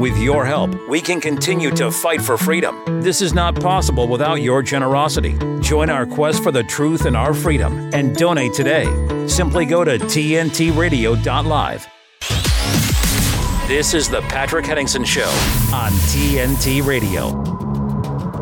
With 0.00 0.16
your 0.16 0.46
help, 0.46 0.74
we 0.88 1.02
can 1.02 1.20
continue 1.20 1.70
to 1.72 1.90
fight 1.90 2.22
for 2.22 2.38
freedom. 2.38 3.02
This 3.02 3.20
is 3.20 3.34
not 3.34 3.54
possible 3.54 4.08
without 4.08 4.36
your 4.36 4.62
generosity. 4.62 5.36
Join 5.60 5.90
our 5.90 6.06
quest 6.06 6.42
for 6.42 6.50
the 6.50 6.62
truth 6.64 7.04
and 7.04 7.14
our 7.14 7.34
freedom 7.34 7.90
and 7.92 8.16
donate 8.16 8.54
today. 8.54 8.86
Simply 9.28 9.66
go 9.66 9.84
to 9.84 9.98
tntradio.live. 9.98 11.86
This 13.68 13.92
is 13.92 14.08
the 14.08 14.22
Patrick 14.22 14.64
Henningsen 14.64 15.04
Show 15.04 15.28
on 15.74 15.92
TNT 16.08 16.82
Radio. 16.82 17.24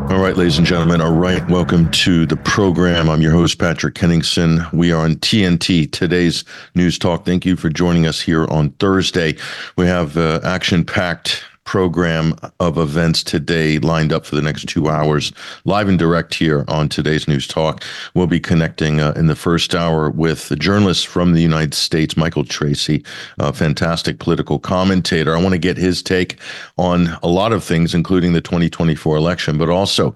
All 0.09 0.19
right, 0.19 0.35
ladies 0.37 0.57
and 0.57 0.65
gentlemen. 0.65 1.01
All 1.01 1.13
right, 1.13 1.45
welcome 1.49 1.91
to 1.91 2.25
the 2.25 2.37
program. 2.37 3.09
I'm 3.09 3.21
your 3.21 3.33
host, 3.33 3.59
Patrick 3.59 3.95
Henningsen. 3.95 4.65
We 4.71 4.93
are 4.93 5.03
on 5.03 5.17
TNT, 5.17 5.91
today's 5.91 6.45
news 6.73 6.97
talk. 6.97 7.25
Thank 7.25 7.45
you 7.45 7.55
for 7.55 7.69
joining 7.69 8.07
us 8.07 8.21
here 8.21 8.47
on 8.47 8.71
Thursday. 8.71 9.35
We 9.75 9.85
have 9.85 10.17
uh, 10.17 10.39
action 10.43 10.83
packed 10.83 11.43
program 11.69 12.33
of 12.59 12.79
events 12.79 13.21
today 13.21 13.77
lined 13.77 14.11
up 14.11 14.25
for 14.25 14.35
the 14.35 14.41
next 14.41 14.67
two 14.67 14.89
hours, 14.89 15.31
live 15.65 15.87
and 15.87 15.99
direct 15.99 16.33
here 16.33 16.65
on 16.67 16.89
today's 16.89 17.27
News 17.27 17.45
Talk. 17.45 17.83
We'll 18.15 18.25
be 18.25 18.39
connecting 18.39 18.99
uh, 18.99 19.13
in 19.15 19.27
the 19.27 19.35
first 19.35 19.75
hour 19.75 20.09
with 20.09 20.49
a 20.49 20.55
journalist 20.55 21.05
from 21.05 21.33
the 21.33 21.43
United 21.43 21.75
States, 21.75 22.17
Michael 22.17 22.43
Tracey, 22.43 23.05
a 23.37 23.53
fantastic 23.53 24.17
political 24.17 24.57
commentator. 24.57 25.37
I 25.37 25.43
want 25.43 25.53
to 25.53 25.59
get 25.59 25.77
his 25.77 26.01
take 26.01 26.39
on 26.79 27.09
a 27.21 27.27
lot 27.27 27.53
of 27.53 27.63
things, 27.63 27.93
including 27.93 28.33
the 28.33 28.41
2024 28.41 29.15
election, 29.15 29.59
but 29.59 29.69
also 29.69 30.15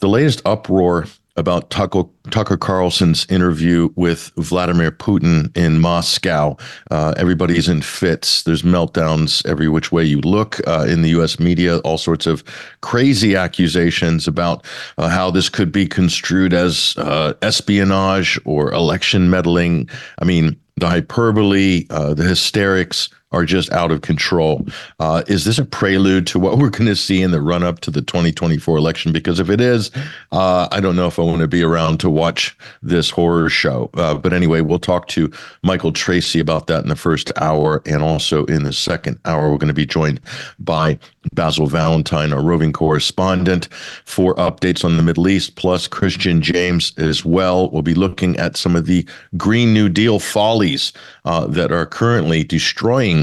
the 0.00 0.08
latest 0.08 0.42
uproar 0.44 1.06
about 1.40 1.70
Tucker, 1.70 2.56
Carlson's 2.56 3.26
interview 3.28 3.88
with 3.96 4.30
Vladimir 4.36 4.92
Putin 4.92 5.56
in 5.56 5.80
Moscow. 5.80 6.56
Uh, 6.90 7.14
everybody's 7.16 7.68
in 7.68 7.82
fits. 7.82 8.44
There's 8.44 8.62
meltdowns 8.62 9.44
every 9.46 9.68
which 9.68 9.90
way 9.90 10.04
you 10.04 10.20
look 10.20 10.60
uh, 10.68 10.86
in 10.88 11.02
the 11.02 11.08
U.S. 11.10 11.40
media. 11.40 11.78
All 11.78 11.98
sorts 11.98 12.26
of 12.26 12.44
crazy 12.82 13.34
accusations 13.34 14.28
about 14.28 14.64
uh, 14.98 15.08
how 15.08 15.30
this 15.30 15.48
could 15.48 15.72
be 15.72 15.86
construed 15.86 16.52
as 16.52 16.94
uh, 16.98 17.32
espionage 17.42 18.38
or 18.44 18.72
election 18.72 19.30
meddling. 19.30 19.88
I 20.20 20.24
mean, 20.24 20.60
the 20.76 20.88
hyperbole, 20.88 21.86
uh, 21.90 22.14
the 22.14 22.24
hysterics 22.24 23.08
are 23.32 23.44
just 23.44 23.70
out 23.72 23.92
of 23.92 24.02
control. 24.02 24.66
Uh, 24.98 25.22
is 25.28 25.44
this 25.44 25.58
a 25.58 25.64
prelude 25.64 26.26
to 26.26 26.38
what 26.38 26.58
we're 26.58 26.70
going 26.70 26.86
to 26.86 26.96
see 26.96 27.22
in 27.22 27.30
the 27.30 27.40
run 27.40 27.62
up 27.62 27.80
to 27.80 27.90
the 27.90 28.02
2024 28.02 28.76
election? 28.76 29.12
Because 29.12 29.38
if 29.38 29.48
it 29.48 29.60
is, 29.60 29.90
uh, 30.32 30.68
I 30.70 30.80
don't 30.80 30.96
know 30.96 31.06
if 31.06 31.18
I 31.18 31.22
want 31.22 31.40
to 31.40 31.48
be 31.48 31.62
around 31.62 32.00
to 32.00 32.10
watch 32.10 32.56
this 32.82 33.10
horror 33.10 33.48
show. 33.48 33.90
Uh, 33.94 34.14
but 34.14 34.32
anyway, 34.32 34.60
we'll 34.60 34.78
talk 34.78 35.08
to 35.08 35.30
Michael 35.62 35.92
Tracey 35.92 36.40
about 36.40 36.66
that 36.66 36.82
in 36.82 36.88
the 36.88 36.96
first 36.96 37.32
hour. 37.36 37.82
And 37.86 38.02
also 38.02 38.44
in 38.46 38.64
the 38.64 38.72
second 38.72 39.18
hour, 39.24 39.50
we're 39.50 39.58
going 39.58 39.68
to 39.68 39.74
be 39.74 39.86
joined 39.86 40.20
by 40.58 40.98
Basil 41.34 41.66
Valentine, 41.66 42.32
our 42.32 42.42
roving 42.42 42.72
correspondent, 42.72 43.68
for 44.04 44.34
updates 44.36 44.84
on 44.84 44.96
the 44.96 45.02
Middle 45.02 45.28
East, 45.28 45.56
plus 45.56 45.86
Christian 45.86 46.40
James 46.40 46.92
as 46.96 47.24
well. 47.24 47.70
We'll 47.70 47.82
be 47.82 47.94
looking 47.94 48.36
at 48.38 48.56
some 48.56 48.74
of 48.74 48.86
the 48.86 49.06
Green 49.36 49.74
New 49.74 49.88
Deal 49.88 50.18
follies 50.18 50.92
uh, 51.24 51.46
that 51.46 51.72
are 51.72 51.86
currently 51.86 52.42
destroying 52.42 53.19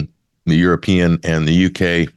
the 0.50 0.58
European 0.58 1.20
and 1.24 1.48
the 1.48 1.66
UK 1.66 2.14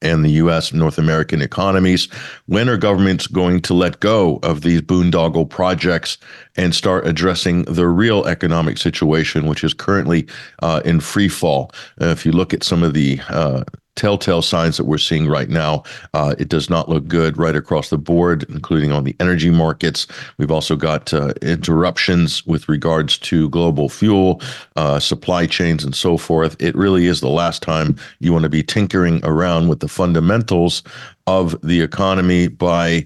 and 0.00 0.24
the 0.24 0.30
US 0.30 0.72
North 0.72 0.98
American 0.98 1.42
economies. 1.42 2.06
When 2.46 2.68
are 2.68 2.76
governments 2.76 3.26
going 3.26 3.60
to 3.62 3.74
let 3.74 4.00
go 4.00 4.38
of 4.42 4.60
these 4.60 4.80
boondoggle 4.80 5.50
projects 5.50 6.18
and 6.56 6.74
start 6.74 7.06
addressing 7.06 7.62
the 7.62 7.88
real 7.88 8.24
economic 8.26 8.78
situation, 8.78 9.46
which 9.46 9.64
is 9.64 9.74
currently 9.74 10.26
uh, 10.62 10.82
in 10.84 11.00
free 11.00 11.28
fall? 11.28 11.72
Uh, 12.00 12.06
if 12.06 12.24
you 12.24 12.32
look 12.32 12.54
at 12.54 12.62
some 12.62 12.82
of 12.82 12.94
the 12.94 13.20
uh, 13.28 13.64
telltale 13.98 14.40
signs 14.40 14.76
that 14.76 14.84
we're 14.84 14.96
seeing 14.96 15.28
right 15.28 15.50
now. 15.50 15.82
Uh, 16.14 16.34
it 16.38 16.48
does 16.48 16.70
not 16.70 16.88
look 16.88 17.06
good 17.08 17.36
right 17.36 17.56
across 17.56 17.90
the 17.90 17.98
board, 17.98 18.46
including 18.48 18.92
on 18.92 19.04
the 19.04 19.16
energy 19.18 19.50
markets. 19.50 20.06
We've 20.38 20.52
also 20.52 20.76
got 20.76 21.12
uh, 21.12 21.34
interruptions 21.42 22.46
with 22.46 22.68
regards 22.68 23.18
to 23.18 23.50
global 23.50 23.88
fuel, 23.88 24.40
uh, 24.76 25.00
supply 25.00 25.46
chains, 25.46 25.84
and 25.84 25.94
so 25.94 26.16
forth. 26.16 26.56
It 26.60 26.76
really 26.76 27.06
is 27.06 27.20
the 27.20 27.28
last 27.28 27.60
time 27.60 27.96
you 28.20 28.32
want 28.32 28.44
to 28.44 28.48
be 28.48 28.62
tinkering 28.62 29.20
around 29.24 29.68
with 29.68 29.80
the 29.80 29.88
fundamentals 29.88 30.84
of 31.26 31.60
the 31.62 31.80
economy 31.82 32.48
by 32.48 33.04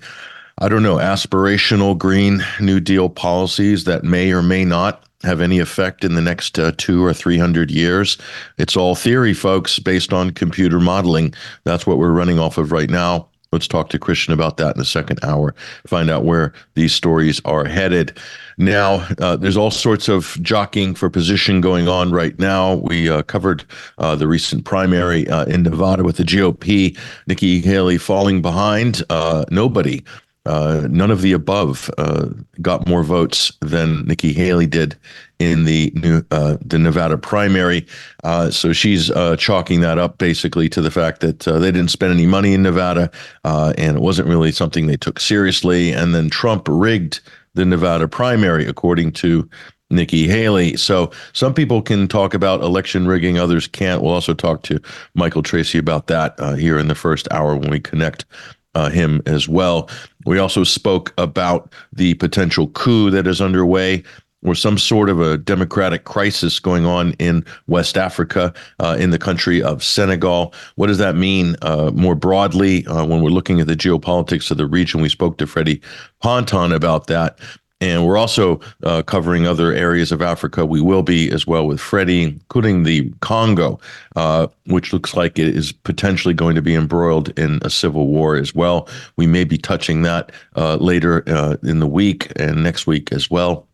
I 0.63 0.69
don't 0.69 0.85
know, 0.85 0.99
aspirational 0.99 1.99
Green 1.99 2.41
New 2.61 2.79
Deal 2.79 3.09
policies 3.09 3.83
that 3.83 4.05
may 4.05 4.31
or 4.31 4.43
may 4.43 4.65
not 4.65 5.03
have 5.25 5.41
any 5.41 5.59
effect 5.59 6.05
in 6.05 6.15
the 6.15 6.21
next 6.21 6.57
uh, 6.57 6.71
two 6.77 7.05
or 7.05 7.13
three 7.13 7.37
hundred 7.37 7.73
years. 7.73 8.17
It's 8.59 8.77
all 8.77 8.95
theory, 8.95 9.35
folks, 9.35 9.81
based 9.81 10.13
on 10.13 10.31
computer 10.31 10.79
modeling. 10.79 11.35
That's 11.65 11.85
what 11.85 11.99
we're 11.99 12.13
running 12.13 12.39
off 12.39 12.59
of 12.59 12.71
right 12.71 12.89
now. 12.89 13.27
Let's 13.51 13.67
talk 13.67 13.89
to 13.89 13.99
Christian 13.99 14.33
about 14.33 14.57
that 14.59 14.77
in 14.77 14.79
the 14.79 14.85
second 14.85 15.19
hour, 15.25 15.53
find 15.85 16.09
out 16.09 16.25
where 16.25 16.53
these 16.75 16.95
stories 16.95 17.41
are 17.45 17.65
headed. 17.65 18.17
Now, 18.57 19.05
uh, 19.19 19.35
there's 19.35 19.57
all 19.57 19.73
sorts 19.73 20.09
of 20.09 20.39
jockeying 20.43 20.95
for 20.95 21.11
position 21.11 21.61
going 21.61 21.89
on 21.89 22.13
right 22.13 22.39
now. 22.39 22.75
We 22.75 23.11
uh, 23.11 23.23
covered 23.23 23.65
uh, 23.99 24.15
the 24.15 24.29
recent 24.29 24.65
primary 24.65 25.29
uh, 25.29 25.45
in 25.47 25.65
Nevada 25.65 26.05
with 26.05 26.19
the 26.19 26.23
GOP, 26.23 26.97
Nikki 27.27 27.61
Haley 27.61 27.99
falling 27.99 28.43
behind. 28.43 29.03
Uh, 29.11 29.45
nobody 29.51 30.05
uh, 30.45 30.87
none 30.91 31.11
of 31.11 31.23
the 31.23 31.33
above 31.33 31.89
uh, 31.99 32.27
got 32.61 32.89
more 32.89 33.05
votes 33.05 33.53
than 33.61 34.05
Nikki 34.07 34.33
Haley 34.33 34.67
did 34.67 34.97
in 35.39 35.65
the 35.65 35.93
new 35.95 36.23
uh, 36.31 36.57
the 36.65 36.79
Nevada 36.79 37.17
primary. 37.17 37.87
Uh, 38.25 38.51
so 38.51 38.73
she's 38.73 39.11
uh, 39.13 39.37
chalking 39.37 39.81
that 39.81 39.99
up 39.99 40.19
basically 40.19 40.69
to 40.71 40.81
the 40.81 40.91
fact 40.91 41.21
that 41.21 41.47
uh, 41.47 41.59
they 41.59 41.71
didn't 41.71 41.91
spend 41.91 42.13
any 42.13 42.27
money 42.27 42.55
in 42.55 42.63
Nevada, 42.63 43.11
and 43.45 43.97
it 43.97 44.03
wasn't 44.03 44.29
really 44.29 44.51
something 44.51 44.87
they 44.87 44.97
took 44.97 45.21
seriously. 45.21 45.93
And 45.93 46.15
then 46.15 46.29
Trump 46.29 46.67
rigged 46.69 47.21
the 47.55 47.65
Nevada 47.65 48.09
primary, 48.09 48.67
according 48.67 49.13
to 49.13 49.49
Nikki 49.91 50.27
Haley. 50.27 50.77
So 50.77 51.13
some 51.35 51.55
people 51.55 51.83
can 51.83 52.09
talk 52.09 52.35
about 52.35 52.63
election 52.63 53.07
rigging, 53.07 53.39
others 53.39 53.69
can't. 53.69 54.03
We'll 54.03 54.15
also 54.15 54.35
talk 54.35 54.63
to 54.65 54.81
Michael 55.15 55.43
Tracey 55.43 55.79
about 55.79 56.09
that 56.09 56.35
here 56.59 56.79
in 56.79 56.89
the 56.89 56.95
first 56.97 57.29
hour 57.31 57.57
when 57.57 57.71
we 57.71 57.79
connect 57.79 58.25
uh, 58.75 58.91
him 58.91 59.23
as 59.27 59.49
well. 59.49 59.89
We 60.27 60.39
also 60.39 60.65
spoke 60.65 61.13
about 61.19 61.73
the 61.93 62.15
potential 62.15 62.69
coup 62.69 63.11
that 63.11 63.27
is 63.27 63.41
underway 63.41 64.03
or 64.45 64.55
some 64.55 64.77
sort 64.77 65.09
of 65.09 65.21
a 65.21 65.39
democratic 65.39 66.05
crisis 66.05 66.59
going 66.59 66.85
on 66.85 67.13
in 67.15 67.45
West 67.69 67.97
Africa, 67.97 68.53
uh, 68.81 68.97
in 68.99 69.11
the 69.11 69.19
country 69.19 69.63
of 69.63 69.83
Senegal. 69.83 70.53
What 70.75 70.89
does 70.89 70.99
that 70.99 71.15
mean 71.15 71.57
uh, 71.63 71.93
more 71.95 72.15
broadly 72.15 72.85
uh, 72.87 73.05
when 73.05 73.23
we're 73.23 73.31
looking 73.31 73.61
at 73.61 73.69
the 73.69 73.77
geopolitics 73.77 74.51
of 74.51 74.57
the 74.57 74.67
region? 74.67 75.01
We 75.01 75.09
spoke 75.09 75.39
to 75.39 75.47
Freddie 75.47 75.81
Ponton 76.21 76.73
about 76.73 77.07
that. 77.07 77.39
And 77.83 78.07
we're 78.07 78.17
also 78.17 78.61
uh, 78.85 79.03
covering 79.03 79.45
other 79.45 79.73
areas 79.73 80.13
of 80.13 80.23
Africa. 80.23 80.65
We 80.65 80.81
will 80.81 81.03
be 81.03 81.33
as 81.33 81.49
well 81.49 81.67
with 81.67 81.81
Freddie, 81.81 82.23
including 82.23 82.85
the 82.85 83.13
Congo, 83.19 83.81
uh, 84.15 84.47
which 84.67 84.93
looks 84.93 85.17
like 85.17 85.37
it 85.37 85.49
is 85.49 85.73
potentially 85.73 86.33
going 86.33 86.55
to 86.55 86.63
be 86.63 86.77
embroiled 86.77 87.37
in 87.37 87.59
a 87.63 87.71
civil 87.71 88.07
war 88.07 88.37
as 88.37 88.55
well. 88.55 88.89
We 89.17 89.27
may 89.27 89.43
be 89.43 89.59
touching 89.59 90.03
that 90.03 90.31
uh, 90.55 90.77
later 90.77 91.25
uh, 91.27 91.57
in 91.65 91.81
the 91.81 91.89
week 91.89 92.31
and 92.37 92.63
next 92.63 92.87
week 92.87 93.11
as 93.11 93.29
well. 93.29 93.67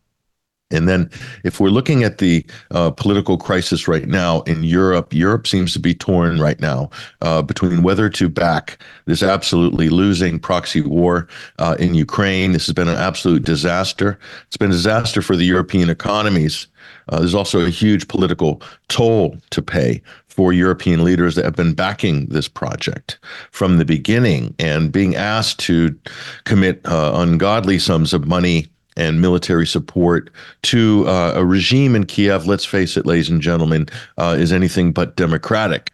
And 0.71 0.87
then, 0.87 1.09
if 1.43 1.59
we're 1.59 1.69
looking 1.69 2.03
at 2.03 2.19
the 2.19 2.45
uh, 2.69 2.91
political 2.91 3.37
crisis 3.37 3.87
right 3.87 4.07
now 4.07 4.41
in 4.41 4.63
Europe, 4.63 5.11
Europe 5.13 5.47
seems 5.47 5.73
to 5.73 5.79
be 5.79 5.95
torn 5.95 6.39
right 6.39 6.59
now 6.59 6.91
uh, 7.21 7.41
between 7.41 7.81
whether 7.81 8.07
to 8.09 8.29
back 8.29 8.77
this 9.05 9.23
absolutely 9.23 9.89
losing 9.89 10.37
proxy 10.37 10.81
war 10.81 11.27
uh, 11.57 11.75
in 11.79 11.95
Ukraine. 11.95 12.51
This 12.51 12.67
has 12.67 12.73
been 12.73 12.87
an 12.87 12.97
absolute 12.97 13.43
disaster. 13.43 14.19
It's 14.45 14.57
been 14.57 14.69
a 14.69 14.73
disaster 14.73 15.23
for 15.23 15.35
the 15.35 15.45
European 15.45 15.89
economies. 15.89 16.67
Uh, 17.07 17.17
there's 17.17 17.33
also 17.33 17.65
a 17.65 17.71
huge 17.71 18.07
political 18.07 18.61
toll 18.89 19.37
to 19.49 19.63
pay 19.63 20.03
for 20.27 20.53
European 20.53 21.03
leaders 21.03 21.33
that 21.33 21.45
have 21.45 21.55
been 21.55 21.73
backing 21.73 22.27
this 22.27 22.47
project 22.47 23.17
from 23.49 23.77
the 23.77 23.85
beginning 23.85 24.53
and 24.59 24.91
being 24.91 25.15
asked 25.15 25.59
to 25.59 25.97
commit 26.45 26.79
uh, 26.85 27.11
ungodly 27.15 27.79
sums 27.79 28.13
of 28.13 28.27
money 28.27 28.67
and 28.97 29.21
military 29.21 29.67
support 29.67 30.29
to 30.63 31.07
uh, 31.07 31.33
a 31.35 31.45
regime 31.45 31.95
in 31.95 32.05
Kiev, 32.05 32.47
let's 32.47 32.65
face 32.65 32.97
it, 32.97 33.05
ladies 33.05 33.29
and 33.29 33.41
gentlemen, 33.41 33.87
uh, 34.17 34.35
is 34.37 34.51
anything 34.51 34.91
but 34.91 35.15
democratic. 35.15 35.91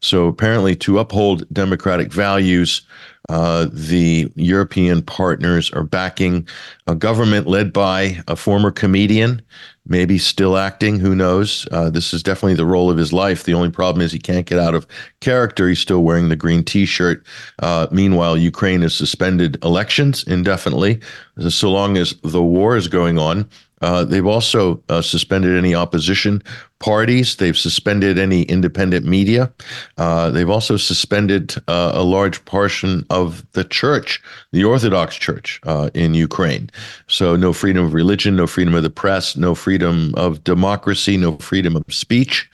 So 0.00 0.28
apparently, 0.28 0.76
to 0.76 0.98
uphold 0.98 1.46
democratic 1.52 2.12
values, 2.12 2.82
uh, 3.28 3.66
the 3.72 4.30
European 4.36 5.02
partners 5.02 5.70
are 5.72 5.84
backing 5.84 6.46
a 6.86 6.94
government 6.94 7.46
led 7.46 7.72
by 7.72 8.20
a 8.28 8.36
former 8.36 8.70
comedian 8.70 9.42
maybe 9.86 10.18
still 10.18 10.56
acting. 10.56 10.98
Who 10.98 11.14
knows? 11.14 11.68
Uh, 11.70 11.90
this 11.90 12.14
is 12.14 12.22
definitely 12.22 12.54
the 12.54 12.66
role 12.66 12.90
of 12.90 12.96
his 12.96 13.12
life. 13.12 13.44
The 13.44 13.54
only 13.54 13.70
problem 13.70 14.02
is 14.02 14.12
he 14.12 14.18
can't 14.18 14.46
get 14.46 14.58
out 14.58 14.74
of 14.74 14.86
character. 15.20 15.68
He's 15.68 15.78
still 15.78 16.02
wearing 16.02 16.28
the 16.28 16.36
green 16.36 16.64
T-shirt. 16.64 17.24
Uh, 17.58 17.86
meanwhile, 17.90 18.36
Ukraine 18.36 18.82
has 18.82 18.94
suspended 18.94 19.62
elections 19.62 20.24
indefinitely, 20.24 21.00
so 21.48 21.70
long 21.70 21.98
as 21.98 22.14
the 22.22 22.42
war 22.42 22.76
is 22.76 22.88
going 22.88 23.18
on. 23.18 23.48
Uh, 23.80 24.04
they've 24.04 24.26
also 24.26 24.82
uh, 24.88 25.02
suspended 25.02 25.56
any 25.56 25.74
opposition 25.74 26.42
parties. 26.78 27.36
They've 27.36 27.56
suspended 27.56 28.18
any 28.18 28.42
independent 28.42 29.06
media. 29.06 29.52
Uh, 29.96 30.30
they've 30.30 30.50
also 30.50 30.76
suspended 30.76 31.54
uh, 31.68 31.92
a 31.94 32.02
large 32.02 32.44
portion 32.44 33.06
of 33.10 33.44
the 33.52 33.64
church, 33.64 34.22
the 34.52 34.64
Orthodox 34.64 35.16
Church 35.16 35.60
uh, 35.64 35.90
in 35.94 36.14
Ukraine. 36.14 36.70
So, 37.06 37.36
no 37.36 37.52
freedom 37.52 37.84
of 37.86 37.94
religion, 37.94 38.36
no 38.36 38.46
freedom 38.46 38.74
of 38.74 38.82
the 38.82 38.90
press, 38.90 39.36
no 39.36 39.54
freedom 39.54 40.14
of 40.16 40.44
democracy, 40.44 41.16
no 41.16 41.36
freedom 41.38 41.76
of 41.76 41.84
speech. 41.88 42.50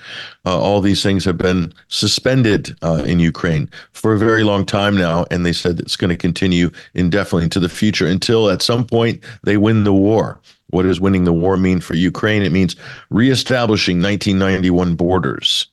Uh, 0.47 0.59
all 0.59 0.81
these 0.81 1.03
things 1.03 1.25
have 1.25 1.39
been 1.39 1.73
suspended 1.89 2.75
in 3.05 3.21
Ukraine 3.21 3.69
for 3.93 4.15
a 4.15 4.19
very 4.19 4.43
long 4.43 4.65
time 4.65 4.97
now. 4.97 5.27
And 5.31 5.45
they 5.45 5.53
said 5.53 5.79
it's 5.81 5.97
going 5.97 6.09
to 6.09 6.17
continue 6.17 6.71
indefinitely 6.95 7.45
into 7.45 7.61
the 7.61 7.69
future 7.69 8.07
until 8.07 8.49
at 8.49 8.63
some 8.63 8.87
point 8.87 9.23
they 9.43 9.57
win 9.57 9.85
the 9.85 9.93
war. 9.93 10.41
What 10.71 10.83
does 10.83 11.01
winning 11.01 11.25
the 11.25 11.33
war 11.33 11.57
mean 11.57 11.81
for 11.81 11.95
Ukraine? 11.95 12.43
It 12.43 12.53
means 12.53 12.77
reestablishing 13.11 14.01
1991 14.01 14.97
borders, 14.97 15.67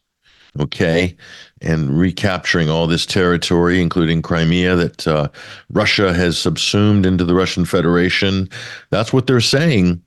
okay, 0.60 1.16
and 1.62 1.98
recapturing 1.98 2.70
all 2.70 2.88
this 2.88 3.06
territory, 3.06 3.82
including 3.82 4.22
Crimea, 4.22 4.76
that 4.76 5.08
uh, 5.08 5.30
Russia 5.72 6.14
has 6.14 6.38
subsumed 6.38 7.06
into 7.06 7.24
the 7.24 7.36
Russian 7.36 7.66
Federation. 7.66 8.50
That's 8.90 9.14
what 9.14 9.28
they're 9.28 9.42
saying. 9.42 10.02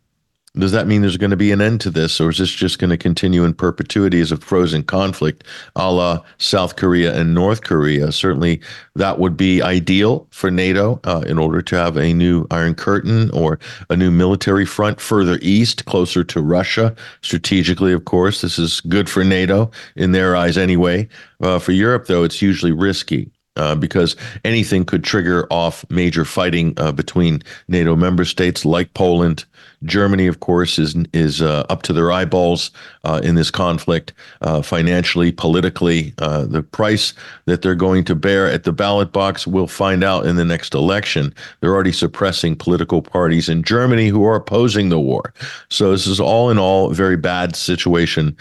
Does 0.58 0.72
that 0.72 0.88
mean 0.88 1.00
there's 1.00 1.16
going 1.16 1.30
to 1.30 1.36
be 1.36 1.52
an 1.52 1.60
end 1.60 1.80
to 1.82 1.90
this, 1.90 2.20
or 2.20 2.28
is 2.28 2.38
this 2.38 2.50
just 2.50 2.80
going 2.80 2.90
to 2.90 2.96
continue 2.96 3.44
in 3.44 3.54
perpetuity 3.54 4.20
as 4.20 4.32
a 4.32 4.36
frozen 4.36 4.82
conflict, 4.82 5.44
a 5.76 5.92
la 5.92 6.24
South 6.38 6.74
Korea 6.74 7.16
and 7.16 7.32
North 7.32 7.62
Korea? 7.62 8.10
Certainly, 8.10 8.60
that 8.96 9.20
would 9.20 9.36
be 9.36 9.62
ideal 9.62 10.26
for 10.32 10.50
NATO 10.50 10.98
uh, 11.04 11.22
in 11.24 11.38
order 11.38 11.62
to 11.62 11.76
have 11.76 11.96
a 11.96 12.12
new 12.12 12.48
Iron 12.50 12.74
Curtain 12.74 13.30
or 13.30 13.60
a 13.90 13.96
new 13.96 14.10
military 14.10 14.66
front 14.66 15.00
further 15.00 15.38
east, 15.40 15.84
closer 15.84 16.24
to 16.24 16.40
Russia. 16.40 16.96
Strategically, 17.22 17.92
of 17.92 18.04
course, 18.04 18.40
this 18.40 18.58
is 18.58 18.80
good 18.80 19.08
for 19.08 19.22
NATO 19.22 19.70
in 19.94 20.10
their 20.10 20.34
eyes 20.34 20.58
anyway. 20.58 21.08
Uh, 21.40 21.60
for 21.60 21.70
Europe, 21.70 22.06
though, 22.06 22.24
it's 22.24 22.42
usually 22.42 22.72
risky. 22.72 23.30
Uh, 23.56 23.74
because 23.74 24.16
anything 24.44 24.84
could 24.84 25.02
trigger 25.02 25.46
off 25.50 25.84
major 25.90 26.24
fighting 26.24 26.72
uh, 26.76 26.92
between 26.92 27.42
NATO 27.68 27.96
member 27.96 28.24
states 28.24 28.64
like 28.64 28.94
Poland. 28.94 29.44
Germany, 29.84 30.26
of 30.26 30.40
course, 30.40 30.78
is 30.78 30.94
is 31.12 31.40
uh, 31.40 31.64
up 31.68 31.82
to 31.82 31.92
their 31.92 32.12
eyeballs 32.12 32.70
uh, 33.04 33.20
in 33.22 33.34
this 33.34 33.50
conflict, 33.50 34.12
uh, 34.42 34.62
financially, 34.62 35.32
politically. 35.32 36.12
Uh, 36.18 36.44
the 36.44 36.62
price 36.62 37.14
that 37.46 37.62
they're 37.62 37.74
going 37.74 38.04
to 38.04 38.14
bear 38.14 38.46
at 38.46 38.64
the 38.64 38.72
ballot 38.72 39.12
box, 39.12 39.46
we'll 39.46 39.66
find 39.66 40.04
out 40.04 40.26
in 40.26 40.36
the 40.36 40.44
next 40.44 40.74
election. 40.74 41.34
They're 41.60 41.74
already 41.74 41.92
suppressing 41.92 42.56
political 42.56 43.00
parties 43.00 43.48
in 43.48 43.62
Germany 43.62 44.08
who 44.08 44.24
are 44.24 44.36
opposing 44.36 44.88
the 44.88 45.00
war. 45.00 45.32
So 45.70 45.92
this 45.92 46.06
is 46.06 46.20
all 46.20 46.50
in 46.50 46.58
all 46.58 46.90
a 46.90 46.94
very 46.94 47.16
bad 47.16 47.56
situation 47.56 48.36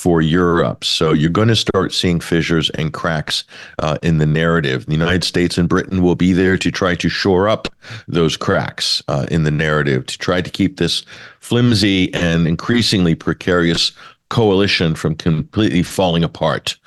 for 0.00 0.22
Europe. 0.22 0.82
So 0.82 1.12
you're 1.12 1.28
going 1.28 1.48
to 1.48 1.56
start 1.56 1.92
seeing 1.92 2.20
fissures 2.20 2.70
and 2.70 2.90
cracks 2.90 3.44
uh, 3.80 3.98
in 4.02 4.16
the 4.16 4.24
narrative. 4.24 4.86
The 4.86 4.92
United 4.92 5.24
States 5.24 5.58
and 5.58 5.68
Britain 5.68 6.02
will 6.02 6.14
be 6.14 6.32
there 6.32 6.56
to 6.56 6.70
try 6.70 6.94
to 6.94 7.10
shore 7.10 7.50
up 7.50 7.68
those 8.08 8.34
cracks 8.34 9.02
uh, 9.08 9.26
in 9.30 9.42
the 9.42 9.50
narrative, 9.50 10.06
to 10.06 10.16
try 10.16 10.40
to 10.40 10.50
keep 10.50 10.78
this 10.78 11.04
flimsy 11.40 12.12
and 12.14 12.48
increasingly 12.48 13.14
precarious 13.14 13.92
coalition 14.30 14.94
from 14.94 15.16
completely 15.16 15.82
falling 15.82 16.24
apart. 16.24 16.78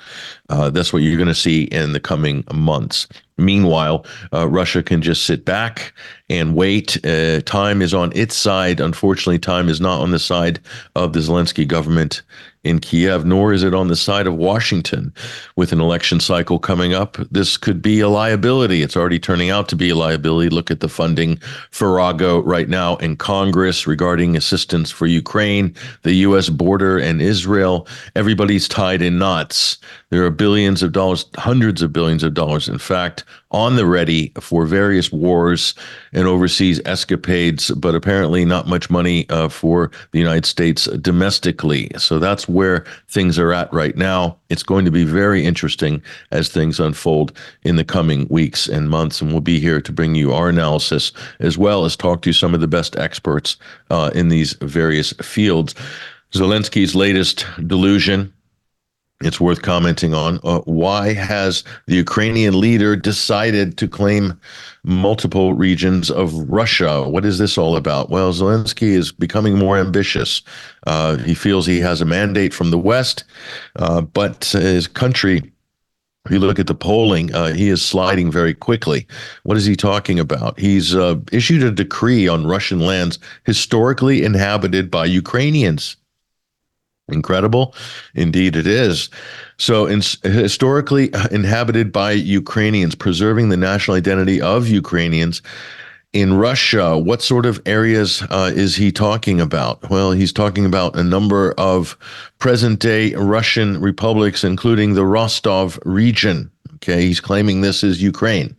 Uh, 0.48 0.70
that's 0.70 0.92
what 0.92 1.02
you're 1.02 1.16
going 1.16 1.28
to 1.28 1.34
see 1.34 1.64
in 1.64 1.92
the 1.92 2.00
coming 2.00 2.42
months. 2.52 3.06
Meanwhile, 3.36 4.06
uh, 4.32 4.48
Russia 4.48 4.82
can 4.82 5.02
just 5.02 5.24
sit 5.24 5.44
back 5.44 5.92
and 6.28 6.56
wait. 6.56 7.04
Uh, 7.06 7.42
time 7.42 7.80
is 7.82 7.94
on 7.94 8.12
its 8.16 8.34
side. 8.34 8.80
Unfortunately, 8.80 9.38
time 9.38 9.68
is 9.68 9.80
not 9.80 10.00
on 10.00 10.10
the 10.10 10.18
side 10.18 10.58
of 10.96 11.12
the 11.12 11.20
Zelensky 11.20 11.66
government 11.66 12.22
in 12.64 12.80
Kiev, 12.80 13.24
nor 13.24 13.52
is 13.52 13.62
it 13.62 13.74
on 13.74 13.88
the 13.88 13.96
side 13.96 14.26
of 14.26 14.34
Washington. 14.34 15.12
With 15.56 15.72
an 15.72 15.80
election 15.80 16.20
cycle 16.20 16.58
coming 16.58 16.94
up, 16.94 17.16
this 17.30 17.56
could 17.56 17.80
be 17.80 18.00
a 18.00 18.08
liability. 18.08 18.82
It's 18.82 18.96
already 18.96 19.18
turning 19.18 19.50
out 19.50 19.68
to 19.68 19.76
be 19.76 19.90
a 19.90 19.94
liability. 19.94 20.50
Look 20.50 20.70
at 20.70 20.80
the 20.80 20.88
funding 20.88 21.36
Farrago 21.70 22.42
right 22.42 22.68
now 22.68 22.96
in 22.96 23.16
Congress 23.16 23.86
regarding 23.86 24.36
assistance 24.36 24.90
for 24.90 25.06
Ukraine, 25.06 25.74
the 26.02 26.14
U.S. 26.14 26.48
border, 26.48 26.98
and 26.98 27.22
Israel. 27.22 27.86
Everybody's 28.16 28.68
tied 28.68 29.02
in 29.02 29.18
knots. 29.18 29.78
There 30.14 30.24
are 30.24 30.30
billions 30.30 30.84
of 30.84 30.92
dollars, 30.92 31.26
hundreds 31.34 31.82
of 31.82 31.92
billions 31.92 32.22
of 32.22 32.34
dollars, 32.34 32.68
in 32.68 32.78
fact, 32.78 33.24
on 33.50 33.74
the 33.74 33.84
ready 33.84 34.30
for 34.38 34.64
various 34.64 35.10
wars 35.10 35.74
and 36.12 36.28
overseas 36.28 36.80
escapades, 36.84 37.72
but 37.72 37.96
apparently 37.96 38.44
not 38.44 38.68
much 38.68 38.88
money 38.88 39.28
uh, 39.28 39.48
for 39.48 39.90
the 40.12 40.20
United 40.20 40.46
States 40.46 40.84
domestically. 41.00 41.90
So 41.98 42.20
that's 42.20 42.48
where 42.48 42.84
things 43.08 43.40
are 43.40 43.52
at 43.52 43.72
right 43.72 43.96
now. 43.96 44.38
It's 44.50 44.62
going 44.62 44.84
to 44.84 44.92
be 44.92 45.02
very 45.02 45.44
interesting 45.44 46.00
as 46.30 46.48
things 46.48 46.78
unfold 46.78 47.36
in 47.64 47.74
the 47.74 47.84
coming 47.84 48.28
weeks 48.30 48.68
and 48.68 48.88
months. 48.88 49.20
And 49.20 49.32
we'll 49.32 49.40
be 49.40 49.58
here 49.58 49.80
to 49.80 49.90
bring 49.90 50.14
you 50.14 50.32
our 50.32 50.48
analysis 50.48 51.10
as 51.40 51.58
well 51.58 51.84
as 51.84 51.96
talk 51.96 52.22
to 52.22 52.32
some 52.32 52.54
of 52.54 52.60
the 52.60 52.68
best 52.68 52.94
experts 52.94 53.56
uh, 53.90 54.12
in 54.14 54.28
these 54.28 54.52
various 54.60 55.12
fields. 55.14 55.74
Zelensky's 56.34 56.96
latest 56.96 57.46
delusion 57.66 58.32
it's 59.20 59.40
worth 59.40 59.62
commenting 59.62 60.12
on. 60.12 60.40
Uh, 60.42 60.60
why 60.60 61.12
has 61.14 61.64
the 61.86 61.94
Ukrainian 61.94 62.60
leader 62.60 62.96
decided 62.96 63.78
to 63.78 63.88
claim 63.88 64.38
multiple 64.82 65.54
regions 65.54 66.10
of 66.10 66.34
Russia? 66.50 67.08
What 67.08 67.24
is 67.24 67.38
this 67.38 67.56
all 67.56 67.76
about? 67.76 68.10
Well, 68.10 68.32
Zelensky 68.32 68.92
is 68.92 69.12
becoming 69.12 69.56
more 69.56 69.78
ambitious. 69.78 70.42
Uh, 70.86 71.16
he 71.16 71.34
feels 71.34 71.64
he 71.64 71.80
has 71.80 72.00
a 72.00 72.04
mandate 72.04 72.52
from 72.52 72.70
the 72.70 72.78
West, 72.78 73.24
uh, 73.76 74.00
but 74.00 74.44
his 74.44 74.86
country. 74.86 75.50
If 76.26 76.32
you 76.32 76.38
look 76.38 76.58
at 76.58 76.68
the 76.68 76.74
polling, 76.74 77.34
uh, 77.34 77.52
he 77.52 77.68
is 77.68 77.82
sliding 77.82 78.32
very 78.32 78.54
quickly. 78.54 79.06
What 79.42 79.58
is 79.58 79.66
he 79.66 79.76
talking 79.76 80.18
about? 80.18 80.58
He's 80.58 80.94
uh, 80.94 81.16
issued 81.32 81.62
a 81.62 81.70
decree 81.70 82.26
on 82.28 82.46
Russian 82.46 82.80
lands 82.80 83.18
historically 83.44 84.24
inhabited 84.24 84.90
by 84.90 85.04
Ukrainians. 85.04 85.96
Incredible. 87.08 87.74
Indeed, 88.14 88.56
it 88.56 88.66
is. 88.66 89.10
So, 89.58 89.86
in, 89.86 90.00
historically 90.22 91.10
inhabited 91.30 91.92
by 91.92 92.12
Ukrainians, 92.12 92.94
preserving 92.94 93.50
the 93.50 93.56
national 93.56 93.96
identity 93.96 94.40
of 94.40 94.68
Ukrainians. 94.68 95.42
In 96.14 96.34
Russia, 96.34 96.96
what 96.96 97.22
sort 97.22 97.44
of 97.44 97.60
areas 97.66 98.22
uh, 98.30 98.52
is 98.54 98.76
he 98.76 98.92
talking 98.92 99.40
about? 99.40 99.90
Well, 99.90 100.12
he's 100.12 100.32
talking 100.32 100.64
about 100.64 100.96
a 100.96 101.02
number 101.02 101.52
of 101.58 101.98
present 102.38 102.78
day 102.78 103.14
Russian 103.14 103.80
republics, 103.80 104.44
including 104.44 104.94
the 104.94 105.04
Rostov 105.04 105.78
region. 105.84 106.50
Okay, 106.76 107.02
he's 107.02 107.20
claiming 107.20 107.60
this 107.60 107.82
is 107.82 108.00
Ukraine. 108.00 108.54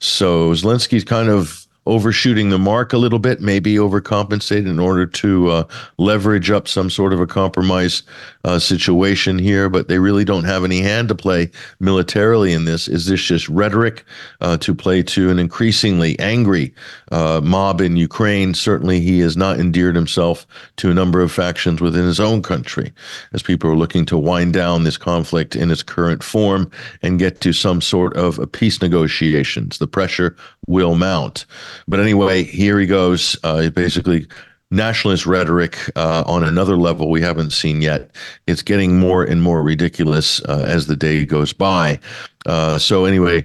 So 0.00 0.50
Zelensky's 0.50 1.04
kind 1.04 1.28
of 1.28 1.66
overshooting 1.86 2.50
the 2.50 2.58
mark 2.58 2.92
a 2.92 2.98
little 2.98 3.18
bit, 3.18 3.40
maybe 3.40 3.74
overcompensate 3.74 4.66
in 4.66 4.78
order 4.78 5.06
to 5.06 5.50
uh, 5.50 5.64
leverage 5.98 6.50
up 6.50 6.68
some 6.68 6.90
sort 6.90 7.12
of 7.12 7.20
a 7.20 7.26
compromise 7.26 8.02
uh, 8.44 8.58
situation 8.58 9.38
here. 9.38 9.68
But 9.68 9.88
they 9.88 9.98
really 9.98 10.24
don't 10.24 10.44
have 10.44 10.64
any 10.64 10.80
hand 10.80 11.08
to 11.08 11.14
play 11.14 11.50
militarily 11.78 12.52
in 12.52 12.64
this. 12.64 12.88
Is 12.88 13.06
this 13.06 13.22
just 13.22 13.48
rhetoric 13.48 14.04
uh, 14.40 14.56
to 14.58 14.74
play 14.74 15.02
to 15.02 15.30
an 15.30 15.38
increasingly 15.38 16.18
angry 16.18 16.74
uh, 17.10 17.40
mob 17.42 17.80
in 17.80 17.96
Ukraine? 17.96 18.54
Certainly, 18.54 19.00
he 19.00 19.20
has 19.20 19.36
not 19.36 19.58
endeared 19.58 19.96
himself 19.96 20.46
to 20.76 20.90
a 20.90 20.94
number 20.94 21.20
of 21.20 21.32
factions 21.32 21.80
within 21.80 22.04
his 22.04 22.20
own 22.20 22.42
country, 22.42 22.92
as 23.32 23.42
people 23.42 23.70
are 23.70 23.76
looking 23.76 24.06
to 24.06 24.18
wind 24.18 24.52
down 24.52 24.84
this 24.84 24.98
conflict 24.98 25.56
in 25.56 25.70
its 25.70 25.82
current 25.82 26.22
form 26.22 26.70
and 27.02 27.18
get 27.18 27.40
to 27.40 27.52
some 27.52 27.80
sort 27.80 28.16
of 28.16 28.38
a 28.38 28.46
peace 28.46 28.80
negotiations. 28.82 29.78
The 29.78 29.86
pressure 29.86 30.36
will 30.70 30.94
mount. 30.94 31.44
But 31.86 32.00
anyway, 32.00 32.44
here 32.44 32.78
he 32.78 32.86
goes. 32.86 33.36
Uh, 33.42 33.68
basically, 33.70 34.26
nationalist 34.70 35.26
rhetoric 35.26 35.76
uh, 35.96 36.22
on 36.26 36.44
another 36.44 36.76
level 36.76 37.10
we 37.10 37.20
haven't 37.20 37.50
seen 37.50 37.82
yet. 37.82 38.10
It's 38.46 38.62
getting 38.62 38.98
more 38.98 39.24
and 39.24 39.42
more 39.42 39.62
ridiculous 39.62 40.40
uh, 40.44 40.64
as 40.66 40.86
the 40.86 40.96
day 40.96 41.24
goes 41.26 41.52
by. 41.52 41.98
Uh, 42.46 42.78
so 42.78 43.04
anyway, 43.04 43.44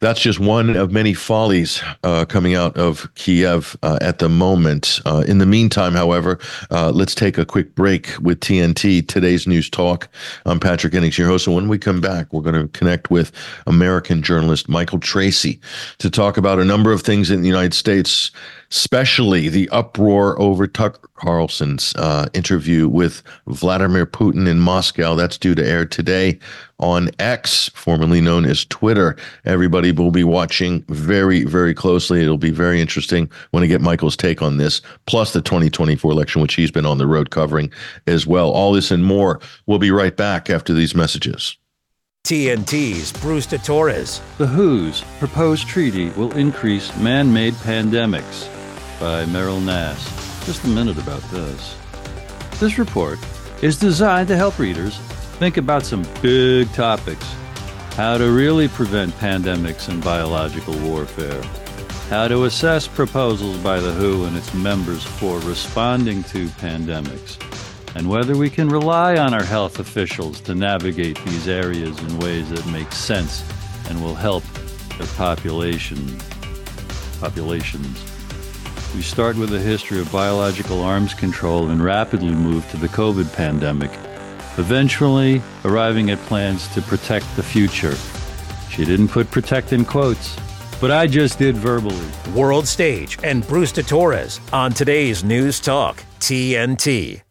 that's 0.00 0.20
just 0.20 0.40
one 0.40 0.76
of 0.76 0.90
many 0.90 1.12
follies 1.12 1.82
uh, 2.04 2.24
coming 2.24 2.54
out 2.54 2.76
of 2.76 3.12
Kiev 3.14 3.76
uh, 3.82 3.98
at 4.00 4.18
the 4.18 4.28
moment. 4.28 5.00
Uh, 5.04 5.24
in 5.28 5.38
the 5.38 5.46
meantime, 5.46 5.92
however, 5.92 6.38
uh, 6.70 6.90
let's 6.90 7.14
take 7.14 7.36
a 7.36 7.44
quick 7.44 7.74
break 7.74 8.12
with 8.20 8.40
TNT, 8.40 9.06
today's 9.06 9.46
news 9.46 9.68
talk. 9.68 10.08
I'm 10.46 10.58
Patrick 10.58 10.94
Hennings, 10.94 11.18
your 11.18 11.28
host. 11.28 11.46
And 11.46 11.54
when 11.54 11.68
we 11.68 11.78
come 11.78 12.00
back, 12.00 12.32
we're 12.32 12.40
going 12.40 12.60
to 12.60 12.68
connect 12.68 13.10
with 13.10 13.30
American 13.66 14.22
journalist 14.22 14.68
Michael 14.68 14.98
Tracey 14.98 15.60
to 15.98 16.10
talk 16.10 16.38
about 16.38 16.58
a 16.58 16.64
number 16.64 16.92
of 16.92 17.02
things 17.02 17.30
in 17.30 17.42
the 17.42 17.48
United 17.48 17.74
States 17.74 18.30
especially 18.70 19.48
the 19.48 19.68
uproar 19.70 20.40
over 20.40 20.66
Tucker 20.66 21.08
Carlson's 21.14 21.94
uh, 21.96 22.28
interview 22.34 22.88
with 22.88 23.22
Vladimir 23.46 24.06
Putin 24.06 24.48
in 24.48 24.60
Moscow. 24.60 25.14
That's 25.14 25.36
due 25.36 25.54
to 25.54 25.66
air 25.66 25.84
today 25.84 26.38
on 26.78 27.10
X, 27.18 27.68
formerly 27.74 28.20
known 28.20 28.46
as 28.46 28.64
Twitter. 28.66 29.16
Everybody 29.44 29.92
will 29.92 30.12
be 30.12 30.24
watching 30.24 30.82
very, 30.88 31.44
very 31.44 31.74
closely. 31.74 32.22
It'll 32.22 32.38
be 32.38 32.50
very 32.50 32.80
interesting 32.80 33.30
when 33.50 33.62
I 33.62 33.66
get 33.66 33.80
Michael's 33.80 34.16
take 34.16 34.40
on 34.40 34.56
this, 34.56 34.80
plus 35.06 35.32
the 35.32 35.42
2024 35.42 36.10
election, 36.10 36.40
which 36.40 36.54
he's 36.54 36.70
been 36.70 36.86
on 36.86 36.98
the 36.98 37.06
road 37.06 37.30
covering 37.30 37.72
as 38.06 38.26
well. 38.26 38.50
All 38.50 38.72
this 38.72 38.90
and 38.90 39.04
more. 39.04 39.40
We'll 39.66 39.78
be 39.78 39.90
right 39.90 40.16
back 40.16 40.48
after 40.48 40.72
these 40.72 40.94
messages. 40.94 41.56
TNT's 42.24 43.12
Bruce 43.14 43.46
de 43.46 43.58
Torres. 43.58 44.20
The 44.38 44.46
WHO's 44.46 45.02
proposed 45.18 45.66
treaty 45.66 46.10
will 46.10 46.32
increase 46.36 46.94
man 46.98 47.32
made 47.32 47.54
pandemics 47.54 48.48
by 49.00 49.24
Meryl 49.24 49.64
Nass. 49.64 50.46
Just 50.46 50.62
a 50.64 50.68
minute 50.68 50.98
about 50.98 51.22
this. 51.30 51.76
This 52.60 52.78
report 52.78 53.18
is 53.62 53.78
designed 53.78 54.28
to 54.28 54.36
help 54.36 54.58
readers 54.58 54.98
think 55.38 55.56
about 55.56 55.84
some 55.84 56.06
big 56.20 56.70
topics 56.74 57.26
how 57.96 58.18
to 58.18 58.30
really 58.30 58.68
prevent 58.68 59.12
pandemics 59.14 59.88
and 59.88 60.04
biological 60.04 60.78
warfare, 60.78 61.42
how 62.10 62.28
to 62.28 62.44
assess 62.44 62.86
proposals 62.86 63.56
by 63.58 63.80
the 63.80 63.92
WHO 63.92 64.26
and 64.26 64.36
its 64.36 64.54
members 64.54 65.02
for 65.02 65.38
responding 65.40 66.22
to 66.24 66.46
pandemics 66.48 67.38
and 67.96 68.08
whether 68.08 68.36
we 68.36 68.48
can 68.48 68.68
rely 68.68 69.16
on 69.16 69.34
our 69.34 69.42
health 69.42 69.80
officials 69.80 70.40
to 70.42 70.54
navigate 70.54 71.18
these 71.24 71.48
areas 71.48 71.98
in 72.00 72.18
ways 72.20 72.48
that 72.50 72.64
make 72.66 72.92
sense 72.92 73.44
and 73.88 74.02
will 74.02 74.14
help 74.14 74.44
their 74.98 75.06
population 75.08 76.18
populations. 77.20 78.09
We 78.94 79.02
start 79.02 79.36
with 79.36 79.54
a 79.54 79.58
history 79.60 80.00
of 80.00 80.10
biological 80.10 80.82
arms 80.82 81.14
control 81.14 81.70
and 81.70 81.82
rapidly 81.82 82.34
move 82.34 82.68
to 82.72 82.76
the 82.76 82.88
COVID 82.88 83.32
pandemic, 83.32 83.90
eventually 84.58 85.40
arriving 85.64 86.10
at 86.10 86.18
plans 86.20 86.66
to 86.74 86.82
protect 86.82 87.24
the 87.36 87.42
future. 87.42 87.94
She 88.68 88.84
didn't 88.84 89.08
put 89.08 89.30
protect 89.30 89.72
in 89.72 89.84
quotes, 89.84 90.36
but 90.80 90.90
I 90.90 91.06
just 91.06 91.38
did 91.38 91.56
verbally. 91.56 92.04
World 92.34 92.66
Stage 92.66 93.16
and 93.22 93.46
Bruce 93.46 93.70
de 93.70 93.84
Torres 93.84 94.40
on 94.52 94.72
today's 94.72 95.22
News 95.22 95.60
Talk, 95.60 96.02
TNT. 96.18 97.22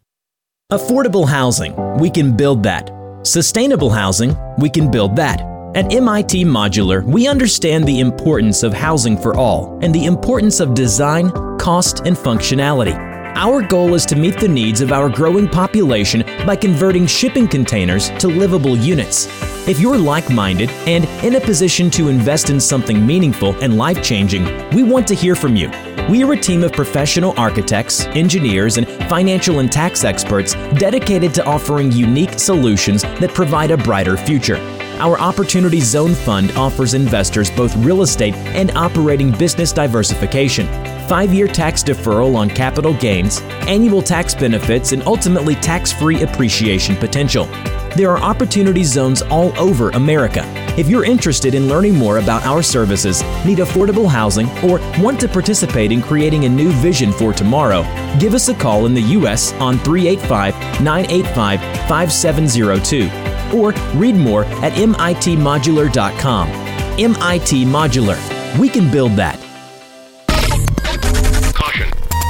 Affordable 0.72 1.28
housing, 1.28 1.75
we 1.98 2.10
can 2.10 2.38
build 2.38 2.63
that. 2.63 2.89
Sustainable 3.24 3.89
housing, 3.89 4.34
we 4.60 4.70
can 4.70 4.89
build 4.89 5.18
that. 5.18 5.42
At 5.75 5.94
MIT 5.94 6.46
Modular, 6.46 7.04
we 7.04 7.28
understand 7.28 7.86
the 7.86 8.00
importance 8.00 8.63
of 8.63 8.74
housing 8.74 9.16
for 9.18 9.36
all 9.36 9.78
and 9.84 9.94
the 9.94 10.06
importance 10.06 10.60
of 10.60 10.74
design, 10.74 11.32
cost, 11.60 12.00
and 12.06 12.16
functionality. 12.16 12.96
Our 13.36 13.62
goal 13.62 13.94
is 13.94 14.06
to 14.08 14.16
meet 14.16 14.39
the 14.39 14.48
needs 14.48 14.82
of 14.82 14.92
our 14.92 15.08
growing 15.08 15.48
population 15.48 16.24
by 16.48 16.56
converting 16.56 17.06
shipping 17.06 17.48
containers 17.48 18.10
to 18.18 18.28
livable 18.28 18.75
units. 18.75 19.28
If 19.68 19.80
you're 19.80 19.98
like 19.98 20.30
minded 20.32 20.72
and 20.88 21.06
in 21.24 21.36
a 21.36 21.39
position 21.39 21.92
to 21.92 22.10
invest 22.10 22.50
in 22.50 22.60
something 22.60 23.06
meaningful 23.06 23.56
and 23.62 23.78
life 23.78 24.01
changing, 24.01 24.44
we 24.72 24.82
want 24.82 25.08
to 25.10 25.13
hear 25.13 25.36
from 25.36 25.56
you. 25.56 25.70
We 26.10 26.24
are 26.24 26.34
a 26.34 26.38
team 26.38 26.63
of 26.63 26.72
professional 26.72 27.34
architects, 27.38 28.06
engineers, 28.08 28.78
and 28.78 28.88
financial 29.08 29.60
and 29.60 29.72
tax 29.72 30.04
experts 30.04 30.56
dedicated 30.80 31.36
to 31.36 31.46
offering 31.46 31.92
unique 31.92 32.39
solutions 32.39 33.04
that 33.04 33.36
provide 33.36 33.70
a 33.70 33.78
brighter 33.78 34.18
future. 34.18 34.58
Our 35.00 35.20
Opportunity 35.20 35.80
Zone 35.80 36.13
Fund 36.13 36.51
offers 36.58 36.94
investors 36.94 37.51
both 37.51 37.75
real 37.78 38.01
estate 38.01 38.34
and 38.34 38.72
operating 38.72 39.32
business 39.32 39.72
diversification, 39.72 40.66
five 41.10 41.34
year 41.34 41.48
tax 41.48 41.84
deferral 41.84 42.36
on 42.36 42.48
capital 42.48 42.94
gains, 42.94 43.42
annual 43.68 44.01
tax 44.01 44.36
benefits, 44.36 44.92
and 44.92 45.01
ultimately 45.08 45.56
tax 45.56 45.92
free 45.92 46.22
appreciation 46.22 46.96
potential. 46.96 47.46
There 47.96 48.12
are 48.12 48.20
opportunity 48.20 48.84
zones 48.84 49.24
all 49.24 49.58
over 49.60 49.89
America. 49.89 50.44
If 50.78 50.88
you're 50.88 51.04
interested 51.04 51.56
in 51.56 51.68
learning 51.68 51.96
more 51.96 52.20
about 52.20 52.46
our 52.46 52.62
services, 52.62 53.24
need 53.44 53.58
affordable 53.58 54.08
housing, 54.08 54.48
or 54.63 54.80
want 55.01 55.20
to 55.22 55.28
participate 55.28 55.92
in 55.92 56.04
creating 56.04 56.46
a 56.46 56.50
new 56.50 56.72
vision 56.74 57.12
for 57.12 57.34
tomorrow, 57.34 57.82
give 58.20 58.36
us 58.36 58.48
a 58.48 58.54
call 58.54 58.86
in 58.86 58.94
the 58.94 59.01
U.S. 59.18 59.51
on 59.54 59.80
385 59.80 60.54
985 60.82 61.60
5702 61.89 63.58
or 63.58 63.72
read 64.00 64.16
more 64.16 64.46
at 64.63 64.74
mitmodular.com. 64.74 66.48
MIT 67.00 67.66
Modular. 67.66 68.60
We 68.60 68.70
can 68.70 68.92
build 68.92 69.13
that. 69.13 69.49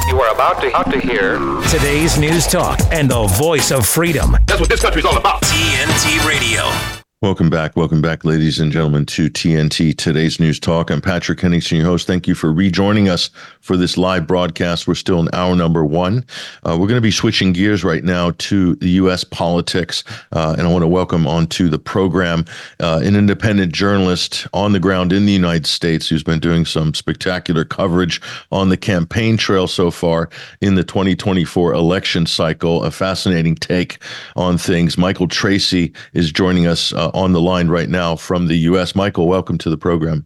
Caution. 0.09 0.15
You 0.15 0.21
are 0.21 0.33
about 0.33 0.61
to, 0.61 0.67
about 0.69 0.91
to 0.91 0.99
hear 0.99 1.37
Today's 1.69 2.17
News 2.17 2.47
Talk 2.47 2.79
and 2.91 3.09
the 3.09 3.27
voice 3.27 3.71
of 3.71 3.85
freedom, 3.85 4.35
That's 4.45 4.59
what 4.59 4.69
this 4.69 4.81
country's 4.81 5.05
all 5.05 5.17
about. 5.17 5.41
TNT 5.41 6.27
Radio. 6.27 6.98
Welcome 7.21 7.49
back. 7.49 7.75
Welcome 7.75 8.01
back, 8.01 8.23
ladies 8.23 8.61
and 8.61 8.71
gentlemen, 8.71 9.05
to 9.07 9.29
TNT 9.29 9.93
Today's 9.97 10.39
News 10.39 10.57
Talk. 10.57 10.89
I'm 10.89 11.01
Patrick 11.01 11.41
Henningsen, 11.41 11.75
your 11.75 11.85
host. 11.85 12.07
Thank 12.07 12.29
you 12.29 12.33
for 12.33 12.49
rejoining 12.49 13.09
us 13.09 13.29
for 13.59 13.75
this 13.75 13.97
live 13.97 14.25
broadcast. 14.25 14.87
We're 14.87 14.95
still 14.95 15.19
in 15.19 15.27
hour 15.33 15.53
number 15.53 15.83
one. 15.83 16.25
Uh, 16.63 16.77
we're 16.79 16.87
going 16.87 16.95
to 16.95 17.01
be 17.01 17.11
switching 17.11 17.51
gears 17.51 17.83
right 17.83 18.05
now 18.05 18.31
to 18.37 18.75
the 18.75 18.91
U.S. 18.91 19.25
politics. 19.25 20.05
Uh, 20.31 20.55
and 20.57 20.65
I 20.65 20.71
want 20.71 20.83
to 20.83 20.87
welcome 20.87 21.27
onto 21.27 21.67
the 21.67 21.77
program 21.77 22.45
uh, 22.79 23.01
an 23.03 23.17
independent 23.17 23.73
journalist 23.73 24.47
on 24.53 24.71
the 24.71 24.79
ground 24.79 25.11
in 25.11 25.25
the 25.25 25.33
United 25.33 25.67
States 25.67 26.07
who's 26.07 26.23
been 26.23 26.39
doing 26.39 26.63
some 26.63 26.93
spectacular 26.93 27.65
coverage 27.65 28.21
on 28.53 28.69
the 28.69 28.77
campaign 28.77 29.35
trail 29.35 29.67
so 29.67 29.91
far 29.91 30.29
in 30.61 30.75
the 30.75 30.85
2024 30.85 31.73
election 31.73 32.25
cycle. 32.25 32.81
A 32.85 32.91
fascinating 32.91 33.55
take 33.55 34.01
on 34.37 34.57
things. 34.57 34.97
Michael 34.97 35.27
Tracey 35.27 35.91
is 36.13 36.31
joining 36.31 36.65
us 36.65 36.93
uh, 37.09 37.17
on 37.17 37.33
the 37.33 37.41
line 37.41 37.67
right 37.67 37.89
now 37.89 38.15
from 38.15 38.47
the 38.47 38.55
U.S. 38.55 38.95
Michael, 38.95 39.27
welcome 39.27 39.57
to 39.59 39.69
the 39.69 39.77
program. 39.77 40.25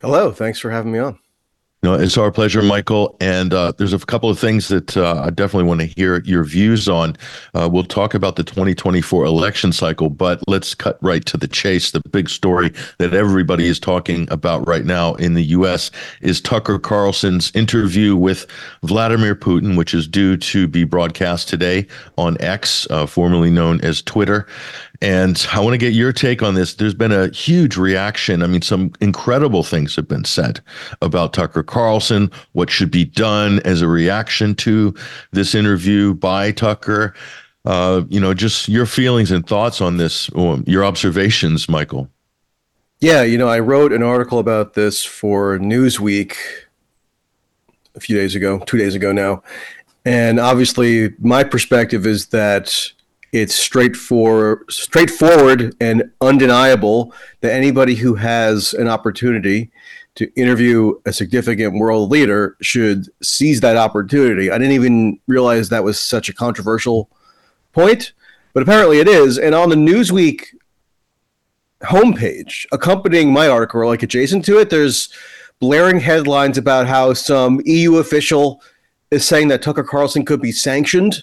Hello, 0.00 0.32
thanks 0.32 0.58
for 0.58 0.70
having 0.70 0.92
me 0.92 0.98
on. 0.98 1.18
No, 1.82 1.94
it's 1.94 2.18
our 2.18 2.30
pleasure, 2.30 2.60
Michael. 2.60 3.16
And 3.22 3.54
uh, 3.54 3.72
there's 3.78 3.94
a 3.94 3.98
couple 3.98 4.28
of 4.28 4.38
things 4.38 4.68
that 4.68 4.98
uh, 4.98 5.22
I 5.24 5.30
definitely 5.30 5.66
want 5.66 5.80
to 5.80 5.86
hear 5.86 6.20
your 6.24 6.44
views 6.44 6.90
on. 6.90 7.16
Uh, 7.54 7.70
we'll 7.72 7.84
talk 7.84 8.12
about 8.12 8.36
the 8.36 8.44
2024 8.44 9.24
election 9.24 9.72
cycle, 9.72 10.10
but 10.10 10.42
let's 10.46 10.74
cut 10.74 10.98
right 11.00 11.24
to 11.24 11.38
the 11.38 11.48
chase. 11.48 11.92
The 11.92 12.02
big 12.10 12.28
story 12.28 12.70
that 12.98 13.14
everybody 13.14 13.66
is 13.66 13.80
talking 13.80 14.30
about 14.30 14.68
right 14.68 14.84
now 14.84 15.14
in 15.14 15.32
the 15.32 15.44
U.S. 15.44 15.90
is 16.20 16.42
Tucker 16.42 16.78
Carlson's 16.78 17.50
interview 17.54 18.14
with 18.14 18.46
Vladimir 18.82 19.34
Putin, 19.34 19.78
which 19.78 19.94
is 19.94 20.06
due 20.06 20.36
to 20.36 20.68
be 20.68 20.84
broadcast 20.84 21.48
today 21.48 21.86
on 22.18 22.36
X, 22.40 22.86
uh, 22.90 23.06
formerly 23.06 23.50
known 23.50 23.80
as 23.80 24.02
Twitter. 24.02 24.46
And 25.02 25.46
I 25.52 25.60
want 25.60 25.72
to 25.72 25.78
get 25.78 25.94
your 25.94 26.12
take 26.12 26.42
on 26.42 26.54
this. 26.54 26.74
There's 26.74 26.94
been 26.94 27.12
a 27.12 27.28
huge 27.28 27.78
reaction. 27.78 28.42
I 28.42 28.46
mean, 28.46 28.60
some 28.60 28.92
incredible 29.00 29.62
things 29.62 29.96
have 29.96 30.06
been 30.06 30.24
said 30.24 30.60
about 31.00 31.32
Tucker 31.32 31.62
Carlson, 31.62 32.30
what 32.52 32.68
should 32.68 32.90
be 32.90 33.06
done 33.06 33.60
as 33.64 33.80
a 33.80 33.88
reaction 33.88 34.54
to 34.56 34.94
this 35.32 35.54
interview 35.54 36.12
by 36.12 36.52
Tucker. 36.52 37.14
Uh, 37.64 38.02
you 38.08 38.20
know, 38.20 38.34
just 38.34 38.68
your 38.68 38.84
feelings 38.84 39.30
and 39.30 39.46
thoughts 39.46 39.80
on 39.80 39.96
this, 39.96 40.30
um, 40.34 40.64
your 40.66 40.84
observations, 40.84 41.68
Michael. 41.68 42.08
Yeah, 43.00 43.22
you 43.22 43.38
know, 43.38 43.48
I 43.48 43.60
wrote 43.60 43.94
an 43.94 44.02
article 44.02 44.38
about 44.38 44.74
this 44.74 45.02
for 45.02 45.58
Newsweek 45.58 46.34
a 47.94 48.00
few 48.00 48.16
days 48.16 48.34
ago, 48.34 48.58
two 48.66 48.76
days 48.76 48.94
ago 48.94 49.12
now. 49.12 49.42
And 50.04 50.38
obviously, 50.38 51.14
my 51.18 51.44
perspective 51.44 52.06
is 52.06 52.26
that 52.28 52.92
it's 53.32 53.54
straightforward, 53.54 54.64
straightforward 54.70 55.74
and 55.80 56.10
undeniable 56.20 57.14
that 57.40 57.52
anybody 57.52 57.94
who 57.94 58.14
has 58.14 58.74
an 58.74 58.88
opportunity 58.88 59.70
to 60.16 60.32
interview 60.34 60.94
a 61.06 61.12
significant 61.12 61.74
world 61.74 62.10
leader 62.10 62.56
should 62.60 63.08
seize 63.22 63.60
that 63.60 63.76
opportunity. 63.76 64.50
I 64.50 64.58
didn't 64.58 64.74
even 64.74 65.20
realize 65.28 65.68
that 65.68 65.84
was 65.84 66.00
such 66.00 66.28
a 66.28 66.34
controversial 66.34 67.08
point, 67.72 68.12
but 68.52 68.62
apparently 68.62 68.98
it 68.98 69.08
is. 69.08 69.38
And 69.38 69.54
on 69.54 69.68
the 69.68 69.76
Newsweek 69.76 70.46
homepage, 71.82 72.66
accompanying 72.72 73.32
my 73.32 73.48
article, 73.48 73.80
or 73.80 73.86
like 73.86 74.02
adjacent 74.02 74.44
to 74.46 74.58
it, 74.58 74.70
there's 74.70 75.08
blaring 75.60 76.00
headlines 76.00 76.58
about 76.58 76.88
how 76.88 77.12
some 77.12 77.60
EU 77.64 77.98
official 77.98 78.60
is 79.10 79.24
saying 79.24 79.48
that 79.48 79.62
Tucker 79.62 79.84
Carlson 79.84 80.24
could 80.24 80.40
be 80.42 80.52
sanctioned 80.52 81.22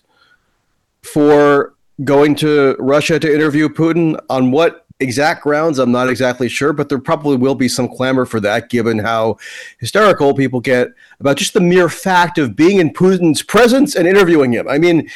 for 1.03 1.66
going 2.03 2.35
to 2.35 2.75
Russia 2.79 3.19
to 3.19 3.33
interview 3.33 3.69
Putin. 3.69 4.19
On 4.29 4.51
what 4.51 4.85
exact 4.99 5.43
grounds, 5.43 5.79
I'm 5.79 5.91
not 5.91 6.09
exactly 6.09 6.49
sure, 6.49 6.73
but 6.73 6.89
there 6.89 6.99
probably 6.99 7.37
will 7.37 7.55
be 7.55 7.67
some 7.67 7.87
clamor 7.87 8.25
for 8.25 8.39
that 8.41 8.69
given 8.69 8.99
how 8.99 9.37
hysterical 9.79 10.33
people 10.33 10.59
get 10.59 10.89
about 11.19 11.37
just 11.37 11.53
the 11.53 11.61
mere 11.61 11.89
fact 11.89 12.37
of 12.37 12.55
being 12.55 12.79
in 12.79 12.93
Putin's 12.93 13.41
presence 13.41 13.95
and 13.95 14.07
interviewing 14.07 14.53
him. 14.53 14.67
I 14.67 14.77
mean, 14.77 15.09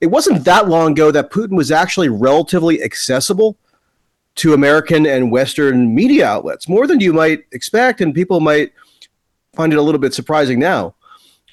it 0.00 0.06
wasn't 0.06 0.44
that 0.44 0.68
long 0.68 0.92
ago 0.92 1.10
that 1.10 1.30
Putin 1.30 1.56
was 1.56 1.70
actually 1.70 2.08
relatively 2.08 2.82
accessible 2.82 3.56
to 4.34 4.54
American 4.54 5.06
and 5.06 5.30
Western 5.30 5.94
media 5.94 6.26
outlets, 6.26 6.68
more 6.68 6.86
than 6.86 7.00
you 7.00 7.12
might 7.12 7.44
expect, 7.52 8.00
and 8.00 8.14
people 8.14 8.40
might 8.40 8.72
find 9.54 9.72
it 9.72 9.78
a 9.78 9.82
little 9.82 10.00
bit 10.00 10.14
surprising 10.14 10.58
now. 10.58 10.94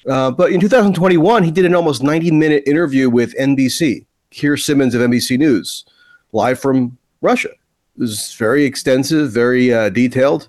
Uh, 0.08 0.30
but 0.30 0.50
in 0.50 0.60
2021, 0.60 1.44
he 1.44 1.50
did 1.50 1.66
an 1.66 1.74
almost 1.74 2.02
90 2.02 2.30
minute 2.30 2.62
interview 2.66 3.10
with 3.10 3.36
NBC, 3.36 4.06
Keir 4.30 4.56
Simmons 4.56 4.94
of 4.94 5.02
NBC 5.02 5.38
News, 5.38 5.84
live 6.32 6.58
from 6.58 6.96
Russia. 7.20 7.50
It 7.50 8.00
was 8.00 8.34
very 8.34 8.64
extensive, 8.64 9.32
very 9.32 9.72
uh, 9.72 9.90
detailed. 9.90 10.48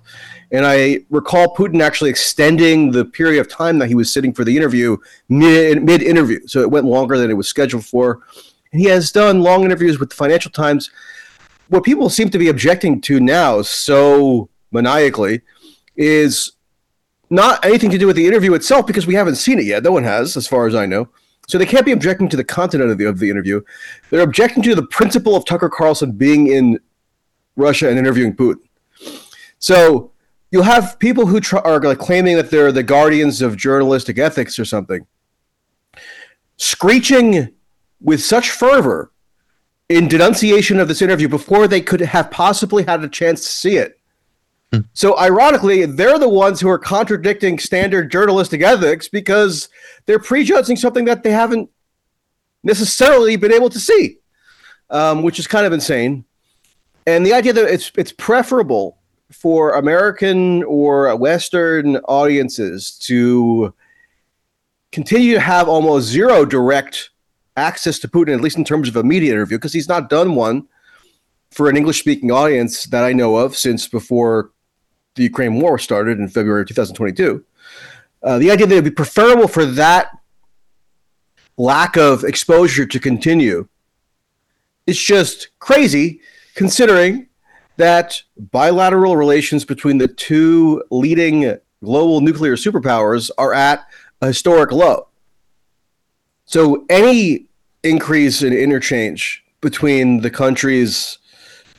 And 0.52 0.66
I 0.66 1.00
recall 1.10 1.54
Putin 1.54 1.80
actually 1.80 2.10
extending 2.10 2.90
the 2.90 3.04
period 3.04 3.40
of 3.40 3.48
time 3.48 3.78
that 3.78 3.88
he 3.88 3.94
was 3.94 4.12
sitting 4.12 4.32
for 4.32 4.44
the 4.44 4.56
interview 4.56 4.96
mid 5.28 6.02
interview. 6.02 6.46
So 6.46 6.60
it 6.60 6.70
went 6.70 6.86
longer 6.86 7.18
than 7.18 7.30
it 7.30 7.34
was 7.34 7.48
scheduled 7.48 7.86
for. 7.86 8.20
And 8.70 8.80
he 8.80 8.86
has 8.88 9.10
done 9.10 9.42
long 9.42 9.64
interviews 9.64 9.98
with 9.98 10.10
the 10.10 10.16
Financial 10.16 10.50
Times. 10.50 10.90
What 11.68 11.84
people 11.84 12.10
seem 12.10 12.28
to 12.30 12.38
be 12.38 12.48
objecting 12.48 13.00
to 13.02 13.18
now 13.18 13.62
so 13.62 14.50
maniacally 14.70 15.40
is 15.96 16.52
not 17.30 17.64
anything 17.64 17.90
to 17.90 17.98
do 17.98 18.06
with 18.06 18.16
the 18.16 18.26
interview 18.26 18.52
itself 18.52 18.86
because 18.86 19.06
we 19.06 19.14
haven't 19.14 19.36
seen 19.36 19.58
it 19.58 19.64
yet. 19.64 19.82
No 19.82 19.92
one 19.92 20.04
has, 20.04 20.36
as 20.36 20.46
far 20.46 20.66
as 20.66 20.74
I 20.74 20.84
know. 20.84 21.08
So 21.52 21.58
they 21.58 21.66
can't 21.66 21.84
be 21.84 21.92
objecting 21.92 22.30
to 22.30 22.36
the 22.38 22.44
content 22.44 22.82
of 22.82 22.96
the, 22.96 23.04
of 23.04 23.18
the 23.18 23.28
interview. 23.28 23.60
They're 24.08 24.22
objecting 24.22 24.62
to 24.62 24.74
the 24.74 24.86
principle 24.86 25.36
of 25.36 25.44
Tucker 25.44 25.68
Carlson 25.68 26.12
being 26.12 26.46
in 26.46 26.80
Russia 27.56 27.90
and 27.90 27.98
interviewing 27.98 28.34
Putin. 28.34 28.60
So 29.58 30.12
you'll 30.50 30.62
have 30.62 30.98
people 30.98 31.26
who 31.26 31.40
try, 31.40 31.60
are 31.60 31.78
like 31.78 31.98
claiming 31.98 32.36
that 32.36 32.50
they're 32.50 32.72
the 32.72 32.82
guardians 32.82 33.42
of 33.42 33.58
journalistic 33.58 34.18
ethics 34.18 34.58
or 34.58 34.64
something, 34.64 35.06
screeching 36.56 37.52
with 38.00 38.22
such 38.22 38.48
fervor 38.48 39.12
in 39.90 40.08
denunciation 40.08 40.80
of 40.80 40.88
this 40.88 41.02
interview 41.02 41.28
before 41.28 41.68
they 41.68 41.82
could 41.82 42.00
have 42.00 42.30
possibly 42.30 42.84
had 42.84 43.04
a 43.04 43.08
chance 43.10 43.42
to 43.42 43.52
see 43.52 43.76
it 43.76 44.00
so, 44.94 45.18
ironically, 45.18 45.84
they're 45.84 46.18
the 46.18 46.28
ones 46.28 46.60
who 46.60 46.68
are 46.68 46.78
contradicting 46.78 47.58
standard 47.58 48.10
journalistic 48.10 48.62
ethics 48.62 49.08
because 49.08 49.68
they're 50.06 50.18
prejudging 50.18 50.76
something 50.76 51.04
that 51.04 51.22
they 51.22 51.30
haven't 51.30 51.68
necessarily 52.62 53.36
been 53.36 53.52
able 53.52 53.68
to 53.70 53.78
see, 53.78 54.18
um, 54.90 55.22
which 55.22 55.38
is 55.38 55.46
kind 55.46 55.66
of 55.66 55.72
insane. 55.72 56.24
And 57.06 57.26
the 57.26 57.34
idea 57.34 57.52
that 57.52 57.72
it's 57.72 57.92
it's 57.96 58.12
preferable 58.12 58.98
for 59.30 59.72
American 59.72 60.62
or 60.64 61.14
Western 61.16 61.96
audiences 61.96 62.92
to 63.00 63.74
continue 64.90 65.34
to 65.34 65.40
have 65.40 65.68
almost 65.68 66.06
zero 66.06 66.44
direct 66.44 67.10
access 67.56 67.98
to 67.98 68.08
Putin, 68.08 68.34
at 68.34 68.40
least 68.40 68.56
in 68.56 68.64
terms 68.64 68.88
of 68.88 68.96
a 68.96 69.02
media 69.02 69.32
interview, 69.32 69.58
because 69.58 69.72
he's 69.72 69.88
not 69.88 70.08
done 70.08 70.34
one 70.34 70.66
for 71.50 71.68
an 71.68 71.76
English 71.76 71.98
speaking 71.98 72.30
audience 72.30 72.84
that 72.86 73.04
I 73.04 73.12
know 73.12 73.36
of 73.36 73.56
since 73.56 73.86
before 73.86 74.50
the 75.14 75.24
Ukraine 75.24 75.60
war 75.60 75.78
started 75.78 76.18
in 76.18 76.28
February 76.28 76.62
of 76.62 76.68
2022. 76.68 77.44
Uh, 78.22 78.38
the 78.38 78.50
idea 78.50 78.66
that 78.66 78.74
it 78.74 78.78
would 78.78 78.84
be 78.84 78.90
preferable 78.90 79.48
for 79.48 79.64
that 79.64 80.10
lack 81.56 81.96
of 81.96 82.24
exposure 82.24 82.86
to 82.86 82.98
continue 82.98 83.68
is 84.86 84.98
just 84.98 85.50
crazy, 85.58 86.20
considering 86.54 87.28
that 87.76 88.22
bilateral 88.36 89.16
relations 89.16 89.64
between 89.64 89.98
the 89.98 90.08
two 90.08 90.82
leading 90.90 91.56
global 91.82 92.20
nuclear 92.20 92.54
superpowers 92.54 93.30
are 93.38 93.52
at 93.52 93.86
a 94.20 94.28
historic 94.28 94.72
low. 94.72 95.08
So, 96.44 96.84
any 96.90 97.46
increase 97.82 98.42
in 98.42 98.52
interchange 98.52 99.44
between 99.60 100.20
the 100.20 100.30
countries' 100.30 101.18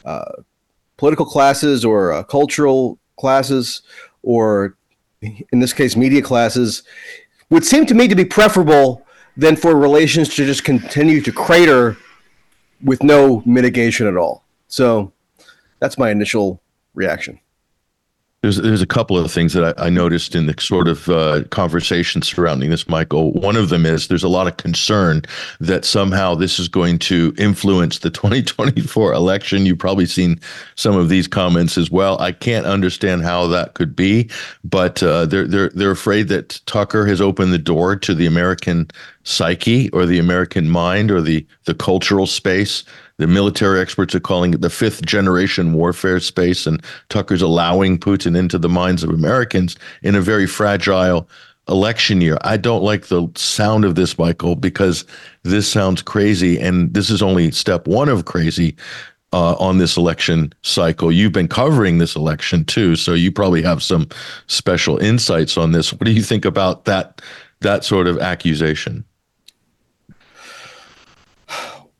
uh, 0.03 0.31
political 0.97 1.25
classes 1.25 1.85
or 1.85 2.11
uh, 2.11 2.23
cultural 2.23 2.99
classes 3.17 3.81
or 4.21 4.77
in 5.21 5.59
this 5.59 5.73
case 5.73 5.95
media 5.95 6.21
classes 6.21 6.83
would 7.49 7.65
seem 7.65 7.85
to 7.85 7.93
me 7.93 8.07
to 8.07 8.15
be 8.15 8.25
preferable 8.25 9.05
than 9.37 9.55
for 9.55 9.75
relations 9.75 10.29
to 10.35 10.45
just 10.45 10.63
continue 10.63 11.21
to 11.21 11.31
crater 11.31 11.97
with 12.83 13.01
no 13.03 13.41
mitigation 13.45 14.07
at 14.07 14.17
all. 14.17 14.43
So 14.67 15.13
that's 15.79 15.97
my 15.97 16.09
initial 16.09 16.61
reaction. 16.93 17.39
There's 18.43 18.57
there's 18.57 18.81
a 18.81 18.85
couple 18.85 19.17
of 19.17 19.31
things 19.31 19.53
that 19.53 19.79
I, 19.79 19.85
I 19.85 19.89
noticed 19.89 20.35
in 20.35 20.47
the 20.47 20.55
sort 20.59 20.89
of 20.89 21.07
uh, 21.07 21.45
conversation 21.45 22.21
surrounding 22.21 22.71
this, 22.71 22.89
Michael. 22.89 23.31
One 23.31 23.55
of 23.55 23.69
them 23.69 23.85
is 23.85 24.09
there's 24.09 24.23
a 24.23 24.27
lot 24.27 24.47
of 24.47 24.57
concern 24.57 25.23
that 25.61 25.85
somehow 25.85 26.35
this 26.35 26.59
is 26.59 26.67
going 26.67 26.99
to 26.99 27.33
influence 27.37 27.99
the 27.99 28.09
2024 28.11 29.13
election. 29.13 29.65
You've 29.65 29.79
probably 29.79 30.05
seen 30.05 30.41
some 30.75 30.97
of 30.97 31.07
these 31.07 31.25
comments 31.25 31.77
as 31.77 31.89
well. 31.89 32.19
I 32.19 32.33
can't 32.33 32.65
understand 32.65 33.23
how 33.23 33.47
that 33.47 33.75
could 33.75 33.95
be, 33.95 34.29
but 34.65 35.01
uh, 35.01 35.25
they're 35.25 35.47
they're 35.47 35.69
they're 35.69 35.91
afraid 35.91 36.27
that 36.27 36.59
Tucker 36.65 37.05
has 37.05 37.21
opened 37.21 37.53
the 37.53 37.57
door 37.57 37.95
to 37.95 38.13
the 38.13 38.25
American 38.25 38.91
psyche 39.23 39.89
or 39.91 40.05
the 40.05 40.19
American 40.19 40.69
mind 40.69 41.11
or 41.11 41.21
the 41.21 41.47
the 41.63 41.73
cultural 41.73 42.27
space 42.27 42.83
the 43.17 43.27
military 43.27 43.79
experts 43.79 44.15
are 44.15 44.19
calling 44.19 44.53
it 44.53 44.61
the 44.61 44.69
fifth 44.69 45.05
generation 45.05 45.73
warfare 45.73 46.19
space, 46.19 46.65
and 46.65 46.83
Tucker's 47.09 47.41
allowing 47.41 47.99
Putin 47.99 48.37
into 48.37 48.57
the 48.57 48.69
minds 48.69 49.03
of 49.03 49.09
Americans 49.09 49.75
in 50.01 50.15
a 50.15 50.21
very 50.21 50.47
fragile 50.47 51.29
election 51.69 52.21
year. 52.21 52.37
I 52.41 52.57
don't 52.57 52.83
like 52.83 53.07
the 53.07 53.29
sound 53.35 53.85
of 53.85 53.95
this, 53.95 54.17
Michael, 54.17 54.55
because 54.55 55.05
this 55.43 55.71
sounds 55.71 56.01
crazy, 56.01 56.59
and 56.59 56.93
this 56.93 57.09
is 57.09 57.21
only 57.21 57.51
step 57.51 57.87
one 57.87 58.09
of 58.09 58.25
crazy. 58.25 58.75
Uh, 59.35 59.55
on 59.57 59.79
this 59.79 59.97
election 59.97 60.53
cycle. 60.61 61.11
You've 61.11 61.31
been 61.31 61.47
covering 61.47 61.97
this 61.97 62.15
election 62.15 62.63
too, 62.65 62.95
so 62.95 63.15
you 63.15 63.31
probably 63.31 63.63
have 63.63 63.81
some 63.81 64.07
special 64.45 64.99
insights 64.99 65.57
on 65.57 65.71
this. 65.71 65.91
What 65.91 66.03
do 66.03 66.11
you 66.11 66.21
think 66.21 66.45
about 66.45 66.85
that 66.85 67.19
that 67.61 67.83
sort 67.83 68.05
of 68.05 68.19
accusation? 68.19 69.03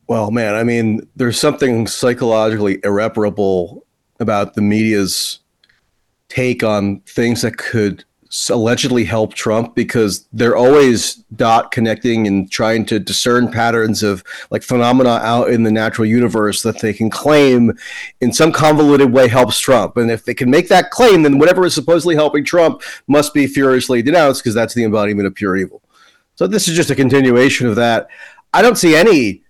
Well, 0.08 0.32
man, 0.32 0.56
I 0.56 0.64
mean, 0.64 1.08
there's 1.16 1.40
something 1.40 1.88
psychologically 1.88 2.80
irreparable 2.84 3.86
about 4.20 4.54
the 4.54 4.62
media's 4.62 5.40
take 6.28 6.64
on 6.64 7.00
things 7.02 7.42
that 7.42 7.58
could 7.58 8.04
allegedly 8.50 9.04
help 9.04 9.36
Trump 9.36 9.76
because 9.76 10.28
they're 10.34 10.56
always 10.56 11.16
dot 11.36 11.70
connecting 11.72 12.26
and 12.26 12.52
trying 12.52 12.84
to 12.84 13.00
discern 13.00 13.52
patterns 13.52 14.02
of 14.02 14.24
like 14.50 14.64
phenomena 14.64 15.20
out 15.22 15.52
in 15.52 15.62
the 15.62 15.72
natural 15.72 16.08
universe 16.08 16.64
that 16.64 16.82
they 16.82 16.94
can 16.94 17.12
claim 17.12 17.72
in 18.22 18.34
some 18.34 18.52
convoluted 18.52 19.12
way 19.12 19.28
helps 19.28 19.60
Trump. 19.60 19.98
And 19.98 20.10
if 20.10 20.26
they 20.26 20.34
can 20.34 20.50
make 20.50 20.68
that 20.70 20.90
claim, 20.90 21.22
then 21.22 21.38
whatever 21.38 21.64
is 21.66 21.76
supposedly 21.76 22.16
helping 22.16 22.44
Trump 22.44 22.82
must 23.08 23.34
be 23.34 23.46
furiously 23.46 24.02
denounced 24.02 24.42
because 24.42 24.56
that's 24.56 24.74
the 24.74 24.84
embodiment 24.84 25.28
of 25.28 25.36
pure 25.36 25.56
evil. 25.56 25.84
So 26.34 26.48
this 26.48 26.68
is 26.68 26.76
just 26.76 26.90
a 26.90 26.96
continuation 26.96 27.68
of 27.68 27.76
that. 27.76 28.08
I 28.52 28.64
don't 28.64 28.78
see 28.78 28.96
any 28.96 29.43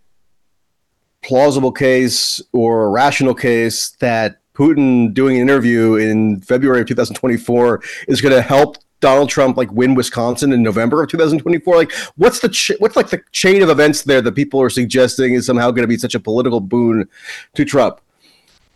plausible 1.23 1.71
case 1.71 2.41
or 2.51 2.85
a 2.85 2.89
rational 2.89 3.33
case 3.33 3.91
that 3.99 4.39
Putin 4.53 5.13
doing 5.13 5.35
an 5.37 5.41
interview 5.41 5.95
in 5.95 6.41
February 6.41 6.81
of 6.81 6.87
2024 6.87 7.81
is 8.07 8.21
going 8.21 8.33
to 8.33 8.41
help 8.41 8.77
Donald 8.99 9.29
Trump 9.29 9.57
like 9.57 9.71
win 9.71 9.95
Wisconsin 9.95 10.53
in 10.53 10.63
November 10.63 11.03
of 11.03 11.09
2024? 11.09 11.75
Like, 11.75 11.91
what's 12.15 12.39
the 12.39 12.49
ch- 12.49 12.71
what's 12.79 12.95
like 12.95 13.09
the 13.09 13.21
chain 13.31 13.61
of 13.61 13.69
events 13.69 14.03
there 14.03 14.21
that 14.21 14.33
people 14.33 14.61
are 14.61 14.69
suggesting 14.69 15.33
is 15.33 15.45
somehow 15.45 15.71
going 15.71 15.83
to 15.83 15.87
be 15.87 15.97
such 15.97 16.15
a 16.15 16.19
political 16.19 16.59
boon 16.59 17.09
to 17.55 17.65
Trump? 17.65 17.99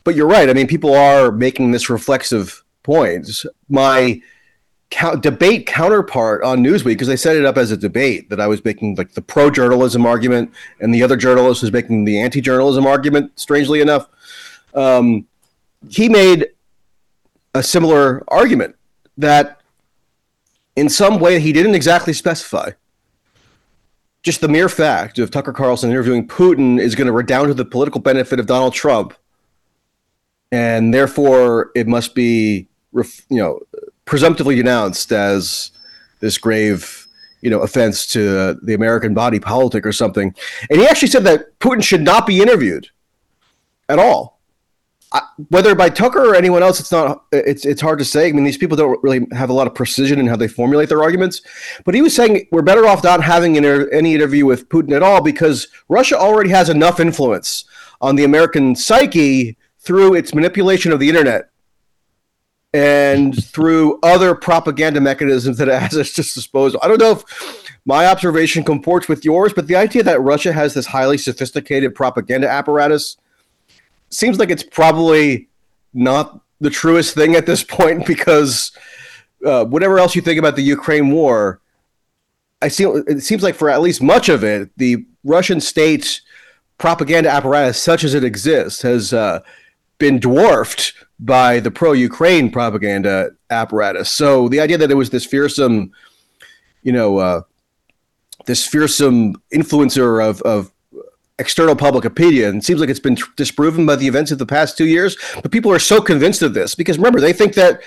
But 0.03 0.15
you're 0.15 0.27
right. 0.27 0.49
I 0.49 0.53
mean, 0.53 0.67
people 0.67 0.95
are 0.95 1.31
making 1.31 1.71
this 1.71 1.89
reflexive 1.89 2.63
point. 2.83 3.29
My 3.69 4.21
debate 5.19 5.65
counterpart 5.65 6.43
on 6.43 6.63
Newsweek 6.63 6.85
because 6.85 7.07
they 7.07 7.15
set 7.15 7.35
it 7.35 7.45
up 7.45 7.57
as 7.57 7.71
a 7.71 7.77
debate 7.77 8.29
that 8.29 8.39
I 8.39 8.47
was 8.47 8.63
making 8.63 8.95
like 8.95 9.13
the 9.13 9.21
pro 9.21 9.49
journalism 9.49 10.05
argument 10.05 10.51
and 10.79 10.93
the 10.93 11.03
other 11.03 11.17
journalist 11.17 11.61
was 11.61 11.71
making 11.71 12.05
the 12.05 12.19
anti 12.19 12.41
journalism 12.41 12.87
argument. 12.87 13.37
Strangely 13.37 13.81
enough, 13.81 14.07
um, 14.73 15.27
he 15.89 16.09
made 16.09 16.47
a 17.53 17.61
similar 17.61 18.23
argument 18.27 18.75
that 19.17 19.59
in 20.75 20.89
some 20.89 21.19
way 21.19 21.39
he 21.39 21.51
didn't 21.51 21.75
exactly 21.75 22.13
specify. 22.13 22.71
Just 24.23 24.41
the 24.41 24.47
mere 24.47 24.69
fact 24.69 25.19
of 25.19 25.31
Tucker 25.31 25.53
Carlson 25.53 25.89
interviewing 25.89 26.27
Putin 26.27 26.79
is 26.79 26.95
going 26.95 27.07
to 27.07 27.13
redound 27.13 27.47
to 27.47 27.53
the 27.53 27.65
political 27.65 28.01
benefit 28.01 28.39
of 28.39 28.45
Donald 28.45 28.73
Trump, 28.73 29.13
and 30.51 30.93
therefore 30.93 31.71
it 31.75 31.87
must 31.87 32.13
be, 32.13 32.67
you 32.93 33.37
know, 33.37 33.59
presumptively 34.07 34.55
denounced 34.55 35.11
as 35.11 35.71
this 36.19 36.39
grave, 36.39 37.07
you 37.41 37.51
know, 37.51 37.59
offense 37.59 38.07
to 38.07 38.55
the 38.63 38.73
American 38.73 39.13
body 39.13 39.39
politic 39.39 39.85
or 39.85 39.91
something. 39.91 40.33
And 40.71 40.79
he 40.79 40.87
actually 40.87 41.09
said 41.09 41.25
that 41.25 41.59
Putin 41.59 41.83
should 41.83 42.01
not 42.01 42.25
be 42.25 42.41
interviewed 42.41 42.89
at 43.87 43.99
all. 43.99 44.39
I, 45.11 45.21
whether 45.49 45.73
by 45.75 45.89
Tucker 45.89 46.31
or 46.31 46.35
anyone 46.35 46.63
else, 46.63 46.81
it's 46.81 46.91
not. 46.91 47.25
It's 47.31 47.65
it's 47.65 47.79
hard 47.79 47.99
to 47.99 48.05
say. 48.05 48.27
I 48.27 48.31
mean, 48.33 48.43
these 48.43 48.57
people 48.57 48.75
don't 48.75 49.01
really 49.03 49.25
have 49.31 49.49
a 49.49 49.53
lot 49.53 49.65
of 49.67 49.73
precision 49.73 50.19
in 50.19 50.27
how 50.27 50.35
they 50.35 50.49
formulate 50.49 50.89
their 50.89 51.01
arguments. 51.01 51.41
But 51.85 51.95
he 51.95 52.01
was 52.01 52.13
saying 52.13 52.47
we're 52.51 52.61
better 52.61 52.85
off 52.87 53.05
not 53.05 53.23
having 53.23 53.55
inter- 53.55 53.89
any 53.91 54.15
interview 54.15 54.45
with 54.45 54.67
Putin 54.67 54.93
at 54.93 55.03
all 55.03 55.21
because 55.21 55.69
Russia 55.87 56.17
already 56.17 56.49
has 56.49 56.67
enough 56.67 56.99
influence 56.99 57.63
on 58.01 58.17
the 58.17 58.25
American 58.25 58.75
psyche 58.75 59.55
through 59.79 60.15
its 60.15 60.35
manipulation 60.35 60.91
of 60.91 60.99
the 60.99 61.07
internet 61.07 61.51
and 62.77 63.43
through 63.43 63.99
other 64.03 64.35
propaganda 64.35 65.01
mechanisms 65.01 65.57
that 65.57 65.67
it 65.67 65.81
has 65.81 65.95
at 65.95 66.01
its 66.01 66.35
disposal. 66.35 66.79
I 66.83 66.87
don't 66.87 66.99
know 66.99 67.13
if 67.13 67.73
my 67.85 68.05
observation 68.05 68.63
comports 68.63 69.07
with 69.07 69.25
yours, 69.25 69.51
but 69.51 69.65
the 69.65 69.75
idea 69.75 70.03
that 70.03 70.21
Russia 70.21 70.53
has 70.53 70.75
this 70.75 70.85
highly 70.85 71.17
sophisticated 71.17 71.95
propaganda 71.95 72.47
apparatus 72.47 73.17
seems 74.11 74.37
like 74.37 74.51
it's 74.51 74.61
probably 74.61 75.49
not 75.91 76.39
the 76.61 76.69
truest 76.69 77.15
thing 77.15 77.33
at 77.33 77.47
this 77.47 77.63
point 77.63 78.05
because 78.05 78.71
uh, 79.43 79.65
whatever 79.65 79.97
else 79.97 80.15
you 80.15 80.21
think 80.21 80.37
about 80.37 80.55
the 80.55 80.61
Ukraine 80.61 81.09
war, 81.09 81.59
I 82.61 82.67
see 82.67 82.83
it 82.83 83.23
seems 83.23 83.41
like 83.41 83.55
for 83.55 83.71
at 83.71 83.81
least 83.81 84.03
much 84.03 84.29
of 84.29 84.43
it, 84.43 84.69
the 84.77 85.03
Russian 85.23 85.61
state's 85.61 86.21
propaganda 86.77 87.29
apparatus, 87.29 87.81
such 87.81 88.03
as 88.03 88.13
it 88.13 88.23
exists, 88.23 88.83
has 88.83 89.13
uh, 89.13 89.39
been 89.97 90.19
dwarfed 90.19 90.93
by 91.19 91.59
the 91.59 91.71
pro-Ukraine 91.71 92.51
propaganda 92.51 93.31
apparatus. 93.49 94.09
So 94.09 94.47
the 94.49 94.59
idea 94.59 94.77
that 94.77 94.91
it 94.91 94.95
was 94.95 95.09
this 95.09 95.25
fearsome, 95.25 95.91
you 96.83 96.91
know, 96.91 97.17
uh, 97.17 97.41
this 98.45 98.65
fearsome 98.65 99.35
influencer 99.53 100.23
of, 100.23 100.41
of 100.43 100.71
external 101.39 101.75
public 101.75 102.05
opinion 102.05 102.61
seems 102.61 102.79
like 102.79 102.89
it's 102.89 102.99
been 102.99 103.17
disproven 103.35 103.85
by 103.85 103.95
the 103.95 104.07
events 104.07 104.31
of 104.31 104.37
the 104.37 104.45
past 104.45 104.77
two 104.77 104.87
years. 104.87 105.17
But 105.41 105.51
people 105.51 105.71
are 105.71 105.79
so 105.79 106.01
convinced 106.01 106.41
of 106.41 106.53
this 106.53 106.75
because 106.75 106.97
remember, 106.97 107.19
they 107.19 107.33
think 107.33 107.53
that 107.55 107.81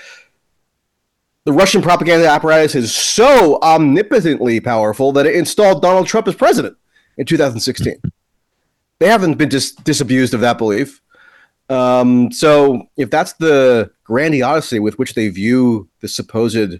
the 1.43 1.53
Russian 1.53 1.81
propaganda 1.81 2.27
apparatus 2.27 2.75
is 2.75 2.95
so 2.95 3.59
omnipotently 3.63 4.63
powerful 4.63 5.11
that 5.13 5.25
it 5.25 5.35
installed 5.35 5.81
Donald 5.81 6.07
Trump 6.07 6.27
as 6.27 6.35
president 6.35 6.77
in 7.17 7.25
2016. 7.25 7.95
They 8.99 9.07
haven't 9.07 9.35
been 9.35 9.49
dis- 9.49 9.71
disabused 9.71 10.33
of 10.35 10.41
that 10.41 10.59
belief. 10.59 11.01
Um, 11.71 12.33
so 12.33 12.89
if 12.97 13.09
that's 13.09 13.33
the 13.33 13.89
grandiosity 14.03 14.79
with 14.79 14.99
which 14.99 15.13
they 15.13 15.29
view 15.29 15.87
the 16.01 16.09
supposed 16.09 16.79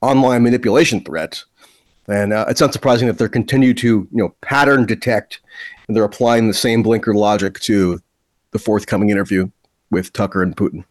online 0.00 0.42
manipulation 0.42 1.04
threat, 1.04 1.44
then 2.06 2.32
uh, 2.32 2.46
it's 2.48 2.60
not 2.60 2.72
surprising 2.72 3.06
that 3.06 3.16
they're 3.16 3.28
continue 3.28 3.72
to 3.74 3.86
you 3.86 4.08
know 4.10 4.34
pattern 4.40 4.86
detect 4.86 5.40
and 5.86 5.96
they're 5.96 6.04
applying 6.04 6.48
the 6.48 6.54
same 6.54 6.82
blinker 6.82 7.14
logic 7.14 7.60
to 7.60 8.00
the 8.50 8.58
forthcoming 8.58 9.10
interview 9.10 9.48
with 9.90 10.12
Tucker 10.12 10.42
and 10.42 10.56
Putin. 10.56 10.84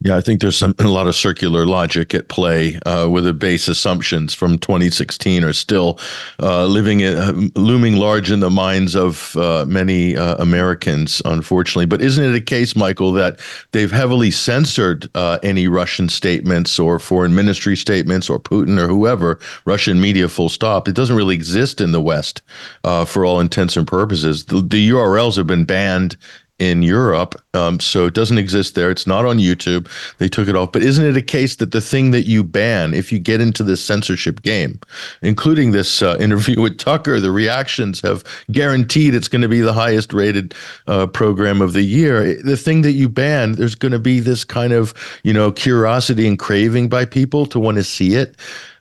Yeah, 0.00 0.16
I 0.16 0.20
think 0.20 0.40
there's 0.40 0.56
some, 0.56 0.76
a 0.78 0.84
lot 0.84 1.08
of 1.08 1.16
circular 1.16 1.66
logic 1.66 2.14
at 2.14 2.28
play, 2.28 2.78
uh, 2.86 3.08
where 3.08 3.20
the 3.20 3.34
base 3.34 3.66
assumptions 3.66 4.32
from 4.32 4.56
2016 4.58 5.42
are 5.42 5.52
still 5.52 5.98
uh, 6.40 6.66
living, 6.66 7.00
in, 7.00 7.16
uh, 7.16 7.32
looming 7.56 7.96
large 7.96 8.30
in 8.30 8.38
the 8.38 8.48
minds 8.50 8.94
of 8.94 9.36
uh, 9.36 9.64
many 9.66 10.16
uh, 10.16 10.36
Americans, 10.36 11.20
unfortunately. 11.24 11.86
But 11.86 12.00
isn't 12.00 12.24
it 12.24 12.32
a 12.32 12.40
case, 12.40 12.76
Michael, 12.76 13.10
that 13.14 13.40
they've 13.72 13.90
heavily 13.90 14.30
censored 14.30 15.10
any 15.42 15.66
Russian 15.66 16.08
statements 16.08 16.78
or 16.78 17.00
foreign 17.00 17.34
ministry 17.34 17.76
statements 17.76 18.30
or 18.30 18.38
Putin 18.38 18.78
or 18.78 18.86
whoever, 18.86 19.40
Russian 19.64 20.00
media, 20.00 20.28
full 20.28 20.48
stop? 20.48 20.86
It 20.86 20.94
doesn't 20.94 21.16
really 21.16 21.34
exist 21.34 21.80
in 21.80 21.90
the 21.90 22.00
West 22.00 22.40
for 22.84 23.24
all 23.24 23.40
intents 23.40 23.76
and 23.76 23.86
purposes. 23.86 24.44
The, 24.44 24.60
the 24.60 24.90
URLs 24.90 25.36
have 25.36 25.48
been 25.48 25.64
banned 25.64 26.16
in 26.58 26.82
Europe. 26.82 27.40
Um, 27.54 27.78
so 27.78 28.06
it 28.06 28.14
doesn't 28.14 28.38
exist 28.38 28.74
there. 28.74 28.90
It's 28.90 29.06
not 29.06 29.24
on 29.24 29.38
YouTube. 29.38 29.88
They 30.18 30.28
took 30.28 30.48
it 30.48 30.56
off. 30.56 30.72
But 30.72 30.82
isn't 30.82 31.04
it 31.04 31.16
a 31.16 31.22
case 31.22 31.56
that 31.56 31.70
the 31.70 31.80
thing 31.80 32.10
that 32.10 32.26
you 32.26 32.42
ban, 32.42 32.94
if 32.94 33.12
you 33.12 33.18
get 33.18 33.40
into 33.40 33.62
this 33.62 33.84
censorship 33.84 34.42
game, 34.42 34.80
including 35.22 35.70
this 35.70 36.02
uh, 36.02 36.16
interview 36.20 36.60
with 36.60 36.78
Tucker, 36.78 37.20
the 37.20 37.30
reactions 37.30 38.00
have 38.00 38.24
guaranteed 38.50 39.14
it's 39.14 39.28
going 39.28 39.42
to 39.42 39.48
be 39.48 39.60
the 39.60 39.72
highest 39.72 40.12
rated 40.12 40.54
uh, 40.86 41.06
program 41.06 41.62
of 41.62 41.72
the 41.72 41.82
year. 41.82 42.40
The 42.42 42.56
thing 42.56 42.82
that 42.82 42.92
you 42.92 43.08
ban, 43.08 43.52
there's 43.52 43.76
going 43.76 43.92
to 43.92 43.98
be 43.98 44.20
this 44.20 44.44
kind 44.44 44.72
of, 44.72 44.94
you 45.22 45.32
know, 45.32 45.52
curiosity 45.52 46.26
and 46.26 46.38
craving 46.38 46.88
by 46.88 47.04
people 47.04 47.46
to 47.46 47.60
want 47.60 47.76
to 47.76 47.84
see 47.84 48.14
it. 48.14 48.36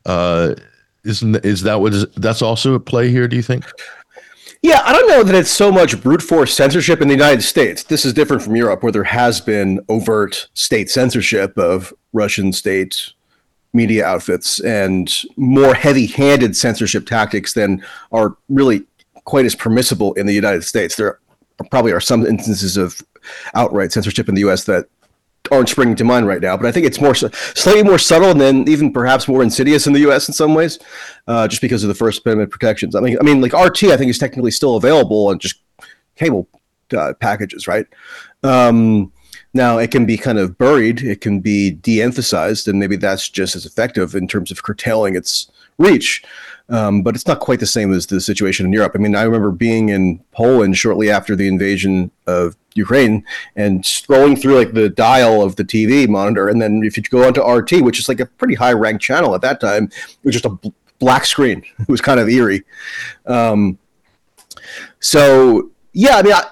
Uh, 0.05 0.55
isn't 1.03 1.45
is 1.45 1.61
that 1.61 1.79
what 1.79 1.93
is 1.93 2.05
that's 2.17 2.41
also 2.41 2.75
at 2.75 2.85
play 2.85 3.09
here? 3.09 3.27
Do 3.27 3.35
you 3.35 3.41
think? 3.41 3.63
Yeah, 4.67 4.81
I 4.83 4.91
don't 4.91 5.07
know 5.07 5.23
that 5.23 5.33
it's 5.33 5.49
so 5.49 5.71
much 5.71 6.03
brute 6.03 6.21
force 6.21 6.53
censorship 6.53 7.01
in 7.01 7.07
the 7.07 7.13
United 7.13 7.41
States. 7.41 7.83
This 7.83 8.03
is 8.03 8.11
different 8.11 8.41
from 8.41 8.57
Europe, 8.57 8.83
where 8.83 8.91
there 8.91 9.05
has 9.05 9.39
been 9.39 9.79
overt 9.87 10.49
state 10.55 10.89
censorship 10.89 11.57
of 11.57 11.93
Russian 12.11 12.51
state 12.51 13.13
media 13.71 14.05
outfits 14.05 14.59
and 14.59 15.23
more 15.37 15.73
heavy 15.73 16.05
handed 16.05 16.53
censorship 16.57 17.05
tactics 17.05 17.53
than 17.53 17.81
are 18.11 18.35
really 18.49 18.85
quite 19.23 19.45
as 19.45 19.55
permissible 19.55 20.11
in 20.15 20.25
the 20.25 20.33
United 20.33 20.65
States. 20.65 20.97
There 20.97 21.21
probably 21.71 21.93
are 21.93 22.01
some 22.01 22.25
instances 22.25 22.75
of 22.75 23.01
outright 23.53 23.93
censorship 23.93 24.27
in 24.27 24.35
the 24.35 24.41
US 24.49 24.65
that 24.65 24.89
aren't 25.51 25.69
springing 25.69 25.95
to 25.95 26.03
mind 26.03 26.27
right 26.27 26.41
now, 26.41 26.57
but 26.57 26.65
I 26.65 26.71
think 26.71 26.85
it's 26.85 27.01
more 27.01 27.15
slightly 27.15 27.83
more 27.83 27.97
subtle 27.97 28.29
and 28.29 28.39
then 28.39 28.67
even 28.67 28.91
perhaps 28.91 29.27
more 29.27 29.43
insidious 29.43 29.87
in 29.87 29.93
the 29.93 29.99
U.S. 30.01 30.27
in 30.27 30.33
some 30.33 30.53
ways, 30.53 30.79
uh, 31.27 31.47
just 31.47 31.61
because 31.61 31.83
of 31.83 31.87
the 31.87 31.95
First 31.95 32.25
Amendment 32.25 32.51
protections. 32.51 32.95
I 32.95 32.99
mean, 32.99 33.17
I 33.19 33.23
mean, 33.23 33.41
like 33.41 33.53
RT, 33.53 33.85
I 33.85 33.97
think 33.97 34.09
is 34.09 34.17
technically 34.17 34.51
still 34.51 34.75
available 34.75 35.27
on 35.27 35.39
just 35.39 35.61
cable 36.15 36.47
uh, 36.95 37.13
packages, 37.19 37.67
right? 37.67 37.85
Um, 38.43 39.11
now 39.53 39.77
it 39.77 39.91
can 39.91 40.05
be 40.05 40.17
kind 40.17 40.37
of 40.37 40.57
buried, 40.57 41.01
it 41.01 41.21
can 41.21 41.39
be 41.39 41.71
de-emphasized, 41.71 42.67
and 42.67 42.79
maybe 42.79 42.95
that's 42.95 43.29
just 43.29 43.55
as 43.55 43.65
effective 43.65 44.15
in 44.15 44.27
terms 44.27 44.51
of 44.51 44.63
curtailing 44.63 45.15
its 45.15 45.49
reach. 45.77 46.23
Um, 46.69 47.01
but 47.01 47.15
it's 47.15 47.27
not 47.27 47.39
quite 47.39 47.61
the 47.61 47.65
same 47.65 47.93
as 47.93 48.07
the 48.07 48.19
situation 48.19 48.65
in 48.65 48.73
Europe. 48.73 48.91
I 48.93 48.97
mean, 48.97 49.15
I 49.15 49.23
remember 49.23 49.51
being 49.51 49.89
in 49.89 50.19
Poland 50.31 50.77
shortly 50.77 51.09
after 51.09 51.35
the 51.35 51.47
invasion 51.47 52.11
of 52.25 52.57
Ukraine 52.75 53.23
and 53.55 53.83
scrolling 53.83 54.39
through 54.39 54.57
like 54.57 54.73
the 54.73 54.89
dial 54.89 55.41
of 55.41 55.55
the 55.55 55.63
TV 55.63 56.07
monitor, 56.09 56.49
and 56.49 56.61
then 56.61 56.81
if 56.83 56.97
you 56.97 57.03
go 57.03 57.25
onto 57.25 57.41
RT, 57.41 57.83
which 57.83 57.99
is 57.99 58.09
like 58.09 58.19
a 58.19 58.25
pretty 58.25 58.55
high 58.55 58.73
ranked 58.73 59.01
channel 59.01 59.33
at 59.33 59.41
that 59.41 59.61
time, 59.61 59.85
it 59.85 60.17
was 60.23 60.33
just 60.33 60.45
a 60.45 60.49
bl- 60.49 60.69
black 60.99 61.25
screen. 61.25 61.63
It 61.79 61.89
was 61.89 62.01
kind 62.01 62.19
of 62.19 62.27
eerie. 62.27 62.63
Um, 63.25 63.77
so 64.99 65.71
yeah, 65.93 66.17
I 66.17 66.21
mean, 66.21 66.33
I, 66.33 66.43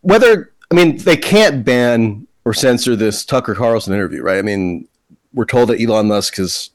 whether 0.00 0.52
I 0.70 0.74
mean 0.74 0.96
they 0.96 1.16
can't 1.16 1.64
ban 1.64 2.26
or 2.44 2.54
censor 2.54 2.96
this 2.96 3.24
Tucker 3.24 3.54
Carlson 3.54 3.92
interview, 3.92 4.22
right? 4.22 4.38
I 4.38 4.42
mean, 4.42 4.88
we're 5.34 5.44
told 5.44 5.68
that 5.68 5.80
Elon 5.80 6.08
Musk 6.08 6.36
has 6.36 6.70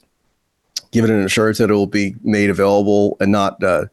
given 0.93 1.11
an 1.11 1.25
assurance 1.25 1.57
that 1.57 1.69
it 1.69 1.73
will 1.73 1.87
be 1.87 2.15
made 2.23 2.49
available 2.49 3.17
and 3.19 3.31
not 3.31 3.61
uh, 3.63 3.85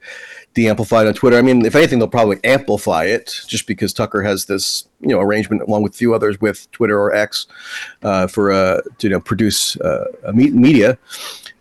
de-amplified 0.54 1.06
on 1.06 1.14
Twitter. 1.14 1.36
I 1.36 1.42
mean, 1.42 1.64
if 1.64 1.74
anything, 1.74 1.98
they'll 1.98 2.08
probably 2.08 2.38
amplify 2.44 3.04
it 3.04 3.40
just 3.48 3.66
because 3.66 3.92
Tucker 3.92 4.22
has 4.22 4.44
this, 4.44 4.86
you 5.00 5.08
know, 5.08 5.20
arrangement 5.20 5.62
along 5.62 5.82
with 5.82 5.94
a 5.94 5.96
few 5.96 6.14
others 6.14 6.40
with 6.40 6.70
Twitter 6.70 7.00
or 7.00 7.14
X 7.14 7.46
uh, 8.02 8.26
for 8.26 8.52
uh, 8.52 8.80
to 8.98 9.08
you 9.08 9.10
know 9.10 9.20
produce 9.20 9.80
uh, 9.80 10.04
media, 10.32 10.98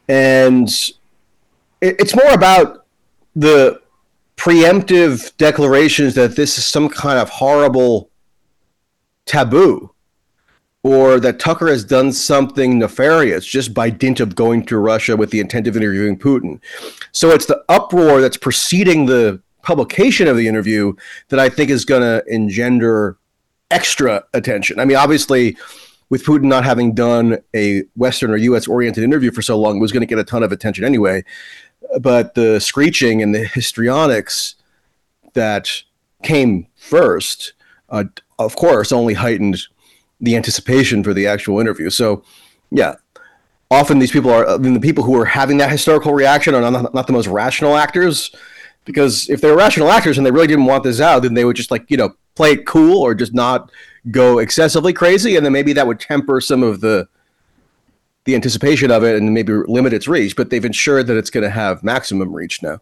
and 0.07 0.67
it, 1.81 1.95
it's 1.99 2.15
more 2.15 2.31
about 2.33 2.85
the 3.35 3.81
preemptive 4.35 5.35
declarations 5.37 6.15
that 6.15 6.35
this 6.35 6.57
is 6.57 6.65
some 6.65 6.89
kind 6.89 7.19
of 7.19 7.29
horrible 7.29 8.09
taboo 9.25 9.93
or 10.83 11.19
that 11.19 11.39
Tucker 11.39 11.67
has 11.67 11.83
done 11.83 12.13
something 12.13 12.79
nefarious 12.79 13.45
just 13.45 13.73
by 13.73 13.89
dint 13.89 14.19
of 14.19 14.35
going 14.35 14.65
to 14.67 14.77
Russia 14.77 15.17
with 15.17 15.29
the 15.31 15.39
intent 15.39 15.67
of 15.67 15.75
interviewing 15.75 16.17
Putin. 16.17 16.61
So 17.11 17.31
it's 17.31 17.45
the 17.45 17.63
uproar 17.67 18.21
that's 18.21 18.37
preceding 18.37 19.05
the 19.05 19.41
publication 19.61 20.27
of 20.27 20.37
the 20.37 20.47
interview 20.47 20.93
that 21.27 21.39
I 21.39 21.49
think 21.49 21.69
is 21.69 21.83
going 21.83 22.01
to 22.01 22.23
engender 22.33 23.17
extra 23.71 24.23
attention. 24.33 24.79
I 24.79 24.85
mean, 24.85 24.97
obviously, 24.97 25.57
with 26.09 26.23
Putin 26.23 26.45
not 26.45 26.63
having 26.63 26.93
done 26.93 27.39
a 27.55 27.83
Western 27.95 28.31
or 28.31 28.37
U.S. 28.37 28.67
oriented 28.67 29.03
interview 29.03 29.31
for 29.31 29.41
so 29.41 29.59
long, 29.59 29.77
it 29.77 29.81
was 29.81 29.91
going 29.91 30.01
to 30.01 30.07
get 30.07 30.17
a 30.17 30.23
ton 30.23 30.43
of 30.43 30.51
attention 30.51 30.85
anyway. 30.85 31.23
But 31.99 32.35
the 32.35 32.59
screeching 32.59 33.21
and 33.21 33.35
the 33.35 33.45
histrionics 33.45 34.55
that 35.33 35.83
came 36.23 36.67
first, 36.75 37.53
uh, 37.89 38.05
of 38.37 38.55
course, 38.55 38.91
only 38.91 39.13
heightened 39.13 39.59
the 40.19 40.35
anticipation 40.35 41.03
for 41.03 41.13
the 41.13 41.27
actual 41.27 41.59
interview. 41.59 41.89
So, 41.89 42.23
yeah, 42.71 42.95
often 43.71 43.99
these 43.99 44.11
people 44.11 44.31
are 44.31 44.47
I 44.47 44.57
mean, 44.57 44.73
the 44.73 44.79
people 44.79 45.03
who 45.03 45.19
are 45.19 45.25
having 45.25 45.57
that 45.57 45.71
historical 45.71 46.13
reaction 46.13 46.55
are 46.55 46.71
not, 46.71 46.93
not 46.93 47.07
the 47.07 47.13
most 47.13 47.27
rational 47.27 47.75
actors. 47.75 48.31
Because 48.85 49.29
if 49.29 49.41
they 49.41 49.51
were 49.51 49.57
rational 49.57 49.91
actors 49.91 50.17
and 50.17 50.25
they 50.25 50.31
really 50.31 50.47
didn't 50.47 50.65
want 50.65 50.83
this 50.83 50.99
out, 50.99 51.21
then 51.21 51.35
they 51.35 51.45
would 51.45 51.55
just 51.55 51.69
like 51.69 51.85
you 51.89 51.97
know 51.97 52.13
play 52.35 52.53
it 52.53 52.65
cool 52.65 52.97
or 53.01 53.13
just 53.13 53.33
not 53.33 53.71
go 54.09 54.39
excessively 54.39 54.93
crazy, 54.93 55.35
and 55.35 55.45
then 55.45 55.53
maybe 55.53 55.73
that 55.73 55.85
would 55.85 55.99
temper 55.99 56.41
some 56.41 56.63
of 56.63 56.81
the 56.81 57.07
the 58.25 58.35
anticipation 58.35 58.91
of 58.91 59.03
it 59.03 59.15
and 59.15 59.33
maybe 59.33 59.53
limit 59.53 59.93
its 59.93 60.07
reach. 60.07 60.35
But 60.35 60.49
they've 60.49 60.65
ensured 60.65 61.07
that 61.07 61.17
it's 61.17 61.29
going 61.29 61.43
to 61.43 61.49
have 61.49 61.83
maximum 61.83 62.33
reach 62.33 62.63
now. 62.63 62.79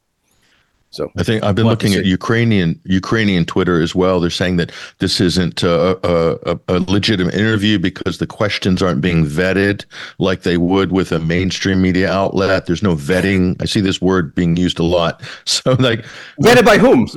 So 0.89 1.11
I 1.17 1.23
think 1.23 1.43
I've 1.43 1.53
been 1.53 1.65
We'll 1.65 1.71
have 1.71 1.79
to 1.79 1.85
looking 1.87 1.99
at. 1.99 2.05
Ukrainian 2.05 2.79
Ukrainian 2.85 3.45
Twitter 3.45 3.81
as 3.81 3.93
well. 3.93 4.19
They're 4.19 4.29
saying 4.29 4.55
that 4.57 4.71
this 4.99 5.19
isn't 5.19 5.61
a, 5.61 5.97
a, 6.07 6.53
a, 6.53 6.59
a 6.69 6.79
legitimate 6.79 7.33
interview 7.35 7.77
because 7.77 8.19
the 8.19 8.25
questions 8.27 8.81
aren't 8.81 9.01
being 9.01 9.25
vetted 9.25 9.85
like 10.17 10.43
they 10.43 10.57
would 10.57 10.91
with 10.91 11.11
a 11.11 11.19
mainstream 11.19 11.81
media 11.81 12.11
outlet. 12.11 12.65
There's 12.67 12.81
no 12.83 12.95
vetting. 12.95 13.61
I 13.61 13.65
see 13.65 13.81
this 13.81 14.01
word 14.01 14.33
being 14.33 14.55
used 14.55 14.79
a 14.79 14.83
lot. 14.83 15.21
So 15.45 15.73
like 15.79 16.05
vetted 16.41 16.65
by 16.65 16.77
whom? 16.77 17.07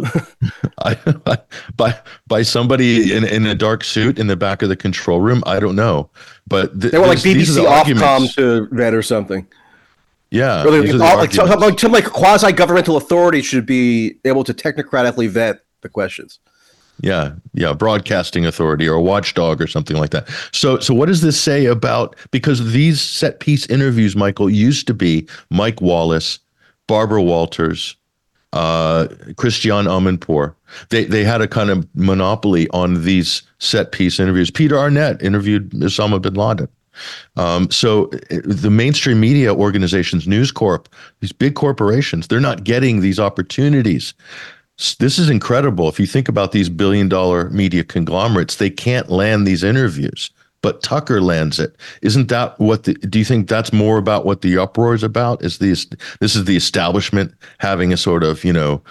I, 0.78 0.94
by 1.76 1.98
by 2.26 2.42
somebody 2.42 3.14
in, 3.14 3.24
in 3.24 3.46
a 3.46 3.54
dark 3.54 3.84
suit 3.84 4.18
in 4.18 4.26
the 4.26 4.36
back 4.36 4.62
of 4.62 4.68
the 4.68 4.76
control 4.76 5.20
room. 5.20 5.42
I 5.46 5.60
don't 5.60 5.76
know, 5.76 6.10
but 6.48 6.80
th- 6.80 6.92
They 6.92 6.98
were 6.98 7.06
like 7.06 7.18
BBC 7.18 7.64
Ofcom 7.66 8.34
to 8.34 8.66
vet 8.72 8.94
or 8.94 9.02
something. 9.02 9.46
Yeah, 10.30 10.62
are 10.62 10.70
like, 10.70 10.90
all- 11.00 11.16
like, 11.16 11.32
some, 11.32 11.48
like, 11.60 11.80
some 11.80 11.92
like 11.92 12.04
quasi 12.04 12.52
governmental 12.52 12.96
authority 12.96 13.42
should 13.42 13.66
be 13.66 14.16
able 14.24 14.44
to 14.44 14.54
technocratically 14.54 15.28
vet 15.28 15.60
the 15.80 15.88
questions. 15.88 16.38
Yeah, 17.02 17.32
yeah, 17.54 17.72
broadcasting 17.72 18.44
authority 18.44 18.86
or 18.86 18.94
a 18.94 19.00
watchdog 19.00 19.60
or 19.60 19.66
something 19.66 19.96
like 19.96 20.10
that. 20.10 20.28
So, 20.52 20.78
so 20.78 20.92
what 20.92 21.06
does 21.06 21.22
this 21.22 21.40
say 21.40 21.64
about 21.64 22.14
because 22.30 22.72
these 22.72 23.00
set 23.00 23.40
piece 23.40 23.66
interviews, 23.66 24.14
Michael, 24.14 24.50
used 24.50 24.86
to 24.86 24.94
be 24.94 25.26
Mike 25.50 25.80
Wallace, 25.80 26.38
Barbara 26.86 27.22
Walters, 27.22 27.96
uh, 28.52 29.08
Christiane 29.36 29.86
Amanpour. 29.86 30.54
They 30.90 31.04
they 31.04 31.24
had 31.24 31.40
a 31.40 31.48
kind 31.48 31.70
of 31.70 31.88
monopoly 31.94 32.68
on 32.70 33.04
these 33.04 33.42
set 33.58 33.92
piece 33.92 34.20
interviews. 34.20 34.50
Peter 34.50 34.78
Arnett 34.78 35.22
interviewed 35.22 35.70
Osama 35.70 36.20
bin 36.20 36.34
Laden. 36.34 36.68
Um, 37.36 37.70
so 37.70 38.06
uh, 38.30 38.40
the 38.44 38.70
mainstream 38.70 39.20
media 39.20 39.54
organizations, 39.54 40.26
News 40.26 40.52
Corp, 40.52 40.88
these 41.20 41.32
big 41.32 41.54
corporations, 41.54 42.28
they're 42.28 42.40
not 42.40 42.64
getting 42.64 43.00
these 43.00 43.18
opportunities. 43.18 44.14
This 44.98 45.18
is 45.18 45.28
incredible. 45.28 45.88
If 45.88 46.00
you 46.00 46.06
think 46.06 46.28
about 46.28 46.52
these 46.52 46.70
billion 46.70 47.08
dollar 47.08 47.50
media 47.50 47.84
conglomerates, 47.84 48.56
they 48.56 48.70
can't 48.70 49.10
land 49.10 49.46
these 49.46 49.62
interviews, 49.62 50.30
but 50.62 50.82
Tucker 50.82 51.20
lands 51.20 51.58
it. 51.58 51.76
Isn't 52.00 52.28
that 52.28 52.58
what 52.58 52.84
the, 52.84 52.94
do 52.94 53.18
you 53.18 53.24
think 53.24 53.46
that's 53.46 53.72
more 53.72 53.98
about 53.98 54.24
what 54.24 54.40
the 54.40 54.56
uproar 54.56 54.94
is 54.94 55.02
about? 55.02 55.44
Is 55.44 55.58
this, 55.58 55.86
this 56.20 56.34
is 56.34 56.44
the 56.46 56.56
establishment 56.56 57.34
having 57.58 57.92
a 57.92 57.96
sort 57.98 58.24
of, 58.24 58.42
you 58.42 58.54
know, 58.54 58.82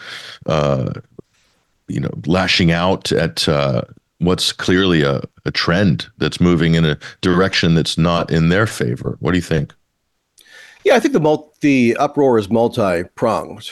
uh, 0.46 0.94
you 1.88 2.00
know, 2.00 2.12
lashing 2.28 2.72
out 2.72 3.12
at, 3.12 3.50
uh, 3.50 3.82
what's 4.20 4.52
clearly 4.52 5.02
a, 5.02 5.22
a 5.46 5.52
trend 5.52 6.08
that's 6.18 6.40
moving 6.40 6.76
in 6.76 6.86
a 6.86 6.98
direction 7.22 7.74
that's 7.74 7.98
not 7.98 8.32
in 8.32 8.50
their 8.50 8.68
favor. 8.68 9.18
What 9.20 9.32
do 9.32 9.38
you 9.38 9.44
think? 9.44 9.74
Yeah, 10.84 10.96
I 10.96 11.00
think 11.00 11.14
the 11.14 11.44
the 11.62 11.98
uproar 12.00 12.38
is 12.38 12.50
multi 12.50 13.04
pronged. 13.16 13.72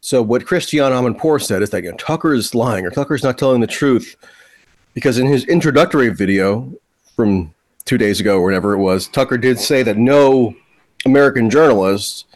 So 0.00 0.22
what 0.22 0.46
Christiane 0.46 0.92
Amanpour 0.92 1.42
said 1.42 1.62
is 1.62 1.70
that 1.70 1.82
you 1.82 1.90
know, 1.90 1.96
Tucker 1.96 2.34
is 2.34 2.54
lying 2.54 2.84
or 2.84 2.90
Tucker's 2.90 3.22
not 3.22 3.38
telling 3.38 3.60
the 3.60 3.66
truth 3.66 4.16
because 4.92 5.18
in 5.18 5.26
his 5.26 5.44
introductory 5.44 6.10
video 6.10 6.70
from 7.16 7.52
two 7.84 7.98
days 7.98 8.20
ago 8.20 8.38
or 8.38 8.44
whatever 8.44 8.74
it 8.74 8.78
was, 8.78 9.08
Tucker 9.08 9.38
did 9.38 9.58
say 9.58 9.82
that 9.82 9.96
no 9.96 10.54
American 11.06 11.48
journalist 11.48 12.26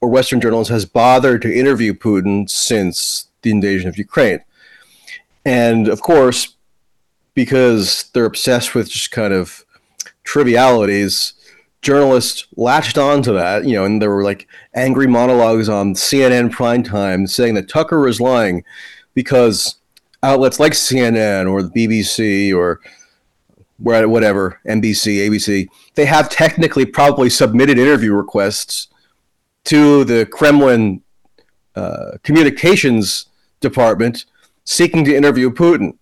or 0.00 0.08
Western 0.08 0.40
journalist 0.40 0.70
has 0.70 0.84
bothered 0.84 1.42
to 1.42 1.54
interview 1.54 1.92
Putin 1.92 2.48
since 2.48 3.28
the 3.42 3.50
invasion 3.50 3.88
of 3.88 3.98
Ukraine. 3.98 4.40
And 5.48 5.88
of 5.88 6.02
course, 6.02 6.56
because 7.32 8.10
they're 8.12 8.26
obsessed 8.26 8.74
with 8.74 8.90
just 8.90 9.10
kind 9.10 9.32
of 9.32 9.64
trivialities, 10.22 11.32
journalists 11.80 12.46
latched 12.58 12.98
onto 12.98 13.32
that, 13.32 13.64
you 13.64 13.72
know, 13.72 13.86
and 13.86 14.02
there 14.02 14.10
were 14.10 14.22
like 14.22 14.46
angry 14.74 15.06
monologues 15.06 15.70
on 15.70 15.94
CNN 15.94 16.50
primetime 16.50 17.26
saying 17.26 17.54
that 17.54 17.66
Tucker 17.66 18.00
was 18.00 18.20
lying 18.20 18.62
because 19.14 19.76
outlets 20.22 20.60
like 20.60 20.72
CNN 20.72 21.50
or 21.50 21.62
the 21.62 21.70
BBC 21.70 22.54
or 22.54 22.80
whatever, 23.78 24.60
NBC, 24.68 25.30
ABC, 25.30 25.66
they 25.94 26.04
have 26.04 26.28
technically 26.28 26.84
probably 26.84 27.30
submitted 27.30 27.78
interview 27.78 28.12
requests 28.12 28.88
to 29.64 30.04
the 30.04 30.26
Kremlin 30.26 31.00
uh, 31.74 32.18
communications 32.22 33.30
department 33.60 34.26
seeking 34.68 35.02
to 35.02 35.16
interview 35.16 35.50
Putin. 35.50 35.96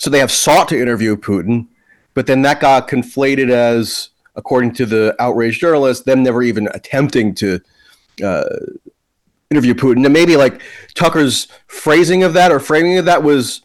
So 0.00 0.10
they 0.10 0.18
have 0.18 0.32
sought 0.32 0.68
to 0.70 0.80
interview 0.80 1.16
Putin, 1.16 1.68
but 2.14 2.26
then 2.26 2.42
that 2.42 2.58
got 2.58 2.88
conflated 2.88 3.50
as, 3.50 4.10
according 4.34 4.74
to 4.74 4.86
the 4.86 5.14
outraged 5.20 5.60
journalists, 5.60 6.04
them 6.04 6.24
never 6.24 6.42
even 6.42 6.68
attempting 6.74 7.32
to 7.36 7.60
uh, 8.24 8.56
interview 9.52 9.74
Putin. 9.74 10.04
And 10.04 10.12
maybe 10.12 10.36
like 10.36 10.62
Tucker's 10.94 11.46
phrasing 11.68 12.24
of 12.24 12.32
that 12.32 12.50
or 12.50 12.58
framing 12.58 12.98
of 12.98 13.04
that 13.04 13.22
was, 13.22 13.62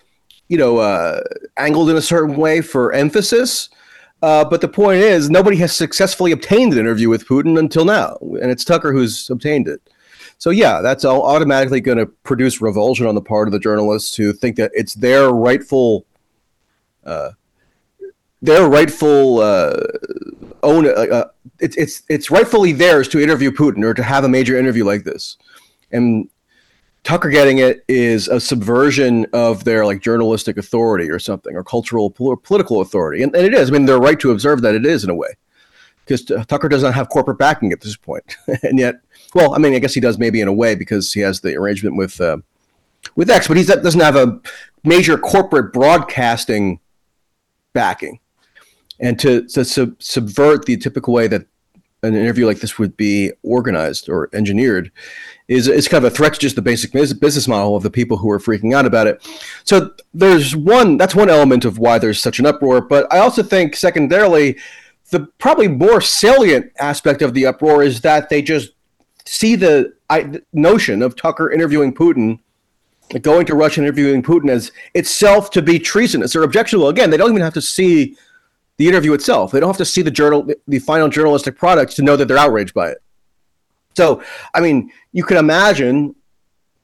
you 0.49 0.59
know, 0.59 0.77
uh, 0.77 1.21
angled 1.57 1.89
in 1.89 1.97
a 1.97 2.01
certain 2.01 2.35
way 2.35 2.61
for 2.61 2.93
emphasis. 2.93 3.69
Uh, 4.21 4.45
but 4.45 4.61
the 4.61 4.67
point 4.67 5.01
is, 5.01 5.31
nobody 5.31 5.57
has 5.57 5.75
successfully 5.75 6.31
obtained 6.31 6.73
an 6.73 6.79
interview 6.79 7.09
with 7.09 7.27
Putin 7.27 7.57
until 7.57 7.85
now, 7.85 8.17
and 8.21 8.51
it's 8.51 8.63
Tucker 8.63 8.93
who's 8.93 9.31
obtained 9.31 9.67
it. 9.67 9.81
So 10.37 10.49
yeah, 10.49 10.81
that's 10.81 11.05
au- 11.05 11.23
automatically 11.23 11.81
going 11.81 11.97
to 11.97 12.05
produce 12.05 12.61
revulsion 12.61 13.07
on 13.07 13.15
the 13.15 13.21
part 13.21 13.47
of 13.47 13.51
the 13.51 13.59
journalists 13.59 14.15
who 14.15 14.33
think 14.33 14.57
that 14.57 14.71
it's 14.73 14.93
their 14.93 15.29
rightful, 15.29 16.05
uh, 17.05 17.31
their 18.41 18.67
rightful 18.67 19.39
uh, 19.39 19.77
own. 20.63 20.87
Uh, 20.87 20.89
uh, 20.91 21.27
it's 21.59 21.77
it's 21.77 22.03
it's 22.09 22.29
rightfully 22.29 22.73
theirs 22.73 23.07
to 23.09 23.19
interview 23.19 23.51
Putin 23.51 23.83
or 23.83 23.93
to 23.93 24.03
have 24.03 24.23
a 24.23 24.29
major 24.29 24.57
interview 24.57 24.83
like 24.83 25.03
this, 25.03 25.37
and 25.91 26.29
Tucker 27.05 27.29
getting 27.29 27.59
it 27.59 27.85
is 27.87 28.27
a 28.27 28.39
subversion 28.39 29.27
of 29.31 29.63
their 29.63 29.85
like 29.85 30.01
journalistic 30.01 30.57
authority 30.57 31.09
or 31.09 31.19
something 31.19 31.55
or 31.55 31.63
cultural 31.63 32.09
pol- 32.09 32.35
political 32.35 32.81
authority, 32.81 33.21
and, 33.23 33.33
and 33.35 33.45
it 33.45 33.53
is. 33.53 33.69
I 33.69 33.71
mean, 33.73 33.85
they're 33.85 33.99
right 33.99 34.19
to 34.19 34.31
observe 34.31 34.61
that 34.63 34.73
it 34.75 34.85
is 34.87 35.03
in 35.03 35.11
a 35.11 35.15
way, 35.15 35.29
because 36.03 36.25
Tucker 36.47 36.67
does 36.67 36.81
not 36.81 36.95
have 36.95 37.07
corporate 37.09 37.37
backing 37.37 37.71
at 37.71 37.81
this 37.81 37.95
point, 37.95 38.35
and 38.63 38.79
yet, 38.79 38.95
well, 39.35 39.53
I 39.53 39.57
mean, 39.59 39.75
I 39.75 39.79
guess 39.79 39.93
he 39.93 39.99
does 39.99 40.17
maybe 40.17 40.39
in 40.39 40.47
a 40.47 40.53
way 40.53 40.75
because 40.75 41.11
he 41.11 41.19
has 41.19 41.41
the 41.41 41.55
arrangement 41.55 41.97
with 41.97 42.19
uh, 42.21 42.37
with 43.15 43.29
X, 43.29 43.47
but 43.47 43.57
he 43.57 43.63
doesn't 43.63 43.99
have 43.99 44.15
a 44.15 44.39
major 44.83 45.17
corporate 45.17 45.73
broadcasting 45.73 46.79
backing, 47.73 48.19
and 48.99 49.19
to 49.19 49.45
to 49.49 49.65
sub- 49.65 50.01
subvert 50.01 50.65
the 50.65 50.77
typical 50.77 51.13
way 51.13 51.27
that 51.27 51.45
an 52.01 52.15
interview 52.15 52.45
like 52.45 52.59
this 52.59 52.79
would 52.79 52.95
be 52.95 53.31
organized 53.43 54.07
or 54.09 54.29
engineered 54.31 54.91
is 55.49 55.67
is 55.67 55.89
kind 55.89 56.05
of 56.05 56.11
a 56.11 56.15
threat 56.15 56.33
to 56.35 56.39
just 56.39 56.55
the 56.55 56.61
basic 56.61 56.93
business 56.93 57.47
model 57.47 57.75
of 57.75 57.83
the 57.83 57.89
people 57.89 58.15
who 58.15 58.31
are 58.31 58.39
freaking 58.39 58.73
out 58.73 58.85
about 58.85 59.05
it. 59.05 59.27
So 59.65 59.91
there's 60.13 60.55
one 60.55 60.95
that's 60.95 61.13
one 61.13 61.29
element 61.29 61.65
of 61.65 61.77
why 61.77 61.99
there's 61.99 62.21
such 62.21 62.39
an 62.39 62.45
uproar, 62.45 62.79
but 62.79 63.11
I 63.11 63.17
also 63.17 63.43
think 63.43 63.75
secondarily 63.75 64.57
the 65.11 65.27
probably 65.39 65.67
more 65.67 65.99
salient 65.99 66.71
aspect 66.79 67.21
of 67.21 67.33
the 67.33 67.45
uproar 67.45 67.83
is 67.83 68.01
that 68.01 68.29
they 68.29 68.41
just 68.41 68.71
see 69.25 69.55
the 69.55 69.93
I, 70.09 70.41
notion 70.53 71.01
of 71.01 71.15
Tucker 71.15 71.51
interviewing 71.51 71.93
Putin 71.93 72.39
going 73.21 73.45
to 73.45 73.55
Russia 73.55 73.81
interviewing 73.81 74.23
Putin 74.23 74.49
as 74.49 74.71
itself 74.93 75.51
to 75.51 75.61
be 75.61 75.79
treasonous 75.79 76.35
or 76.35 76.43
objectionable. 76.43 76.89
Again, 76.89 77.09
they 77.09 77.17
don't 77.17 77.29
even 77.29 77.41
have 77.41 77.53
to 77.53 77.61
see 77.61 78.15
the 78.77 78.88
interview 78.88 79.13
itself. 79.13 79.51
They 79.51 79.59
don't 79.59 79.69
have 79.69 79.77
to 79.77 79.85
see 79.85 80.01
the 80.01 80.11
journal, 80.11 80.47
the 80.67 80.79
final 80.79 81.07
journalistic 81.07 81.57
product 81.57 81.95
to 81.95 82.01
know 82.01 82.17
that 82.17 82.27
they're 82.27 82.38
outraged 82.38 82.73
by 82.73 82.89
it. 82.89 83.01
So, 83.95 84.23
I 84.53 84.59
mean, 84.59 84.91
you 85.13 85.23
can 85.23 85.38
imagine 85.38 86.15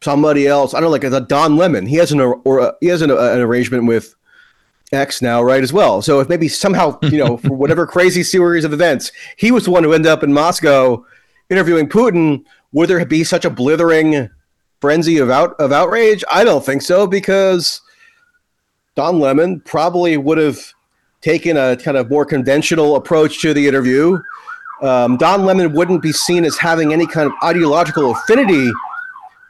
somebody 0.02 0.48
else. 0.48 0.74
I 0.74 0.80
don't 0.80 0.88
know, 0.88 0.92
like 0.92 1.04
a 1.04 1.20
Don 1.20 1.58
Lemon. 1.58 1.86
He 1.86 1.96
has 1.96 2.12
an 2.12 2.22
or 2.22 2.60
a, 2.60 2.74
he 2.80 2.88
has 2.88 3.02
an, 3.02 3.12
uh, 3.12 3.18
an 3.18 3.40
arrangement 3.40 3.86
with 3.86 4.16
X 4.94 5.22
now, 5.22 5.42
right? 5.42 5.62
As 5.62 5.74
well. 5.74 6.02
So 6.02 6.20
if 6.22 6.30
maybe 6.30 6.48
somehow 6.48 6.98
you 7.02 7.18
know 7.18 7.38
for 7.38 7.54
whatever 7.54 7.86
crazy 7.88 8.24
series 8.24 8.64
of 8.64 8.72
events, 8.72 9.12
he 9.38 9.52
was 9.52 9.66
the 9.66 9.72
one 9.72 9.84
who 9.84 9.94
ended 9.94 10.12
up 10.12 10.24
in 10.24 10.32
Moscow 10.32 11.06
interviewing 11.52 11.88
Putin. 11.88 12.44
Would 12.72 12.90
there 12.90 13.06
be 13.06 13.24
such 13.24 13.46
a 13.46 13.50
blithering 13.50 14.30
frenzy 14.80 15.18
of 15.18 15.30
out 15.30 15.54
of 15.60 15.72
outrage? 15.72 16.24
I 16.32 16.44
don't 16.44 16.66
think 16.66 16.82
so 16.82 17.06
because 17.06 17.82
Don 18.96 19.20
Lemon 19.20 19.60
probably 19.60 20.18
would 20.18 20.38
have 20.38 20.60
taken 21.20 21.58
a 21.58 21.78
kind 21.78 21.98
of 21.98 22.10
more 22.10 22.26
conventional 22.26 22.96
approach 22.96 23.42
to 23.42 23.54
the 23.54 23.68
interview. 23.68 24.18
Um, 24.82 25.18
Don 25.18 25.46
Lemon 25.46 25.74
wouldn't 25.74 26.02
be 26.02 26.12
seen 26.12 26.46
as 26.46 26.58
having 26.58 26.94
any 26.94 27.06
kind 27.06 27.28
of 27.28 27.34
ideological 27.44 28.12
affinity 28.12 28.72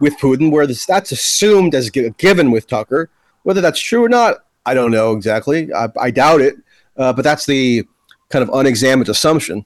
with 0.01 0.17
Putin, 0.17 0.51
where 0.51 0.67
this, 0.67 0.85
that's 0.85 1.11
assumed 1.11 1.75
as 1.75 1.89
given 1.89 2.51
with 2.51 2.67
Tucker. 2.67 3.09
Whether 3.43 3.61
that's 3.61 3.79
true 3.79 4.03
or 4.03 4.09
not, 4.09 4.45
I 4.65 4.73
don't 4.73 4.91
know 4.91 5.13
exactly. 5.13 5.71
I, 5.73 5.89
I 5.99 6.11
doubt 6.11 6.41
it, 6.41 6.55
uh, 6.97 7.13
but 7.13 7.21
that's 7.21 7.45
the 7.45 7.85
kind 8.29 8.43
of 8.43 8.49
unexamined 8.53 9.09
assumption. 9.09 9.65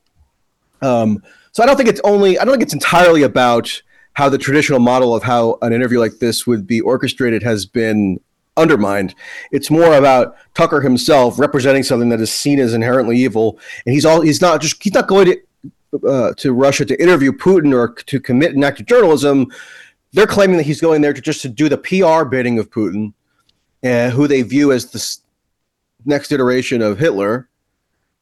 Um, 0.81 1.23
so 1.55 1.63
I 1.63 1.65
don't 1.65 1.77
think 1.77 1.87
it's 1.87 2.01
only. 2.03 2.37
I 2.37 2.43
don't 2.43 2.51
think 2.51 2.63
it's 2.63 2.73
entirely 2.73 3.23
about 3.23 3.81
how 4.11 4.27
the 4.27 4.37
traditional 4.37 4.79
model 4.79 5.15
of 5.15 5.23
how 5.23 5.57
an 5.61 5.71
interview 5.71 5.99
like 5.99 6.19
this 6.19 6.45
would 6.45 6.67
be 6.67 6.81
orchestrated 6.81 7.43
has 7.43 7.65
been 7.65 8.19
undermined. 8.57 9.15
It's 9.53 9.71
more 9.71 9.93
about 9.93 10.35
Tucker 10.53 10.81
himself 10.81 11.39
representing 11.39 11.83
something 11.83 12.09
that 12.09 12.19
is 12.19 12.29
seen 12.29 12.59
as 12.59 12.73
inherently 12.73 13.17
evil, 13.17 13.57
and 13.85 13.93
he's 13.93 14.03
all. 14.03 14.19
He's 14.19 14.41
not 14.41 14.59
just. 14.59 14.83
He's 14.83 14.93
not 14.93 15.07
going 15.07 15.27
to 15.27 16.05
uh, 16.05 16.33
to 16.33 16.51
Russia 16.51 16.83
to 16.83 17.01
interview 17.01 17.31
Putin 17.31 17.73
or 17.73 17.93
to 17.93 18.19
commit 18.19 18.53
an 18.53 18.61
act 18.61 18.81
of 18.81 18.85
journalism, 18.85 19.47
they're 20.11 20.27
claiming 20.27 20.57
that 20.57 20.63
he's 20.63 20.81
going 20.81 20.99
there 20.99 21.13
to 21.13 21.21
just 21.21 21.41
to 21.43 21.47
do 21.47 21.69
the 21.69 21.77
PR 21.77 22.25
bidding 22.25 22.59
of 22.59 22.69
Putin, 22.69 23.13
uh, 23.81 24.09
who 24.09 24.27
they 24.27 24.41
view 24.41 24.73
as 24.73 24.91
the 24.91 25.17
next 26.03 26.33
iteration 26.33 26.81
of 26.81 26.99
Hitler, 26.99 27.47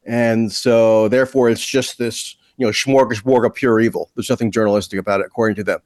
and 0.04 0.52
so 0.52 1.08
therefore 1.08 1.50
it's 1.50 1.66
just 1.66 1.98
this 1.98 2.36
you 2.56 2.66
know 2.66 2.72
smorgasbord 2.72 3.46
of 3.46 3.54
pure 3.54 3.80
evil. 3.80 4.10
There's 4.14 4.30
nothing 4.30 4.50
journalistic 4.50 4.98
about 4.98 5.20
it, 5.20 5.26
according 5.26 5.56
to 5.56 5.64
them. 5.64 5.80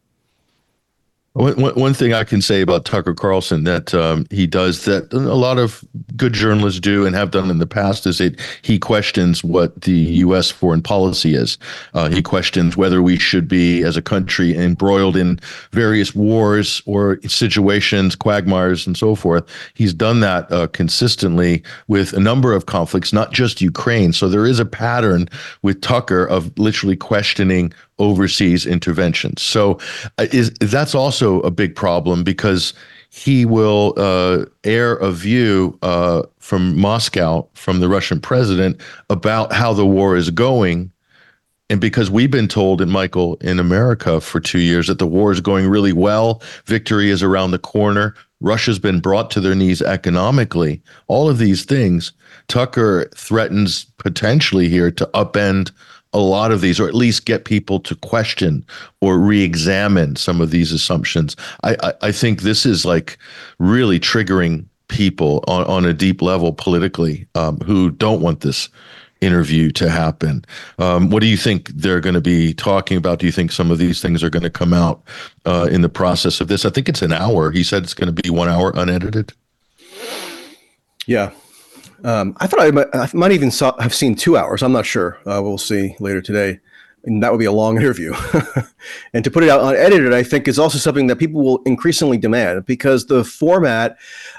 One, 1.39 1.55
one 1.77 1.95
thing 1.95 2.13
I 2.13 2.25
can 2.25 2.43
say 2.43 2.63
about 2.63 2.85
Tucker 2.85 3.15
Carlson 3.15 3.63
that 3.63 3.95
um, 3.95 4.27
he 4.29 4.45
does 4.45 4.87
that 4.87 5.13
a 5.13 5.19
lot 5.19 5.57
of 5.57 5.85
good 6.17 6.33
journalists 6.33 6.81
do 6.81 7.07
and 7.07 7.15
have 7.15 7.31
done 7.31 7.49
in 7.49 7.59
the 7.59 7.67
past 7.67 8.09
is 8.09 8.19
that 8.19 8.41
he 8.63 8.77
questions 8.77 9.45
what 9.45 9.83
the 9.83 9.93
U.S. 9.93 10.51
foreign 10.51 10.83
policy 10.83 11.37
is. 11.37 11.57
Uh, 11.95 12.09
he 12.09 12.23
questions 12.23 12.77
whether 12.77 13.03
we 13.03 13.21
should 13.21 13.47
be, 13.47 13.85
as 13.85 13.97
a 13.97 14.03
country, 14.03 14.57
embroiled 14.57 15.17
in 15.17 15.39
various 15.71 16.13
wars 16.13 16.83
or 16.87 17.21
situations, 17.29 18.17
quagmires, 18.17 18.85
and 18.85 18.97
so 18.97 19.15
forth. 19.15 19.49
He's 19.75 19.95
done 19.95 20.19
that 20.19 20.51
uh, 20.51 20.67
consistently 20.67 21.63
with 21.87 22.15
a 22.15 22.21
number 22.21 22.53
of 22.53 22.67
conflicts, 22.67 23.13
not 23.13 23.33
just 23.33 23.61
Ukraine. 23.61 24.13
So 24.13 24.29
there 24.29 24.45
is 24.45 24.59
a 24.59 24.67
pattern 24.67 25.29
with 25.63 25.83
Tucker 25.83 26.25
of 26.25 26.59
literally 26.59 26.97
questioning 26.97 27.73
overseas 27.99 28.67
interventions. 28.67 29.43
So 29.43 29.79
uh, 30.19 30.27
is 30.33 30.53
that's 30.61 30.95
also 30.95 31.28
a 31.37 31.51
big 31.51 31.75
problem 31.75 32.25
because 32.25 32.75
he 33.11 33.45
will 33.45 33.95
uh, 33.97 34.45
air 34.65 34.95
a 34.97 35.11
view 35.11 35.79
uh, 35.83 36.23
from 36.39 36.79
Moscow 36.79 37.47
from 37.55 37.81
the 37.81 37.89
Russian 37.89 38.21
president 38.21 38.81
about 39.09 39.53
how 39.53 39.73
the 39.73 39.87
war 39.87 40.17
is 40.17 40.31
going. 40.31 40.93
And 41.71 41.81
because 41.81 42.11
we've 42.11 42.31
been 42.31 42.49
told 42.49 42.81
in 42.81 42.91
Michael 42.91 43.37
in 43.37 43.59
America 43.59 44.21
for 44.21 44.41
two 44.41 44.61
years 44.61 44.87
that 44.87 44.99
the 44.99 45.07
war 45.07 45.33
is 45.33 45.41
going 45.41 45.69
really 45.69 45.93
well, 45.93 46.43
victory 46.65 47.11
is 47.11 47.23
around 47.23 47.51
the 47.51 47.59
corner, 47.59 48.15
Russia's 48.41 48.79
been 48.79 49.01
brought 49.01 49.31
to 49.33 49.41
their 49.41 49.55
knees 49.55 49.83
economically, 49.83 50.81
all 51.09 51.29
of 51.29 51.39
these 51.39 51.65
things, 51.65 52.13
Tucker 52.47 53.11
threatens 53.15 53.85
potentially 53.99 54.69
here 54.69 54.91
to 54.93 55.11
upend 55.13 55.73
a 56.13 56.19
lot 56.19 56.53
of 56.53 56.61
these, 56.61 56.81
or 56.81 56.89
at 56.89 56.95
least 56.95 57.27
get 57.27 57.45
people 57.45 57.81
to 57.81 57.95
question 57.95 58.65
or 59.01 59.19
re-examine 59.19 60.17
some 60.17 60.41
of 60.41 60.51
these 60.51 60.73
assumptions. 60.73 61.37
I, 61.65 61.77
I, 61.83 61.93
I 62.03 62.13
think 62.13 62.43
this 62.43 62.65
is 62.65 62.85
like 62.85 63.19
really 63.59 64.01
triggering 64.01 64.65
people 64.89 65.45
on, 65.47 65.65
on 65.65 65.85
a 65.85 65.93
deep 65.93 66.23
level 66.23 66.53
politically 66.53 67.27
um, 67.35 67.59
who 67.59 67.91
don't 67.91 68.23
want 68.23 68.41
this 68.41 68.69
interview 69.21 69.71
to 69.73 69.91
happen. 69.91 70.45
Um, 70.79 71.11
what 71.11 71.21
do 71.21 71.27
you 71.27 71.37
think 71.37 71.69
they're 71.71 72.01
going 72.01 72.15
to 72.15 72.21
be 72.21 72.55
talking 72.55 72.97
about? 72.97 73.19
Do 73.19 73.27
you 73.27 73.33
think 73.33 73.53
some 73.53 73.71
of 73.71 73.79
these 73.79 74.01
things 74.01 74.23
are 74.23 74.31
going 74.31 74.45
to 74.45 74.51
come 74.51 74.73
out 74.73 75.03
uh, 75.45 75.69
in 75.71 75.83
the 75.83 75.89
process 75.89 76.41
of 76.41 76.49
this? 76.49 76.65
I 76.65 76.71
think 76.71 76.89
it's 76.89 77.03
an 77.03 77.13
hour. 77.13 77.51
He 77.51 77.65
said 77.65 77.83
it's 77.83 77.95
going 77.95 78.15
to 78.15 78.23
be 78.23 78.31
one 78.31 78.49
hour 78.49 78.73
unedited. 78.75 79.33
Yeah, 81.07 81.33
um, 82.05 82.37
I 82.39 82.47
thought 82.47 82.61
I 82.61 82.71
might, 82.71 82.87
I 82.95 83.09
might 83.13 83.33
even 83.33 83.51
saw, 83.51 83.79
have 83.81 83.95
seen 83.95 84.15
two 84.15 84.37
hours. 84.37 84.63
I'm 84.63 84.73
not 84.73 84.87
sure. 84.87 85.19
Uh, 85.27 85.41
we'll 85.43 85.59
see 85.59 85.97
later 86.01 86.21
today. 86.21 86.61
And 87.05 87.23
that 87.23 87.31
would 87.31 87.39
be 87.39 87.45
a 87.45 87.53
long 87.53 87.77
interview. 87.81 88.15
and 89.13 89.25
to 89.25 89.31
put 89.31 89.43
it 89.45 89.51
out 89.51 89.61
unedited, 89.63 90.13
I 90.13 90.23
think 90.23 90.49
is 90.49 90.59
also 90.59 90.79
something 90.79 91.07
that 91.09 91.17
people 91.17 91.43
will 91.43 91.63
increasingly 91.65 92.19
demand 92.19 92.67
because 92.67 93.07
the 93.07 93.25
format 93.25 93.97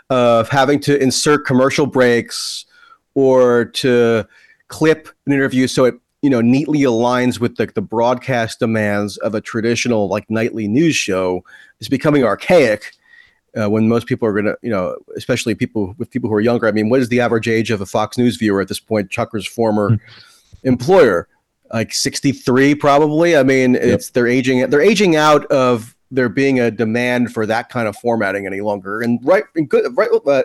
of 0.09 0.49
having 0.49 0.79
to 0.81 1.01
insert 1.01 1.45
commercial 1.45 1.85
breaks 1.85 2.65
or 3.15 3.65
to 3.65 4.25
clip 4.67 5.09
an 5.25 5.33
interview 5.33 5.67
so 5.67 5.85
it 5.85 5.95
you 6.21 6.29
know 6.29 6.41
neatly 6.41 6.81
aligns 6.81 7.39
with 7.39 7.55
the, 7.55 7.65
the 7.73 7.81
broadcast 7.81 8.59
demands 8.59 9.17
of 9.17 9.33
a 9.33 9.41
traditional 9.41 10.07
like 10.07 10.29
nightly 10.29 10.67
news 10.67 10.95
show 10.95 11.43
is 11.79 11.89
becoming 11.89 12.23
archaic 12.23 12.93
uh, 13.59 13.69
when 13.69 13.87
most 13.87 14.07
people 14.07 14.27
are 14.27 14.33
going 14.33 14.45
to, 14.45 14.57
you 14.61 14.69
know, 14.69 14.95
especially 15.15 15.55
people 15.55 15.95
with 15.97 16.09
people 16.09 16.29
who 16.29 16.35
are 16.35 16.41
younger. 16.41 16.67
I 16.67 16.71
mean, 16.71 16.89
what 16.89 16.99
is 16.99 17.09
the 17.09 17.21
average 17.21 17.47
age 17.47 17.71
of 17.71 17.81
a 17.81 17.85
Fox 17.85 18.17
News 18.17 18.37
viewer 18.37 18.61
at 18.61 18.67
this 18.67 18.79
point? 18.79 19.11
Tucker's 19.11 19.47
former 19.47 19.91
mm-hmm. 19.91 20.67
employer, 20.67 21.27
like 21.73 21.93
63, 21.93 22.75
probably. 22.75 23.35
I 23.35 23.43
mean, 23.43 23.73
yep. 23.73 23.83
it's 23.83 24.11
they're 24.11 24.27
aging. 24.27 24.69
They're 24.69 24.81
aging 24.81 25.15
out 25.15 25.45
of 25.47 25.95
there 26.11 26.29
being 26.29 26.59
a 26.59 26.71
demand 26.71 27.33
for 27.33 27.45
that 27.45 27.69
kind 27.69 27.87
of 27.87 27.95
formatting 27.97 28.47
any 28.47 28.61
longer, 28.61 29.01
and 29.01 29.19
right, 29.23 29.43
and 29.55 29.69
good, 29.69 29.95
right, 29.95 30.09
uh, 30.25 30.43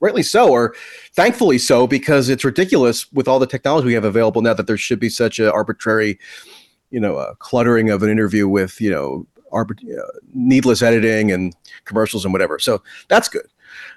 rightly 0.00 0.22
so, 0.22 0.50
or 0.50 0.74
thankfully 1.14 1.58
so, 1.58 1.86
because 1.86 2.28
it's 2.28 2.44
ridiculous 2.44 3.10
with 3.12 3.26
all 3.26 3.40
the 3.40 3.46
technology 3.46 3.86
we 3.86 3.94
have 3.94 4.04
available 4.04 4.40
now 4.40 4.54
that 4.54 4.68
there 4.68 4.76
should 4.76 5.00
be 5.00 5.08
such 5.08 5.40
an 5.40 5.48
arbitrary 5.48 6.18
you 6.90 7.00
know, 7.00 7.16
uh, 7.16 7.34
cluttering 7.34 7.90
of 7.90 8.02
an 8.02 8.10
interview 8.10 8.48
with, 8.48 8.80
you 8.80 8.90
know, 8.90 9.26
arbit- 9.52 9.98
uh, 9.98 10.18
needless 10.34 10.82
editing 10.82 11.32
and 11.32 11.54
commercials 11.84 12.24
and 12.24 12.32
whatever. 12.32 12.58
So 12.58 12.82
that's 13.08 13.28
good. 13.28 13.46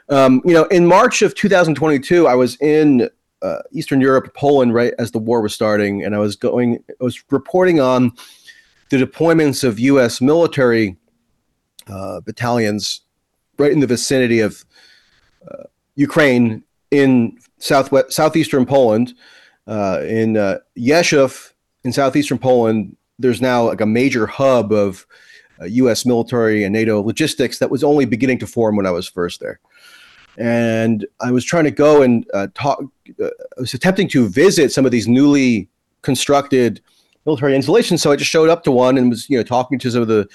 Um, 0.10 0.42
you 0.46 0.54
know, 0.54 0.66
in 0.66 0.86
March 0.86 1.22
of 1.22 1.36
2022, 1.36 2.28
I 2.28 2.36
was 2.36 2.58
in 2.62 3.10
uh, 3.42 3.60
Eastern 3.72 4.02
Europe, 4.02 4.34
Poland, 4.36 4.74
right 4.74 4.94
as 5.00 5.12
the 5.12 5.20
war 5.20 5.42
was 5.42 5.54
starting, 5.54 6.04
and 6.04 6.14
I 6.14 6.20
was 6.20 6.36
going, 6.36 6.84
I 6.90 7.04
was 7.04 7.24
reporting 7.32 7.80
on 7.80 8.12
the 8.90 8.98
deployments 8.98 9.64
of 9.64 9.80
U.S. 9.80 10.22
military 10.22 10.98
uh, 11.88 12.20
battalions 12.22 13.02
right 13.58 13.72
in 13.72 13.80
the 13.80 13.88
vicinity 13.88 14.40
of 14.42 14.64
uh, 15.50 15.64
Ukraine 15.96 16.64
in 16.92 17.38
southwest 17.58 18.12
southeastern 18.12 18.66
Poland, 18.66 19.14
uh, 19.68 20.02
in 20.04 20.38
uh, 20.38 20.60
Rzeszów 20.78 21.54
in 21.84 21.94
southeastern 21.94 22.38
Poland. 22.38 22.96
There's 23.18 23.42
now 23.42 23.70
like 23.70 23.82
a 23.82 23.86
major 23.86 24.28
hub 24.28 24.72
of 24.72 25.06
U.S. 25.66 26.06
military 26.06 26.64
and 26.64 26.74
NATO 26.74 27.02
logistics 27.02 27.60
that 27.60 27.70
was 27.70 27.84
only 27.84 28.06
beginning 28.06 28.40
to 28.40 28.48
form 28.48 28.76
when 28.76 28.86
I 28.86 28.92
was 28.92 29.08
first 29.08 29.40
there. 29.40 29.60
And 30.38 31.06
I 31.20 31.32
was 31.32 31.44
trying 31.44 31.66
to 31.66 31.72
go 31.72 32.02
and 32.02 32.26
uh, 32.34 32.48
talk. 32.54 32.82
Uh, 33.22 33.26
I 33.26 33.62
was 33.62 33.74
attempting 33.74 34.08
to 34.10 34.30
visit 34.30 34.72
some 34.72 34.86
of 34.86 34.92
these 34.92 35.08
newly 35.08 35.68
constructed 36.02 36.82
military 37.26 37.56
installations. 37.56 38.02
So 38.02 38.12
I 38.12 38.16
just 38.16 38.32
showed 38.32 38.50
up 38.50 38.64
to 38.64 38.72
one 38.72 38.98
and 38.98 39.10
was, 39.10 39.30
you 39.30 39.38
know, 39.38 39.44
talking 39.44 39.78
to 39.80 39.92
some 39.92 40.02
of 40.02 40.08
the 40.08 40.28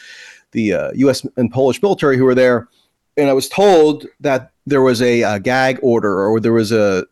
the 0.52 0.72
uh, 0.72 0.92
U.S. 0.94 1.26
and 1.36 1.50
Polish 1.50 1.82
military 1.82 2.16
who 2.16 2.24
were 2.24 2.34
there. 2.34 2.68
And 3.16 3.28
I 3.30 3.32
was 3.32 3.48
told 3.48 4.06
that 4.20 4.52
there 4.66 4.82
was 4.82 5.00
a, 5.00 5.22
a 5.22 5.40
gag 5.40 5.78
order, 5.82 6.26
or 6.26 6.38
there 6.40 6.52
was 6.52 6.72
a 6.72 7.06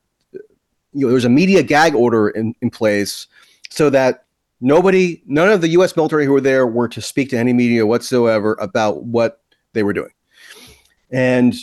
you 0.93 1.01
know, 1.01 1.09
there 1.09 1.15
was 1.15 1.25
a 1.25 1.31
media 1.31 1.63
gag 1.63 1.95
order 1.95 2.29
in, 2.29 2.55
in 2.61 2.71
place, 2.71 3.27
so 3.71 3.91
that 3.91 4.25
nobody, 4.61 5.23
none 5.27 5.51
of 5.51 5.61
the 5.61 5.69
U.S. 5.69 5.97
military 5.97 6.25
who 6.25 6.33
were 6.33 6.41
there 6.41 6.67
were 6.67 6.89
to 6.89 7.01
speak 7.01 7.31
to 7.31 7.39
any 7.39 7.53
media 7.53 7.87
whatsoever 7.87 8.57
about 8.61 9.05
what 9.05 9.41
they 9.73 9.83
were 9.83 9.93
doing. 9.93 10.11
And 11.11 11.55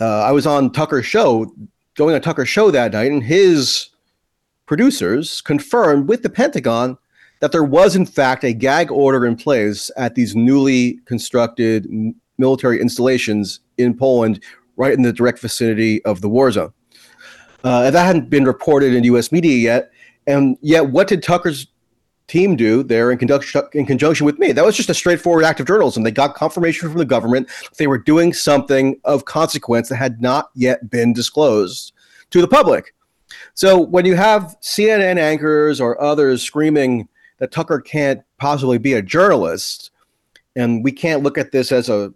uh, 0.00 0.22
I 0.22 0.32
was 0.32 0.46
on 0.46 0.72
Tucker's 0.72 1.06
show, 1.06 1.52
going 1.94 2.14
on 2.14 2.20
Tucker's 2.20 2.48
show 2.48 2.70
that 2.70 2.92
night, 2.92 3.10
and 3.10 3.22
his 3.22 3.90
producers 4.66 5.40
confirmed 5.40 6.08
with 6.08 6.22
the 6.22 6.30
Pentagon 6.30 6.98
that 7.40 7.52
there 7.52 7.64
was, 7.64 7.96
in 7.96 8.06
fact, 8.06 8.44
a 8.44 8.52
gag 8.52 8.90
order 8.90 9.26
in 9.26 9.36
place 9.36 9.90
at 9.96 10.14
these 10.14 10.34
newly 10.34 11.00
constructed 11.04 11.86
military 12.38 12.80
installations 12.80 13.60
in 13.78 13.96
Poland, 13.96 14.42
right 14.76 14.92
in 14.92 15.02
the 15.02 15.12
direct 15.12 15.38
vicinity 15.38 16.04
of 16.04 16.20
the 16.20 16.28
war 16.28 16.50
zone. 16.50 16.72
Uh, 17.64 17.90
that 17.90 18.04
hadn't 18.04 18.30
been 18.30 18.44
reported 18.44 18.94
in 18.94 19.04
U.S. 19.04 19.32
media 19.32 19.56
yet. 19.56 19.90
And 20.26 20.56
yet, 20.60 20.90
what 20.90 21.08
did 21.08 21.22
Tucker's 21.22 21.66
team 22.26 22.56
do 22.56 22.82
there 22.82 23.10
in 23.10 23.18
conjunction, 23.18 23.62
in 23.72 23.86
conjunction 23.86 24.26
with 24.26 24.38
me. 24.38 24.52
That 24.52 24.64
was 24.64 24.76
just 24.76 24.90
a 24.90 24.94
straightforward 24.94 25.44
act 25.44 25.60
of 25.60 25.66
journalism. 25.66 26.02
They 26.02 26.10
got 26.10 26.34
confirmation 26.34 26.88
from 26.88 26.98
the 26.98 27.04
government 27.04 27.48
that 27.48 27.76
they 27.78 27.86
were 27.86 27.98
doing 27.98 28.32
something 28.32 29.00
of 29.04 29.24
consequence 29.24 29.88
that 29.88 29.96
had 29.96 30.20
not 30.20 30.50
yet 30.54 30.90
been 30.90 31.12
disclosed 31.12 31.92
to 32.30 32.40
the 32.40 32.48
public. 32.48 32.94
So 33.54 33.78
when 33.78 34.04
you 34.04 34.16
have 34.16 34.56
CNN 34.60 35.18
anchors 35.18 35.80
or 35.80 36.00
others 36.00 36.42
screaming 36.42 37.08
that 37.38 37.52
Tucker 37.52 37.80
can't 37.80 38.22
possibly 38.38 38.78
be 38.78 38.94
a 38.94 39.02
journalist, 39.02 39.90
and 40.54 40.82
we 40.82 40.92
can't 40.92 41.22
look 41.22 41.38
at 41.38 41.52
this 41.52 41.70
as 41.70 41.88
a 41.88 42.12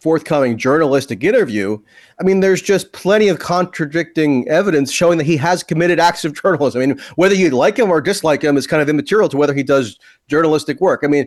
forthcoming 0.00 0.56
journalistic 0.56 1.24
interview, 1.24 1.78
I 2.20 2.24
mean, 2.24 2.40
there's 2.40 2.62
just 2.62 2.92
plenty 2.92 3.28
of 3.28 3.38
contradicting 3.38 4.48
evidence 4.48 4.92
showing 4.92 5.18
that 5.18 5.24
he 5.24 5.36
has 5.36 5.62
committed 5.62 5.98
acts 6.00 6.24
of 6.24 6.40
journalism. 6.40 6.82
I 6.82 6.86
mean, 6.86 7.00
whether 7.16 7.34
you 7.34 7.50
like 7.50 7.78
him 7.78 7.90
or 7.90 8.00
dislike 8.00 8.42
him 8.42 8.56
is 8.56 8.66
kind 8.66 8.82
of 8.82 8.88
immaterial 8.88 9.28
to 9.28 9.36
whether 9.36 9.54
he 9.54 9.62
does 9.62 9.98
journalistic 10.28 10.80
work. 10.80 11.00
I 11.04 11.06
mean, 11.06 11.26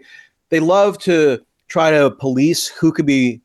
they 0.49 0.59
love 0.59 0.97
to 0.99 1.39
try 1.67 1.91
to 1.91 2.11
police 2.11 2.67
who 2.67 2.91
could 2.91 3.05
be 3.05 3.41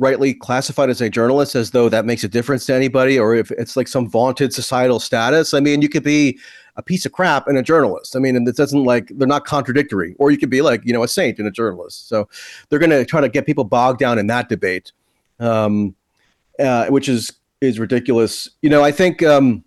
rightly 0.00 0.32
classified 0.32 0.88
as 0.88 1.00
a 1.02 1.10
journalist 1.10 1.54
as 1.54 1.70
though 1.70 1.88
that 1.90 2.06
makes 2.06 2.24
a 2.24 2.28
difference 2.28 2.64
to 2.66 2.74
anybody 2.74 3.18
or 3.18 3.34
if 3.34 3.50
it's 3.52 3.76
like 3.76 3.86
some 3.86 4.08
vaunted 4.08 4.52
societal 4.52 4.98
status. 4.98 5.52
I 5.52 5.60
mean, 5.60 5.82
you 5.82 5.88
could 5.88 6.02
be 6.02 6.38
a 6.76 6.82
piece 6.82 7.04
of 7.04 7.12
crap 7.12 7.46
and 7.46 7.58
a 7.58 7.62
journalist. 7.62 8.16
I 8.16 8.18
mean, 8.18 8.34
and 8.34 8.48
it 8.48 8.56
doesn't 8.56 8.84
like 8.84 9.08
they're 9.14 9.28
not 9.28 9.44
contradictory. 9.44 10.16
Or 10.18 10.30
you 10.30 10.38
could 10.38 10.50
be 10.50 10.62
like, 10.62 10.82
you 10.84 10.94
know, 10.94 11.02
a 11.02 11.08
saint 11.08 11.38
and 11.38 11.46
a 11.46 11.50
journalist. 11.50 12.08
So 12.08 12.28
they're 12.68 12.78
going 12.78 12.90
to 12.90 13.04
try 13.04 13.20
to 13.20 13.28
get 13.28 13.44
people 13.44 13.64
bogged 13.64 14.00
down 14.00 14.18
in 14.18 14.26
that 14.28 14.48
debate, 14.48 14.92
um, 15.38 15.94
uh, 16.58 16.86
which 16.86 17.08
is 17.08 17.32
is 17.60 17.78
ridiculous. 17.78 18.48
You 18.62 18.70
know, 18.70 18.82
I 18.82 18.92
think 18.92 19.22
um, 19.22 19.62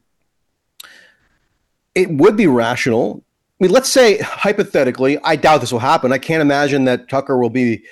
it 1.94 2.10
would 2.10 2.36
be 2.36 2.48
rational. 2.48 3.24
I 3.62 3.66
mean, 3.66 3.72
let's 3.72 3.90
say 3.90 4.18
hypothetically, 4.18 5.20
I 5.24 5.36
doubt 5.36 5.62
this 5.62 5.72
will 5.72 5.80
happen. 5.80 6.12
I 6.12 6.18
can't 6.18 6.42
imagine 6.42 6.86
that 6.86 7.08
Tucker 7.08 7.38
will 7.38 7.52
be 7.52 7.84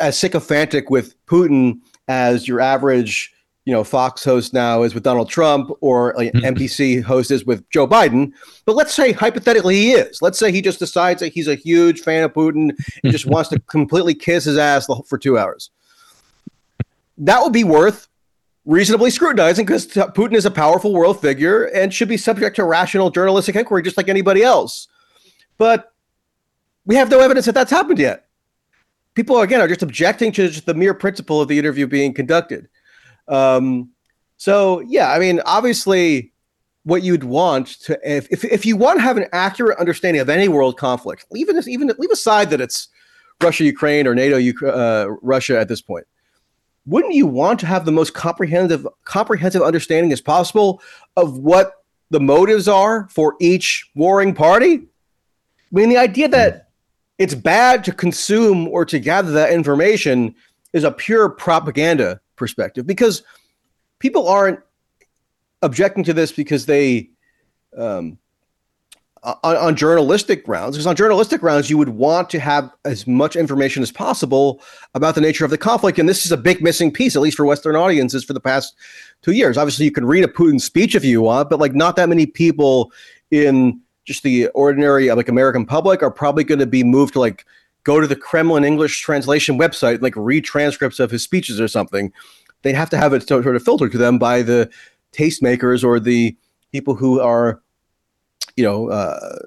as 0.00 0.18
sycophantic 0.18 0.90
with 0.90 1.14
Putin 1.26 1.80
as 2.08 2.46
your 2.46 2.60
average, 2.60 3.32
you 3.64 3.72
know, 3.72 3.82
Fox 3.82 4.24
host 4.24 4.52
now 4.52 4.82
is 4.82 4.94
with 4.94 5.02
Donald 5.02 5.28
Trump 5.28 5.70
or 5.80 6.14
like 6.16 6.32
mm-hmm. 6.32 6.54
NBC 6.54 7.02
host 7.02 7.30
is 7.30 7.44
with 7.44 7.68
Joe 7.70 7.86
Biden. 7.86 8.32
But 8.66 8.76
let's 8.76 8.94
say 8.94 9.12
hypothetically 9.12 9.76
he 9.76 9.92
is. 9.92 10.20
Let's 10.20 10.38
say 10.38 10.52
he 10.52 10.60
just 10.60 10.78
decides 10.78 11.20
that 11.20 11.32
he's 11.32 11.48
a 11.48 11.54
huge 11.54 12.00
fan 12.00 12.24
of 12.24 12.32
Putin 12.32 12.76
and 13.02 13.12
just 13.12 13.26
wants 13.26 13.50
to 13.50 13.60
completely 13.60 14.14
kiss 14.14 14.44
his 14.44 14.58
ass 14.58 14.86
for 15.06 15.18
two 15.18 15.38
hours. 15.38 15.70
That 17.16 17.42
would 17.42 17.52
be 17.52 17.64
worth 17.64 18.08
reasonably 18.66 19.10
scrutinizing 19.10 19.66
because 19.66 19.86
Putin 19.86 20.34
is 20.34 20.46
a 20.46 20.50
powerful 20.50 20.92
world 20.92 21.20
figure 21.20 21.64
and 21.64 21.92
should 21.92 22.08
be 22.08 22.16
subject 22.16 22.56
to 22.56 22.64
rational 22.64 23.10
journalistic 23.10 23.56
inquiry 23.56 23.82
just 23.82 23.96
like 23.96 24.08
anybody 24.08 24.42
else. 24.42 24.88
But 25.58 25.92
we 26.86 26.96
have 26.96 27.10
no 27.10 27.20
evidence 27.20 27.46
that 27.46 27.54
that's 27.54 27.70
happened 27.70 27.98
yet. 27.98 28.23
People, 29.14 29.40
again, 29.40 29.60
are 29.60 29.68
just 29.68 29.82
objecting 29.82 30.32
to 30.32 30.48
just 30.48 30.66
the 30.66 30.74
mere 30.74 30.94
principle 30.94 31.40
of 31.40 31.48
the 31.48 31.58
interview 31.58 31.86
being 31.86 32.12
conducted. 32.12 32.68
Um, 33.28 33.90
so, 34.36 34.80
yeah, 34.80 35.12
I 35.12 35.18
mean, 35.18 35.40
obviously, 35.46 36.32
what 36.82 37.02
you'd 37.02 37.24
want 37.24 37.68
to, 37.82 37.98
if, 38.04 38.26
if, 38.30 38.44
if 38.44 38.66
you 38.66 38.76
want 38.76 38.98
to 38.98 39.02
have 39.02 39.16
an 39.16 39.26
accurate 39.32 39.78
understanding 39.78 40.20
of 40.20 40.28
any 40.28 40.48
world 40.48 40.76
conflict, 40.76 41.24
even, 41.34 41.60
even 41.68 41.90
leave 41.98 42.10
aside 42.10 42.50
that 42.50 42.60
it's 42.60 42.88
Russia, 43.42 43.64
Ukraine, 43.64 44.06
or 44.06 44.14
NATO, 44.14 44.38
uh, 44.66 45.06
Russia 45.22 45.58
at 45.58 45.68
this 45.68 45.80
point 45.80 46.06
wouldn't 46.86 47.14
you 47.14 47.26
want 47.26 47.60
to 47.60 47.66
have 47.66 47.84
the 47.84 47.92
most 47.92 48.14
comprehensive 48.14 48.86
comprehensive 49.04 49.62
understanding 49.62 50.12
as 50.12 50.20
possible 50.20 50.82
of 51.16 51.38
what 51.38 51.84
the 52.10 52.20
motives 52.20 52.68
are 52.68 53.08
for 53.08 53.36
each 53.40 53.90
warring 53.94 54.34
party? 54.34 54.74
I 54.74 54.80
mean, 55.72 55.88
the 55.88 55.96
idea 55.96 56.28
that 56.28 56.68
it's 57.18 57.34
bad 57.34 57.84
to 57.84 57.92
consume 57.92 58.68
or 58.68 58.84
to 58.84 58.98
gather 58.98 59.32
that 59.32 59.52
information 59.52 60.34
is 60.72 60.84
a 60.84 60.90
pure 60.90 61.28
propaganda 61.28 62.20
perspective 62.36 62.86
because 62.86 63.22
people 63.98 64.28
aren't 64.28 64.58
objecting 65.62 66.04
to 66.04 66.12
this 66.12 66.32
because 66.32 66.66
they 66.66 67.10
um, 67.78 68.18
on, 69.24 69.56
on 69.56 69.76
journalistic 69.76 70.44
grounds, 70.44 70.76
because 70.76 70.86
on 70.86 70.96
journalistic 70.96 71.40
grounds, 71.40 71.70
you 71.70 71.78
would 71.78 71.88
want 71.88 72.28
to 72.30 72.38
have 72.38 72.70
as 72.84 73.06
much 73.06 73.36
information 73.36 73.82
as 73.82 73.90
possible 73.90 74.60
about 74.94 75.14
the 75.14 75.20
nature 75.20 75.44
of 75.44 75.50
the 75.50 75.58
conflict. 75.58 75.98
And 75.98 76.08
this 76.08 76.26
is 76.26 76.32
a 76.32 76.36
big 76.36 76.62
missing 76.62 76.92
piece, 76.92 77.16
at 77.16 77.22
least 77.22 77.36
for 77.36 77.46
Western 77.46 77.74
audiences, 77.74 78.22
for 78.22 78.34
the 78.34 78.40
past 78.40 78.74
two 79.22 79.32
years. 79.32 79.56
Obviously, 79.56 79.86
you 79.86 79.92
can 79.92 80.04
read 80.04 80.24
a 80.24 80.28
Putin 80.28 80.60
speech 80.60 80.94
if 80.94 81.04
you 81.04 81.22
want, 81.22 81.48
but 81.48 81.58
like 81.58 81.74
not 81.74 81.96
that 81.96 82.08
many 82.08 82.26
people 82.26 82.92
in 83.30 83.80
just 84.04 84.22
the 84.22 84.48
ordinary 84.48 85.10
like 85.12 85.28
American 85.28 85.66
public 85.66 86.02
are 86.02 86.10
probably 86.10 86.44
going 86.44 86.58
to 86.58 86.66
be 86.66 86.84
moved 86.84 87.14
to 87.14 87.20
like 87.20 87.46
go 87.84 88.00
to 88.00 88.06
the 88.06 88.16
Kremlin 88.16 88.64
English 88.64 89.00
translation 89.00 89.58
website, 89.58 90.02
like 90.02 90.14
read 90.16 90.44
transcripts 90.44 91.00
of 91.00 91.10
his 91.10 91.22
speeches 91.22 91.60
or 91.60 91.68
something. 91.68 92.12
They'd 92.62 92.74
have 92.74 92.90
to 92.90 92.96
have 92.96 93.12
it 93.12 93.28
sort 93.28 93.46
of 93.46 93.62
filtered 93.62 93.92
to 93.92 93.98
them 93.98 94.18
by 94.18 94.42
the 94.42 94.70
tastemakers 95.12 95.84
or 95.84 96.00
the 96.00 96.36
people 96.72 96.94
who 96.94 97.20
are 97.20 97.62
you 98.56 98.64
know, 98.64 98.88
uh, 98.88 99.38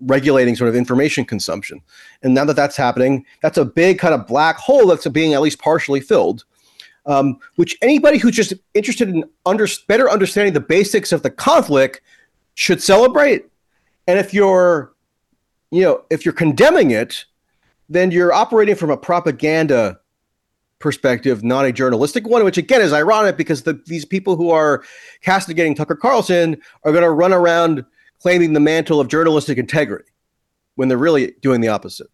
regulating 0.00 0.56
sort 0.56 0.68
of 0.68 0.76
information 0.76 1.24
consumption. 1.24 1.80
And 2.22 2.34
now 2.34 2.44
that 2.44 2.56
that's 2.56 2.76
happening, 2.76 3.24
that's 3.42 3.58
a 3.58 3.64
big 3.64 3.98
kind 3.98 4.14
of 4.14 4.26
black 4.26 4.56
hole 4.56 4.86
that's 4.86 5.06
being 5.08 5.34
at 5.34 5.40
least 5.40 5.58
partially 5.58 6.00
filled. 6.00 6.44
Um, 7.06 7.38
which 7.56 7.76
anybody 7.82 8.16
who's 8.16 8.34
just 8.34 8.54
interested 8.72 9.10
in 9.10 9.24
under, 9.44 9.68
better 9.88 10.10
understanding 10.10 10.54
the 10.54 10.60
basics 10.60 11.12
of 11.12 11.22
the 11.22 11.28
conflict 11.28 12.00
should 12.54 12.82
celebrate. 12.82 13.44
And 14.06 14.18
if 14.18 14.34
you're, 14.34 14.94
you 15.70 15.82
know, 15.82 16.04
if 16.10 16.24
you're 16.24 16.34
condemning 16.34 16.90
it, 16.90 17.24
then 17.88 18.10
you're 18.10 18.32
operating 18.32 18.74
from 18.74 18.90
a 18.90 18.96
propaganda 18.96 19.98
perspective, 20.78 21.42
not 21.42 21.64
a 21.64 21.72
journalistic 21.72 22.26
one, 22.26 22.44
which 22.44 22.58
again 22.58 22.82
is 22.82 22.92
ironic 22.92 23.36
because 23.36 23.62
the, 23.62 23.80
these 23.86 24.04
people 24.04 24.36
who 24.36 24.50
are 24.50 24.84
castigating 25.22 25.74
Tucker 25.74 25.96
Carlson 25.96 26.60
are 26.84 26.92
going 26.92 27.04
to 27.04 27.10
run 27.10 27.32
around 27.32 27.84
claiming 28.20 28.52
the 28.52 28.60
mantle 28.60 29.00
of 29.00 29.08
journalistic 29.08 29.58
integrity 29.58 30.10
when 30.74 30.88
they're 30.88 30.98
really 30.98 31.34
doing 31.40 31.60
the 31.60 31.68
opposite. 31.68 32.08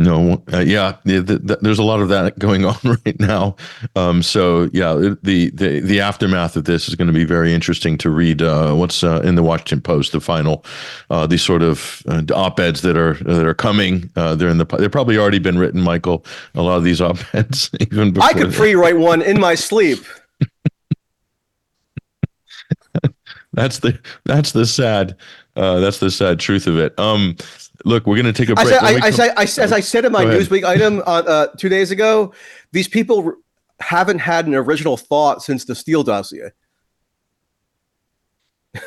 No, 0.00 0.42
uh, 0.50 0.60
yeah, 0.60 0.96
the, 1.04 1.20
the, 1.20 1.58
there's 1.60 1.78
a 1.78 1.82
lot 1.82 2.00
of 2.00 2.08
that 2.08 2.38
going 2.38 2.64
on 2.70 2.78
right 2.82 3.20
now. 3.20 3.54
Um, 3.94 4.22
so 4.22 4.70
yeah, 4.72 4.94
the, 4.94 5.50
the 5.52 5.80
the 5.80 6.00
aftermath 6.00 6.56
of 6.56 6.64
this 6.64 6.88
is 6.88 6.94
going 6.94 7.08
to 7.08 7.12
be 7.12 7.26
very 7.26 7.52
interesting 7.52 7.98
to 7.98 8.08
read. 8.08 8.40
Uh, 8.40 8.72
what's 8.72 9.04
uh, 9.04 9.20
in 9.22 9.34
the 9.34 9.42
Washington 9.42 9.82
Post, 9.82 10.12
the 10.12 10.20
final, 10.20 10.64
uh, 11.10 11.26
these 11.26 11.42
sort 11.42 11.62
of 11.62 12.02
uh, 12.08 12.22
op-eds 12.34 12.80
that 12.80 12.96
are 12.96 13.12
that 13.24 13.46
are 13.46 13.52
coming. 13.52 14.10
Uh, 14.16 14.34
they're 14.34 14.48
in 14.48 14.56
the 14.56 14.64
they've 14.64 14.90
probably 14.90 15.18
already 15.18 15.38
been 15.38 15.58
written, 15.58 15.82
Michael. 15.82 16.24
A 16.54 16.62
lot 16.62 16.78
of 16.78 16.84
these 16.84 17.02
op-eds, 17.02 17.70
even 17.80 18.14
before 18.14 18.30
I 18.30 18.32
could 18.32 18.54
pre-write 18.54 18.96
one 18.96 19.20
in 19.20 19.38
my 19.38 19.54
sleep. 19.54 19.98
That's 23.52 23.80
the 23.80 23.98
that's 24.24 24.52
the 24.52 24.64
sad 24.64 25.16
uh, 25.60 25.78
that's 25.78 25.98
the 25.98 26.10
sad 26.10 26.40
truth 26.40 26.66
of 26.66 26.78
it. 26.78 26.98
Um, 26.98 27.36
look, 27.84 28.06
we're 28.06 28.16
going 28.16 28.32
to 28.32 28.32
take 28.32 28.48
a 28.48 28.54
break. 28.54 28.68
I 28.68 28.70
said, 28.70 28.82
I, 28.82 29.06
I, 29.06 29.10
said, 29.10 29.34
I, 29.36 29.42
as 29.64 29.72
I 29.72 29.80
said 29.80 30.06
in 30.06 30.12
my 30.12 30.24
Newsweek 30.24 30.64
item 30.64 31.00
uh, 31.00 31.22
uh, 31.26 31.46
two 31.58 31.68
days 31.68 31.90
ago, 31.90 32.32
these 32.72 32.88
people 32.88 33.34
haven't 33.80 34.20
had 34.20 34.46
an 34.46 34.54
original 34.54 34.96
thought 34.96 35.42
since 35.42 35.66
the 35.66 35.74
Steele 35.74 36.02
dossier. 36.02 36.50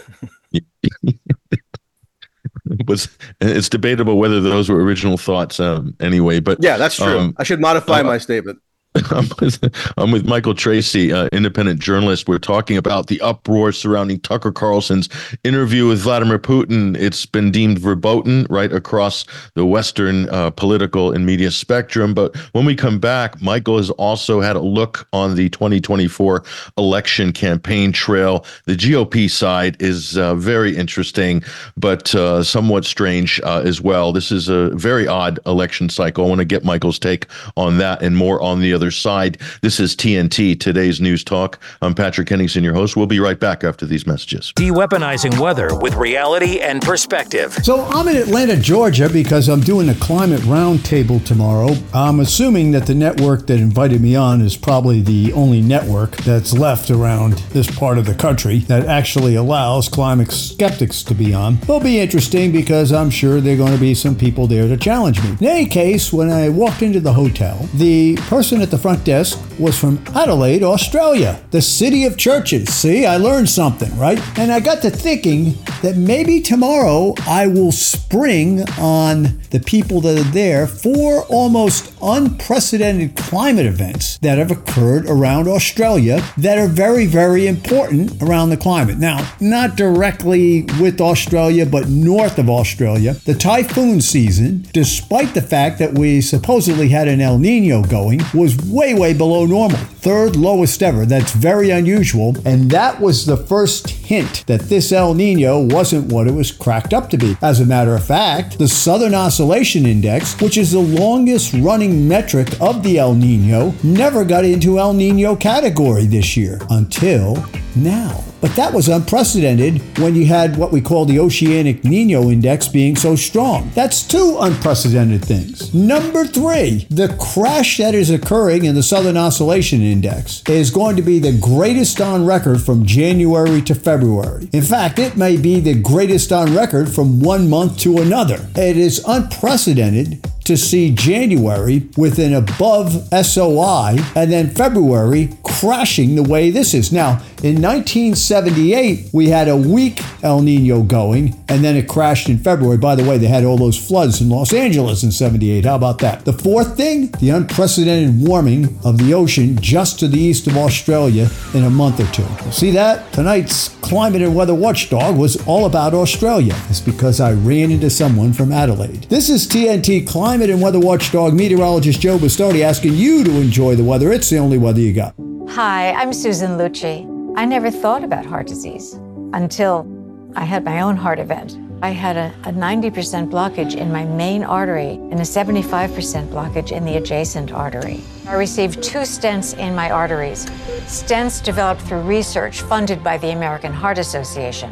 was 2.87 3.09
it's 3.41 3.69
debatable 3.69 4.17
whether 4.17 4.39
those 4.41 4.69
were 4.69 4.81
original 4.81 5.17
thoughts 5.17 5.59
um, 5.59 5.93
anyway 5.99 6.39
but 6.39 6.57
yeah 6.61 6.77
that's 6.77 6.95
true 6.95 7.19
um, 7.19 7.35
i 7.37 7.43
should 7.43 7.59
modify 7.59 7.99
uh, 7.99 8.03
my 8.03 8.17
statement 8.17 8.57
I'm 9.11 9.27
with, 9.39 9.93
I'm 9.97 10.11
with, 10.11 10.27
Michael 10.27 10.53
Tracey, 10.53 11.11
uh, 11.11 11.27
independent 11.31 11.79
journalist. 11.79 12.27
We're 12.27 12.37
talking 12.37 12.77
about 12.77 13.07
the 13.07 13.19
uproar 13.21 13.71
surrounding 13.71 14.19
Tucker 14.19 14.51
Carlson's 14.51 15.09
interview 15.43 15.87
with 15.87 16.01
Vladimir 16.01 16.37
Putin. 16.37 16.95
It's 16.95 17.25
been 17.25 17.49
deemed 17.49 17.79
verboten 17.79 18.45
right 18.51 18.71
across 18.71 19.25
the 19.55 19.65
Western 19.65 20.29
uh, 20.29 20.51
political 20.51 21.11
and 21.11 21.25
media 21.25 21.49
spectrum. 21.49 22.13
But 22.13 22.35
when 22.51 22.65
we 22.65 22.75
come 22.75 22.99
back, 22.99 23.41
Michael 23.41 23.77
has 23.77 23.89
also 23.91 24.41
had 24.41 24.55
a 24.55 24.61
look 24.61 25.07
on 25.11 25.35
the 25.35 25.49
2024 25.49 26.43
election 26.77 27.33
campaign 27.33 27.91
trail. 27.91 28.45
The 28.65 28.75
GOP 28.75 29.29
side 29.29 29.75
is 29.81 30.17
uh, 30.17 30.35
very 30.35 30.75
interesting, 30.77 31.43
but 31.77 32.13
uh, 32.13 32.43
somewhat 32.43 32.85
strange 32.85 33.41
uh, 33.43 33.63
as 33.65 33.81
well. 33.81 34.13
This 34.13 34.31
is 34.31 34.49
a 34.49 34.69
very 34.69 35.07
odd 35.07 35.39
election 35.47 35.89
cycle. 35.89 36.25
I 36.25 36.27
want 36.29 36.39
to 36.39 36.45
get 36.45 36.63
Michael's 36.63 36.99
take 36.99 37.25
on 37.57 37.79
that 37.79 38.03
and 38.03 38.15
more 38.15 38.39
on 38.41 38.59
the 38.59 38.71
other 38.73 38.82
other 38.83 38.91
side. 38.91 39.37
This 39.61 39.79
is 39.79 39.95
TNT, 39.95 40.59
today's 40.59 40.99
news 40.99 41.23
talk. 41.23 41.57
I'm 41.81 41.95
Patrick 41.95 42.27
Henningsen, 42.27 42.65
your 42.65 42.73
host. 42.73 42.97
We'll 42.97 43.07
be 43.07 43.21
right 43.21 43.39
back 43.39 43.63
after 43.63 43.85
these 43.85 44.05
messages. 44.05 44.51
De-weaponizing 44.57 45.39
weather 45.39 45.73
with 45.73 45.95
reality 45.95 46.59
and 46.59 46.81
perspective. 46.81 47.53
So 47.63 47.85
I'm 47.85 48.09
in 48.09 48.17
Atlanta, 48.17 48.57
Georgia, 48.57 49.07
because 49.07 49.47
I'm 49.47 49.61
doing 49.61 49.87
a 49.87 49.95
climate 49.95 50.41
roundtable 50.41 51.23
tomorrow. 51.23 51.69
I'm 51.93 52.19
assuming 52.19 52.71
that 52.71 52.85
the 52.85 52.93
network 52.93 53.47
that 53.47 53.57
invited 53.61 54.01
me 54.01 54.17
on 54.17 54.41
is 54.41 54.57
probably 54.57 54.99
the 54.99 55.31
only 55.31 55.61
network 55.61 56.17
that's 56.17 56.51
left 56.51 56.91
around 56.91 57.35
this 57.53 57.73
part 57.73 57.97
of 57.97 58.05
the 58.05 58.15
country 58.15 58.59
that 58.67 58.85
actually 58.87 59.35
allows 59.35 59.87
climate 59.87 60.29
skeptics 60.29 61.03
to 61.03 61.15
be 61.15 61.33
on. 61.33 61.57
It'll 61.61 61.79
be 61.79 62.01
interesting 62.01 62.51
because 62.51 62.91
I'm 62.91 63.09
sure 63.09 63.39
there 63.39 63.53
are 63.53 63.57
going 63.57 63.71
to 63.71 63.79
be 63.79 63.93
some 63.93 64.17
people 64.17 64.45
there 64.45 64.67
to 64.67 64.75
challenge 64.75 65.23
me. 65.23 65.37
In 65.39 65.47
any 65.47 65.67
case, 65.67 66.11
when 66.11 66.29
I 66.29 66.49
walked 66.49 66.81
into 66.81 66.99
the 66.99 67.13
hotel, 67.13 67.69
the 67.75 68.17
person 68.27 68.61
at 68.61 68.72
the 68.73 68.79
front 68.79 69.03
desk 69.03 69.39
was 69.59 69.77
from 69.77 70.03
Adelaide, 70.15 70.63
Australia, 70.63 71.39
the 71.51 71.61
city 71.61 72.05
of 72.05 72.17
churches. 72.17 72.73
See, 72.73 73.05
I 73.05 73.17
learned 73.17 73.47
something, 73.47 73.95
right? 73.99 74.19
And 74.39 74.51
I 74.51 74.59
got 74.59 74.81
to 74.81 74.89
thinking 74.89 75.53
that 75.83 75.95
maybe 75.95 76.41
tomorrow 76.41 77.13
I 77.27 77.45
will 77.45 77.71
spring 77.71 78.67
on 78.79 79.39
the 79.51 79.59
people 79.59 80.01
that 80.01 80.17
are 80.17 80.31
there 80.31 80.65
for 80.65 81.23
almost 81.25 81.93
unprecedented 82.01 83.15
climate 83.15 83.67
events 83.67 84.17
that 84.17 84.39
have 84.39 84.49
occurred 84.49 85.05
around 85.07 85.47
Australia 85.47 86.23
that 86.37 86.57
are 86.57 86.67
very, 86.67 87.05
very 87.05 87.45
important 87.45 88.23
around 88.23 88.49
the 88.49 88.57
climate. 88.57 88.97
Now, 88.97 89.35
not 89.39 89.75
directly 89.75 90.63
with 90.81 90.99
Australia, 90.99 91.67
but 91.67 91.89
north 91.89 92.39
of 92.39 92.49
Australia, 92.49 93.13
the 93.25 93.35
typhoon 93.35 94.01
season, 94.01 94.65
despite 94.73 95.35
the 95.35 95.41
fact 95.43 95.77
that 95.77 95.93
we 95.93 96.21
supposedly 96.21 96.89
had 96.89 97.07
an 97.07 97.21
El 97.21 97.37
Nino 97.37 97.83
going, 97.83 98.21
was 98.33 98.62
way, 98.65 98.93
way 98.93 99.13
below 99.13 99.45
normal. 99.45 99.79
Third 100.03 100.35
lowest 100.35 100.83
ever. 100.83 101.05
That's 101.05 101.31
very 101.31 101.69
unusual. 101.69 102.35
And 102.45 102.69
that 102.71 102.99
was 102.99 103.25
the 103.25 103.37
first 103.37 103.89
hint 103.89 104.45
that 104.47 104.61
this 104.61 104.91
El 104.91 105.13
Nino 105.13 105.59
wasn't 105.59 106.11
what 106.11 106.27
it 106.27 106.33
was 106.33 106.51
cracked 106.51 106.93
up 106.93 107.09
to 107.11 107.17
be. 107.17 107.37
As 107.41 107.61
a 107.61 107.65
matter 107.65 107.95
of 107.95 108.05
fact, 108.05 108.59
the 108.59 108.67
Southern 108.67 109.15
Oscillation 109.15 109.85
Index, 109.85 110.39
which 110.41 110.57
is 110.57 110.73
the 110.73 110.79
longest 110.79 111.53
running 111.53 112.05
metric 112.05 112.49
of 112.59 112.83
the 112.83 112.99
El 112.99 113.15
Nino, 113.15 113.73
never 113.81 114.25
got 114.25 114.43
into 114.43 114.77
El 114.77 114.93
Nino 114.93 115.37
category 115.37 116.05
this 116.05 116.35
year 116.35 116.59
until 116.69 117.37
now. 117.75 118.23
But 118.43 118.57
that 118.57 118.73
was 118.73 118.89
unprecedented 118.89 119.97
when 119.99 120.15
you 120.15 120.25
had 120.25 120.57
what 120.57 120.73
we 120.73 120.81
call 120.81 121.05
the 121.05 121.17
Oceanic 121.17 121.85
Nino 121.85 122.29
Index 122.29 122.67
being 122.67 122.97
so 122.97 123.15
strong. 123.15 123.71
That's 123.73 124.05
two 124.05 124.35
unprecedented 124.41 125.23
things. 125.23 125.73
Number 125.73 126.25
three, 126.25 126.85
the 126.89 127.15
crash 127.17 127.77
that 127.77 127.95
is 127.95 128.09
occurring 128.09 128.65
in 128.65 128.75
the 128.75 128.83
Southern 128.83 129.15
Oscillation 129.15 129.81
Index 129.81 129.92
is 130.01 130.71
going 130.71 130.95
to 130.95 131.01
be 131.01 131.19
the 131.19 131.37
greatest 131.37 132.01
on 132.01 132.25
record 132.25 132.61
from 132.61 132.85
January 132.85 133.61
to 133.61 133.75
February. 133.75 134.49
In 134.53 134.61
fact, 134.61 134.97
it 134.97 135.17
may 135.17 135.37
be 135.37 135.59
the 135.59 135.75
greatest 135.75 136.31
on 136.31 136.55
record 136.55 136.89
from 136.89 137.19
one 137.19 137.49
month 137.49 137.77
to 137.79 137.97
another. 137.97 138.47
It 138.55 138.77
is 138.77 139.03
unprecedented 139.07 140.25
to 140.45 140.57
see 140.57 140.93
January 140.93 141.87
with 141.97 142.19
an 142.19 142.33
above 142.33 143.07
SOI 143.13 143.95
and 144.15 144.31
then 144.31 144.49
February 144.49 145.29
crashing 145.43 146.15
the 146.15 146.23
way 146.23 146.49
this 146.49 146.73
is. 146.73 146.91
Now, 146.91 147.21
in 147.41 147.61
1978, 147.61 149.09
we 149.13 149.29
had 149.29 149.47
a 149.47 149.55
weak 149.55 150.01
El 150.21 150.41
Nino 150.41 150.81
going 150.83 151.35
and 151.49 151.63
then 151.63 151.75
it 151.75 151.87
crashed 151.87 152.29
in 152.29 152.37
February. 152.37 152.77
By 152.77 152.95
the 152.95 153.03
way, 153.03 153.17
they 153.17 153.27
had 153.27 153.45
all 153.45 153.57
those 153.57 153.77
floods 153.77 154.21
in 154.21 154.29
Los 154.29 154.53
Angeles 154.53 155.03
in 155.03 155.11
78. 155.11 155.65
How 155.65 155.75
about 155.75 155.99
that? 155.99 156.25
The 156.25 156.33
fourth 156.33 156.75
thing, 156.75 157.07
the 157.19 157.29
unprecedented 157.29 158.27
warming 158.27 158.77
of 158.83 158.97
the 158.97 159.13
ocean 159.13 159.57
just 159.61 159.82
to 159.91 160.07
the 160.07 160.19
east 160.19 160.47
of 160.47 160.55
Australia 160.55 161.29
in 161.53 161.65
a 161.65 161.69
month 161.69 161.99
or 161.99 162.07
two. 162.11 162.51
See 162.51 162.71
that? 162.71 163.11
Tonight's 163.11 163.69
climate 163.81 164.21
and 164.21 164.33
weather 164.33 164.55
watchdog 164.55 165.17
was 165.17 165.35
all 165.45 165.65
about 165.65 165.93
Australia. 165.93 166.55
It's 166.69 166.79
because 166.79 167.19
I 167.19 167.33
ran 167.33 167.71
into 167.71 167.89
someone 167.89 168.31
from 168.31 168.51
Adelaide. 168.51 169.03
This 169.09 169.29
is 169.29 169.47
TNT 169.47 170.07
Climate 170.07 170.43
climate 170.43 170.49
and 170.49 170.61
weather 170.61 170.79
watchdog 170.79 171.33
meteorologist 171.33 172.01
Joe 172.01 172.17
Bastardi 172.17 172.61
asking 172.61 172.93
you 172.93 173.23
to 173.23 173.31
enjoy 173.39 173.75
the 173.75 173.83
weather. 173.83 174.11
It's 174.11 174.29
the 174.29 174.37
only 174.37 174.57
weather 174.57 174.79
you 174.79 174.93
got. 174.93 175.15
Hi, 175.49 175.91
I'm 175.91 176.11
Susan 176.11 176.51
Lucci. 176.51 177.07
I 177.37 177.45
never 177.45 177.69
thought 177.71 178.03
about 178.03 178.25
heart 178.25 178.47
disease 178.47 178.93
until 179.33 179.87
I 180.35 180.43
had 180.43 180.63
my 180.63 180.81
own 180.81 180.97
heart 180.97 181.19
event. 181.19 181.57
I 181.83 181.89
had 181.89 182.15
a, 182.15 182.33
a 182.45 182.53
90% 182.53 183.29
blockage 183.29 183.75
in 183.75 183.91
my 183.91 184.05
main 184.05 184.45
artery 184.45 184.91
and 184.91 185.15
a 185.15 185.23
75% 185.23 186.29
blockage 186.29 186.71
in 186.71 186.85
the 186.85 186.95
adjacent 186.95 187.51
artery. 187.51 187.99
I 188.25 188.35
received 188.35 188.81
two 188.81 188.99
stents 188.99 189.57
in 189.57 189.75
my 189.75 189.91
arteries, 189.91 190.45
stents 190.85 191.43
developed 191.43 191.81
through 191.81 192.03
research 192.03 192.61
funded 192.61 193.03
by 193.03 193.17
the 193.17 193.31
American 193.31 193.73
Heart 193.73 193.97
Association. 193.97 194.71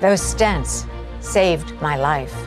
Those 0.00 0.20
stents 0.20 0.88
saved 1.18 1.72
my 1.82 1.96
life. 1.96 2.46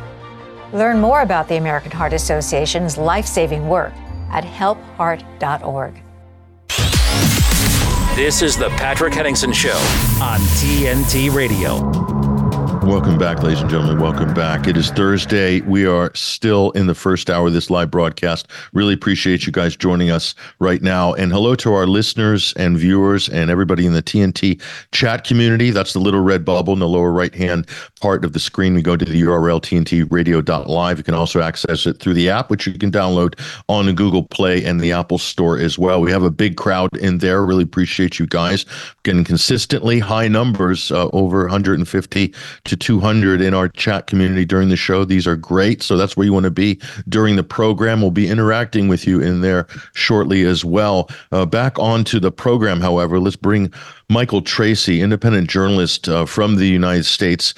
Learn 0.71 1.01
more 1.01 1.23
about 1.23 1.49
the 1.49 1.57
American 1.57 1.91
Heart 1.91 2.13
Association's 2.13 2.97
life 2.97 3.25
saving 3.25 3.67
work 3.67 3.93
at 4.31 4.45
helpheart.org. 4.45 6.01
This 8.15 8.41
is 8.41 8.55
the 8.55 8.69
Patrick 8.77 9.13
Henningsen 9.13 9.51
Show 9.51 9.75
on 10.21 10.39
TNT 10.55 11.33
Radio. 11.33 12.14
Welcome 12.85 13.17
back, 13.17 13.41
ladies 13.41 13.61
and 13.61 13.69
gentlemen. 13.69 13.97
Welcome 13.97 14.35
back. 14.35 14.67
It 14.67 14.77
is 14.77 14.91
Thursday. 14.91 15.61
We 15.61 15.87
are 15.87 16.13
still 16.13 16.69
in 16.71 16.85
the 16.85 16.93
first 16.93 17.31
hour 17.31 17.47
of 17.47 17.53
this 17.53 17.71
live 17.71 17.89
broadcast. 17.89 18.47
Really 18.73 18.93
appreciate 18.93 19.47
you 19.47 19.51
guys 19.51 19.75
joining 19.75 20.11
us 20.11 20.35
right 20.59 20.83
now. 20.83 21.15
And 21.15 21.31
hello 21.31 21.55
to 21.55 21.73
our 21.73 21.87
listeners 21.87 22.53
and 22.57 22.77
viewers 22.77 23.27
and 23.27 23.49
everybody 23.49 23.87
in 23.87 23.93
the 23.93 24.03
TNT 24.03 24.61
chat 24.91 25.23
community. 25.23 25.71
That's 25.71 25.93
the 25.93 25.99
little 25.99 26.19
red 26.19 26.45
bubble 26.45 26.73
in 26.73 26.79
the 26.79 26.87
lower 26.87 27.11
right 27.11 27.33
hand 27.33 27.67
part 28.01 28.23
of 28.23 28.33
the 28.33 28.39
screen. 28.39 28.75
We 28.75 28.83
go 28.83 28.95
to 28.95 29.03
the 29.03 29.19
URL 29.19 29.59
tntradio.live. 29.61 30.97
You 30.99 31.03
can 31.03 31.15
also 31.15 31.41
access 31.41 31.87
it 31.87 31.99
through 31.99 32.13
the 32.13 32.29
app, 32.29 32.51
which 32.51 32.67
you 32.67 32.73
can 32.73 32.91
download 32.91 33.39
on 33.67 33.87
the 33.87 33.93
Google 33.93 34.21
Play 34.21 34.63
and 34.63 34.79
the 34.79 34.91
Apple 34.91 35.17
Store 35.17 35.57
as 35.57 35.79
well. 35.79 36.01
We 36.01 36.11
have 36.11 36.23
a 36.23 36.29
big 36.29 36.55
crowd 36.55 36.95
in 36.97 37.17
there. 37.17 37.43
Really 37.43 37.63
appreciate 37.63 38.19
you 38.19 38.27
guys 38.27 38.63
getting 39.01 39.23
consistently 39.23 39.97
high 39.97 40.27
numbers, 40.27 40.91
uh, 40.91 41.09
over 41.13 41.41
150 41.41 42.33
to 42.65 42.74
to 42.77 42.85
200 42.85 43.41
in 43.41 43.53
our 43.53 43.69
chat 43.69 44.07
community 44.07 44.45
during 44.45 44.69
the 44.69 44.75
show. 44.75 45.05
These 45.05 45.27
are 45.27 45.35
great. 45.35 45.81
So 45.81 45.97
that's 45.97 46.17
where 46.17 46.25
you 46.25 46.33
want 46.33 46.45
to 46.45 46.51
be 46.51 46.79
during 47.07 47.35
the 47.35 47.43
program. 47.43 48.01
We'll 48.01 48.11
be 48.11 48.27
interacting 48.27 48.87
with 48.87 49.07
you 49.07 49.21
in 49.21 49.41
there 49.41 49.67
shortly 49.93 50.43
as 50.43 50.65
well. 50.65 51.09
Uh, 51.31 51.45
back 51.45 51.77
onto 51.79 52.19
the 52.19 52.31
program, 52.31 52.81
however, 52.81 53.19
let's 53.19 53.35
bring 53.35 53.71
Michael 54.09 54.41
Tracey, 54.41 55.01
independent 55.01 55.49
journalist 55.49 56.07
uh, 56.09 56.25
from 56.25 56.55
the 56.55 56.67
United 56.67 57.05
States, 57.05 57.53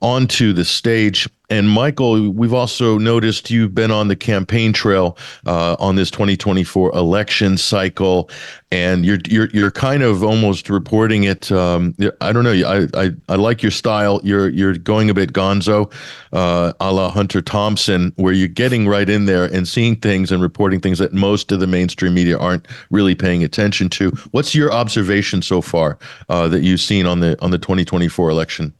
onto 0.00 0.52
the 0.52 0.64
stage. 0.64 1.28
And 1.52 1.68
Michael, 1.68 2.30
we've 2.30 2.54
also 2.54 2.96
noticed 2.96 3.50
you've 3.50 3.74
been 3.74 3.90
on 3.90 4.08
the 4.08 4.16
campaign 4.16 4.72
trail 4.72 5.18
uh, 5.44 5.76
on 5.78 5.96
this 5.96 6.10
2024 6.10 6.96
election 6.96 7.58
cycle, 7.58 8.30
and 8.70 9.04
you're 9.04 9.18
you're 9.28 9.50
you're 9.50 9.70
kind 9.70 10.02
of 10.02 10.24
almost 10.24 10.70
reporting 10.70 11.24
it. 11.24 11.52
Um, 11.52 11.94
I 12.22 12.32
don't 12.32 12.44
know. 12.44 12.52
I, 12.52 12.86
I 12.98 13.10
I 13.28 13.36
like 13.36 13.62
your 13.62 13.70
style. 13.70 14.18
You're 14.24 14.48
you're 14.48 14.78
going 14.78 15.10
a 15.10 15.14
bit 15.14 15.34
gonzo, 15.34 15.92
uh, 16.32 16.72
a 16.80 16.90
la 16.90 17.10
Hunter 17.10 17.42
Thompson, 17.42 18.14
where 18.16 18.32
you're 18.32 18.48
getting 18.48 18.88
right 18.88 19.10
in 19.10 19.26
there 19.26 19.44
and 19.44 19.68
seeing 19.68 19.96
things 19.96 20.32
and 20.32 20.40
reporting 20.40 20.80
things 20.80 21.00
that 21.00 21.12
most 21.12 21.52
of 21.52 21.60
the 21.60 21.66
mainstream 21.66 22.14
media 22.14 22.38
aren't 22.38 22.66
really 22.88 23.14
paying 23.14 23.44
attention 23.44 23.90
to. 23.90 24.08
What's 24.30 24.54
your 24.54 24.72
observation 24.72 25.42
so 25.42 25.60
far 25.60 25.98
uh, 26.30 26.48
that 26.48 26.62
you've 26.62 26.80
seen 26.80 27.04
on 27.04 27.20
the 27.20 27.36
on 27.42 27.50
the 27.50 27.58
2024 27.58 28.30
election? 28.30 28.72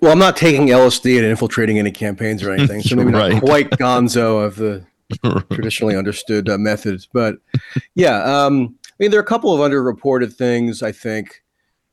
Well, 0.00 0.12
I'm 0.12 0.18
not 0.18 0.36
taking 0.36 0.68
LSD 0.68 1.18
and 1.18 1.26
infiltrating 1.26 1.78
any 1.78 1.90
campaigns 1.90 2.42
or 2.42 2.52
anything, 2.52 2.80
so 2.82 2.96
maybe 2.96 3.12
right. 3.12 3.34
not 3.34 3.42
quite 3.42 3.70
Gonzo 3.70 4.44
of 4.44 4.56
the 4.56 4.84
traditionally 5.52 5.96
understood 5.96 6.48
uh, 6.48 6.56
methods. 6.56 7.06
But 7.12 7.36
yeah, 7.94 8.22
um, 8.22 8.76
I 8.84 8.92
mean, 8.98 9.10
there 9.10 9.20
are 9.20 9.22
a 9.22 9.26
couple 9.26 9.52
of 9.52 9.60
underreported 9.60 10.32
things, 10.32 10.82
I 10.82 10.92
think. 10.92 11.42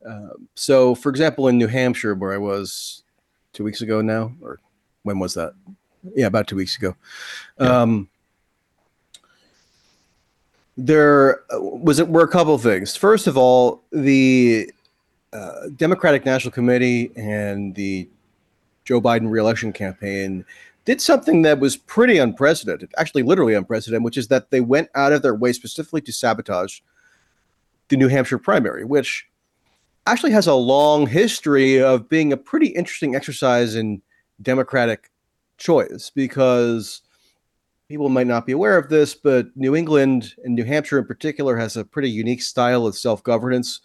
Uh, 0.07 0.29
so, 0.55 0.95
for 0.95 1.09
example, 1.09 1.47
in 1.49 1.57
New 1.57 1.67
Hampshire, 1.67 2.15
where 2.15 2.33
I 2.33 2.37
was 2.37 3.03
two 3.51 3.63
weeks 3.63 3.81
ago 3.81 4.01
now, 4.01 4.33
or 4.41 4.59
when 5.03 5.19
was 5.19 5.33
that? 5.33 5.53
Yeah, 6.15 6.27
about 6.27 6.47
two 6.47 6.55
weeks 6.55 6.77
ago. 6.77 6.95
Yeah. 7.59 7.81
Um, 7.81 8.09
there 10.77 11.39
uh, 11.51 11.59
was 11.59 11.99
it 11.99 12.07
were 12.07 12.23
a 12.23 12.27
couple 12.27 12.53
of 12.53 12.61
things. 12.61 12.95
First 12.95 13.27
of 13.27 13.35
all, 13.35 13.83
the 13.91 14.71
uh, 15.33 15.69
Democratic 15.75 16.25
National 16.25 16.51
Committee 16.51 17.11
and 17.15 17.75
the 17.75 18.09
Joe 18.85 19.01
Biden 19.01 19.29
reelection 19.29 19.73
campaign 19.73 20.45
did 20.85 21.01
something 21.01 21.41
that 21.41 21.59
was 21.59 21.75
pretty 21.75 22.17
unprecedented, 22.17 22.89
actually, 22.97 23.23
literally 23.23 23.53
unprecedented, 23.53 24.05
which 24.05 24.17
is 24.17 24.29
that 24.29 24.51
they 24.51 24.61
went 24.61 24.89
out 24.95 25.11
of 25.11 25.21
their 25.21 25.35
way 25.35 25.51
specifically 25.51 25.99
to 25.99 26.13
sabotage 26.13 26.79
the 27.89 27.97
New 27.97 28.07
Hampshire 28.07 28.37
primary, 28.37 28.85
which 28.85 29.27
actually 30.05 30.31
has 30.31 30.47
a 30.47 30.53
long 30.53 31.05
history 31.05 31.81
of 31.81 32.07
being 32.07 32.31
a 32.31 32.37
pretty 32.37 32.67
interesting 32.67 33.15
exercise 33.15 33.75
in 33.75 34.01
Democratic 34.41 35.11
choice 35.57 36.09
because 36.09 37.01
people 37.89 38.07
might 38.07 38.27
not 38.27 38.45
be 38.45 38.53
aware 38.53 38.77
of 38.77 38.87
this, 38.89 39.13
but 39.13 39.47
New 39.55 39.75
England 39.75 40.35
and 40.43 40.55
New 40.55 40.63
Hampshire 40.63 40.99
in 40.99 41.05
particular 41.05 41.57
has 41.57 41.75
a 41.75 41.83
pretty 41.83 42.09
unique 42.09 42.41
style 42.41 42.85
of 42.85 42.95
self 42.95 43.23
governance 43.23 43.81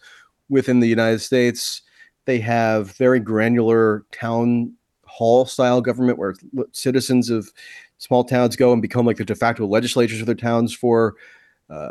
within 0.49 0.79
the 0.79 0.87
United 0.87 1.19
States. 1.19 1.81
They 2.25 2.39
have 2.39 2.95
very 2.97 3.19
granular 3.19 4.05
town 4.11 4.73
hall 5.05 5.45
style 5.45 5.81
government 5.81 6.17
where 6.17 6.35
citizens 6.71 7.29
of 7.29 7.51
small 7.97 8.23
towns 8.23 8.55
go 8.55 8.73
and 8.73 8.81
become 8.81 9.05
like 9.05 9.17
the 9.17 9.25
de 9.25 9.35
facto 9.35 9.65
legislatures 9.65 10.19
of 10.19 10.25
their 10.25 10.35
towns 10.35 10.73
for 10.73 11.15
uh, 11.69 11.89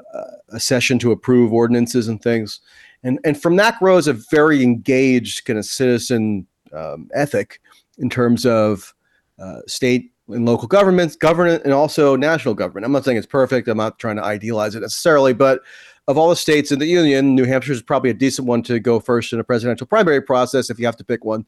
a 0.49 0.61
session 0.61 0.99
to 0.99 1.13
approve 1.13 1.53
ordinances 1.53 2.09
and 2.09 2.23
things. 2.23 2.61
And, 3.03 3.19
and 3.25 3.41
from 3.41 3.57
that 3.57 3.79
grows 3.79 4.07
a 4.07 4.13
very 4.13 4.63
engaged 4.63 5.45
kind 5.45 5.59
of 5.59 5.65
citizen 5.65 6.47
um, 6.73 7.09
ethic 7.15 7.61
in 7.99 8.09
terms 8.09 8.47
of 8.47 8.95
uh, 9.39 9.61
state 9.67 10.13
and 10.29 10.47
local 10.47 10.69
governments, 10.69 11.17
government, 11.17 11.63
and 11.65 11.73
also 11.73 12.17
national 12.17 12.55
government. 12.55 12.85
I'm 12.85 12.93
not 12.93 13.05
saying 13.05 13.17
it's 13.17 13.27
perfect. 13.27 13.69
I'm 13.69 13.77
not 13.77 13.99
trying 13.99 14.17
to 14.17 14.25
idealize 14.25 14.75
it 14.75 14.81
necessarily, 14.81 15.33
but 15.33 15.61
of 16.09 16.19
all 16.19 16.29
the 16.29 16.37
states 16.37 16.73
in 16.73 16.79
the 16.79 16.87
union, 16.87 17.35
New 17.35 17.45
Hampshire 17.45 17.73
is 17.73 17.83
probably 17.83 18.11
a 18.11 18.15
decent 18.15 18.49
one 18.49 18.63
to 18.65 18.81
go 18.81 18.99
first 18.99 19.33
in 19.33 19.41
a 19.41 19.45
presidential 19.45 19.87
primary 19.87 20.21
process 20.21 20.69
if 20.69 20.79
you 20.79 20.87
have 20.87 20.97
to 20.97 21.05
pick 21.05 21.25
one. 21.25 21.47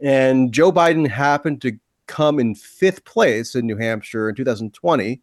And 0.00 0.52
Joe 0.52 0.72
Biden 0.72 1.08
happened 1.08 1.62
to 1.62 1.78
come 2.06 2.38
in 2.38 2.54
fifth 2.54 3.04
place 3.04 3.54
in 3.54 3.66
New 3.66 3.76
Hampshire 3.76 4.28
in 4.28 4.34
2020 4.34 5.20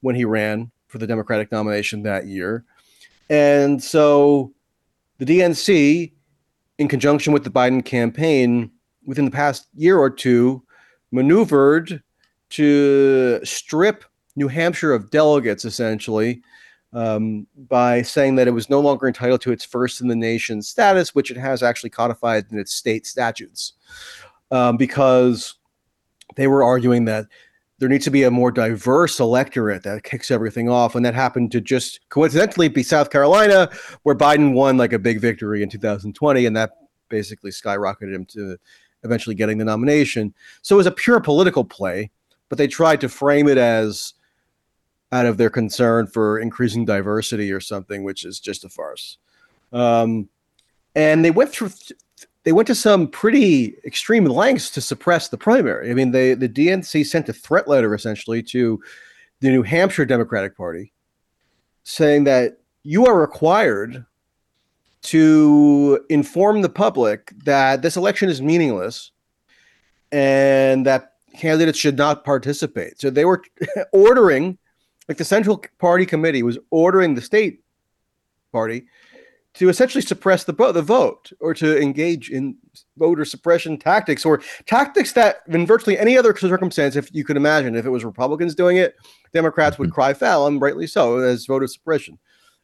when 0.00 0.14
he 0.14 0.24
ran 0.24 0.70
for 0.88 0.98
the 0.98 1.06
Democratic 1.06 1.52
nomination 1.52 2.02
that 2.02 2.26
year. 2.26 2.64
And 3.28 3.82
so 3.82 4.52
the 5.18 5.24
DNC, 5.24 6.12
in 6.78 6.88
conjunction 6.88 7.32
with 7.32 7.44
the 7.44 7.50
Biden 7.50 7.84
campaign, 7.84 8.70
within 9.04 9.24
the 9.24 9.30
past 9.30 9.68
year 9.74 9.98
or 9.98 10.10
two, 10.10 10.62
maneuvered 11.12 12.02
to 12.50 13.40
strip 13.44 14.04
New 14.36 14.48
Hampshire 14.48 14.92
of 14.92 15.10
delegates 15.10 15.64
essentially 15.64 16.42
um, 16.92 17.46
by 17.68 18.02
saying 18.02 18.34
that 18.36 18.48
it 18.48 18.52
was 18.52 18.68
no 18.68 18.80
longer 18.80 19.06
entitled 19.06 19.40
to 19.42 19.52
its 19.52 19.64
first 19.64 20.00
in 20.00 20.08
the 20.08 20.16
nation 20.16 20.62
status, 20.62 21.14
which 21.14 21.30
it 21.30 21.36
has 21.36 21.62
actually 21.62 21.90
codified 21.90 22.46
in 22.50 22.58
its 22.58 22.72
state 22.72 23.06
statutes, 23.06 23.74
um, 24.50 24.76
because 24.76 25.54
they 26.36 26.46
were 26.46 26.62
arguing 26.62 27.04
that 27.04 27.26
there 27.78 27.88
needs 27.88 28.04
to 28.04 28.10
be 28.10 28.24
a 28.24 28.30
more 28.30 28.50
diverse 28.50 29.18
electorate 29.20 29.82
that 29.84 30.04
kicks 30.04 30.30
everything 30.30 30.68
off. 30.68 30.94
And 30.94 31.04
that 31.04 31.14
happened 31.14 31.50
to 31.52 31.60
just 31.62 32.00
coincidentally 32.10 32.68
be 32.68 32.82
South 32.82 33.10
Carolina, 33.10 33.70
where 34.02 34.14
Biden 34.14 34.52
won 34.52 34.76
like 34.76 34.92
a 34.92 34.98
big 34.98 35.20
victory 35.20 35.62
in 35.62 35.70
2020. 35.70 36.44
And 36.44 36.56
that 36.56 36.72
basically 37.08 37.50
skyrocketed 37.50 38.14
him 38.14 38.26
to 38.26 38.58
eventually 39.02 39.34
getting 39.34 39.56
the 39.56 39.64
nomination. 39.64 40.34
So 40.60 40.76
it 40.76 40.78
was 40.78 40.86
a 40.86 40.92
pure 40.92 41.20
political 41.20 41.64
play, 41.64 42.10
but 42.50 42.58
they 42.58 42.68
tried 42.68 43.00
to 43.00 43.08
frame 43.08 43.48
it 43.48 43.56
as 43.56 44.12
out 45.12 45.26
of 45.26 45.36
their 45.36 45.50
concern 45.50 46.06
for 46.06 46.38
increasing 46.38 46.84
diversity 46.84 47.50
or 47.52 47.60
something, 47.60 48.04
which 48.04 48.24
is 48.24 48.40
just 48.40 48.64
a 48.64 48.68
farce. 48.68 49.18
Um, 49.72 50.28
and 50.94 51.24
they 51.24 51.30
went 51.30 51.50
through 51.50 51.70
they 52.42 52.52
went 52.52 52.66
to 52.68 52.74
some 52.74 53.06
pretty 53.06 53.76
extreme 53.84 54.24
lengths 54.24 54.70
to 54.70 54.80
suppress 54.80 55.28
the 55.28 55.36
primary. 55.36 55.90
I 55.90 55.94
mean, 55.94 56.10
they 56.10 56.34
the 56.34 56.48
DNC 56.48 57.06
sent 57.06 57.28
a 57.28 57.32
threat 57.32 57.68
letter 57.68 57.94
essentially 57.94 58.42
to 58.44 58.80
the 59.40 59.50
New 59.50 59.62
Hampshire 59.62 60.04
Democratic 60.04 60.56
Party 60.56 60.92
saying 61.84 62.24
that 62.24 62.58
you 62.82 63.06
are 63.06 63.18
required 63.18 64.04
to 65.02 66.04
inform 66.08 66.62
the 66.62 66.68
public 66.68 67.32
that 67.44 67.82
this 67.82 67.96
election 67.96 68.28
is 68.28 68.42
meaningless 68.42 69.12
and 70.12 70.84
that 70.86 71.12
candidates 71.36 71.78
should 71.78 71.96
not 71.96 72.24
participate. 72.24 73.00
So 73.00 73.10
they 73.10 73.24
were 73.24 73.42
ordering, 73.92 74.58
like 75.08 75.18
the 75.18 75.24
Central 75.24 75.62
Party 75.78 76.06
Committee 76.06 76.42
was 76.42 76.58
ordering 76.70 77.14
the 77.14 77.22
state 77.22 77.62
party 78.52 78.86
to 79.54 79.68
essentially 79.68 80.02
suppress 80.02 80.44
the, 80.44 80.52
the 80.52 80.82
vote 80.82 81.32
or 81.40 81.52
to 81.54 81.80
engage 81.80 82.30
in 82.30 82.56
voter 82.96 83.24
suppression 83.24 83.76
tactics 83.76 84.24
or 84.24 84.40
tactics 84.66 85.12
that 85.12 85.42
in 85.48 85.66
virtually 85.66 85.98
any 85.98 86.16
other 86.16 86.34
circumstance, 86.36 86.94
if 86.94 87.12
you 87.12 87.24
could 87.24 87.36
imagine, 87.36 87.74
if 87.74 87.84
it 87.84 87.90
was 87.90 88.04
Republicans 88.04 88.54
doing 88.54 88.76
it, 88.76 88.94
Democrats 89.32 89.78
would 89.78 89.88
mm-hmm. 89.88 89.94
cry 89.94 90.14
foul, 90.14 90.46
and 90.46 90.60
rightly 90.60 90.86
so, 90.86 91.18
as 91.18 91.46
voter 91.46 91.66
suppression. 91.66 92.18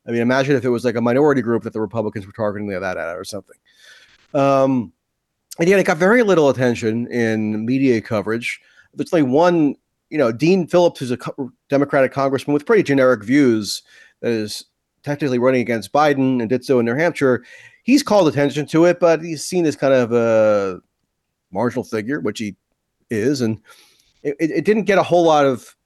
I 0.07 0.13
mean, 0.13 0.21
imagine 0.21 0.55
if 0.55 0.65
it 0.65 0.71
was 0.71 0.85
like 0.85 0.95
a 0.95 1.01
minority 1.01 1.43
group 1.43 1.65
that 1.65 1.73
the 1.73 1.81
Republicans 1.81 2.27
were 2.27 2.33
targeting 2.33 2.69
that 2.69 2.83
at 2.83 3.17
or 3.17 3.25
something. 3.25 3.57
Um, 4.35 4.93
and 5.59 5.69
yet 5.69 5.81
it 5.81 5.87
got 5.87 5.97
very 5.97 6.23
little 6.23 6.51
attention 6.51 7.11
in 7.11 7.65
media 7.67 8.01
coverage. 8.01 8.61
There's 8.95 9.13
only 9.13 9.29
one, 9.29 9.75
you 10.11 10.19
know, 10.19 10.33
Dean 10.33 10.67
Phillips, 10.67 11.01
who's 11.01 11.11
a 11.11 11.19
Democratic 11.69 12.13
congressman 12.13 12.55
with 12.55 12.67
pretty 12.67 12.83
generic 12.83 13.25
views, 13.25 13.83
that 14.21 14.31
is 14.31 14.65
technically 15.03 15.39
running 15.39 15.61
against 15.61 15.93
Biden 15.93 16.41
and 16.41 16.49
did 16.49 16.65
so 16.65 16.79
in 16.79 16.87
New 16.87 16.95
Hampshire. 16.95 17.45
He's 17.83 18.03
called 18.03 18.29
attention 18.29 18.67
to 18.67 18.85
it, 18.85 18.99
but 19.01 19.23
he's 19.23 19.45
seen 19.45 19.67
as 19.67 19.77
kind 19.77 19.95
of 19.95 20.13
a 20.13 20.81
marginal 21.51 21.85
figure, 21.85 22.21
which 22.21 22.39
he 22.39 22.57
is, 23.11 23.41
and 23.41 23.61
it, 24.23 24.37
it 24.41 24.65
didn't 24.65 24.85
get 24.85 24.99
a 24.99 25.03
whole 25.03 25.25
lot 25.25 25.45
of 25.45 25.77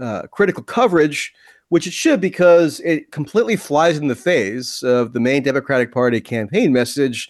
uh, 0.00 0.22
critical 0.30 0.62
coverage, 0.62 1.34
which 1.70 1.86
it 1.86 1.92
should 1.92 2.20
because 2.20 2.80
it 2.80 3.10
completely 3.10 3.56
flies 3.56 3.98
in 3.98 4.08
the 4.08 4.14
face 4.14 4.82
of 4.82 5.12
the 5.12 5.20
main 5.20 5.42
Democratic 5.42 5.92
Party 5.92 6.20
campaign 6.20 6.72
message 6.72 7.28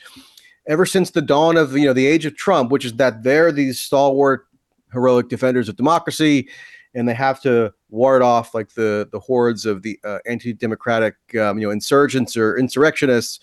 ever 0.66 0.84
since 0.84 1.11
the 1.11 1.22
dawn 1.22 1.57
of 1.57 1.76
you 1.76 1.86
know 1.86 1.94
the 1.94 2.07
age 2.07 2.26
of 2.26 2.36
Trump, 2.36 2.70
which 2.70 2.84
is 2.84 2.92
that 2.94 3.22
they're 3.22 3.51
these 3.51 3.80
stalwart, 3.80 4.46
heroic 4.93 5.28
defenders 5.28 5.68
of 5.68 5.76
democracy 5.76 6.49
and 6.95 7.09
they 7.09 7.14
have 7.14 7.41
to 7.41 7.72
ward 7.91 8.22
off 8.22 8.55
like 8.55 8.70
the 8.70 9.09
the 9.12 9.20
hordes 9.20 9.66
of 9.66 9.82
the 9.82 9.99
uh, 10.05 10.18
anti-democratic 10.26 11.14
um, 11.41 11.59
you 11.59 11.66
know 11.66 11.70
insurgents 11.70 12.36
or 12.36 12.57
insurrectionists 12.57 13.41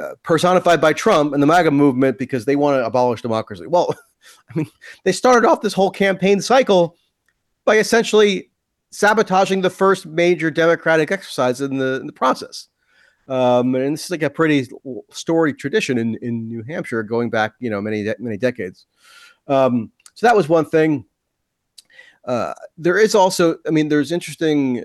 uh, 0.00 0.14
personified 0.22 0.80
by 0.80 0.92
Trump 0.92 1.34
and 1.34 1.42
the 1.42 1.46
MAGA 1.46 1.70
movement 1.70 2.18
because 2.18 2.44
they 2.44 2.56
want 2.56 2.80
to 2.80 2.86
abolish 2.86 3.20
democracy. 3.20 3.66
Well, 3.66 3.94
I 4.50 4.56
mean, 4.56 4.66
they 5.04 5.12
started 5.12 5.46
off 5.46 5.60
this 5.60 5.74
whole 5.74 5.90
campaign 5.90 6.40
cycle 6.40 6.96
by 7.66 7.76
essentially 7.76 8.50
sabotaging 8.90 9.60
the 9.60 9.70
first 9.70 10.06
major 10.06 10.50
democratic 10.50 11.10
exercise 11.10 11.60
in 11.60 11.76
the 11.76 12.00
in 12.00 12.06
the 12.06 12.12
process. 12.12 12.68
Um, 13.26 13.74
and 13.74 13.94
this 13.94 14.04
is 14.04 14.10
like 14.10 14.22
a 14.22 14.30
pretty 14.30 14.68
storied 15.10 15.58
tradition 15.58 15.98
in, 15.98 16.16
in 16.16 16.46
New 16.46 16.62
Hampshire 16.62 17.02
going 17.02 17.30
back, 17.30 17.52
you 17.58 17.70
know, 17.70 17.80
many 17.80 18.06
many 18.18 18.36
decades. 18.36 18.86
Um, 19.46 19.90
so 20.14 20.26
that 20.26 20.36
was 20.36 20.48
one 20.48 20.64
thing. 20.64 21.04
Uh, 22.24 22.54
there 22.78 22.98
is 22.98 23.14
also, 23.14 23.56
I 23.66 23.70
mean, 23.70 23.88
there's 23.88 24.12
interesting 24.12 24.84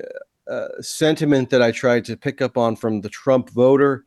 uh, 0.49 0.67
sentiment 0.81 1.49
that 1.51 1.61
I 1.61 1.71
tried 1.71 2.05
to 2.05 2.17
pick 2.17 2.41
up 2.41 2.57
on 2.57 2.75
from 2.75 3.01
the 3.01 3.09
Trump 3.09 3.49
voter. 3.51 4.05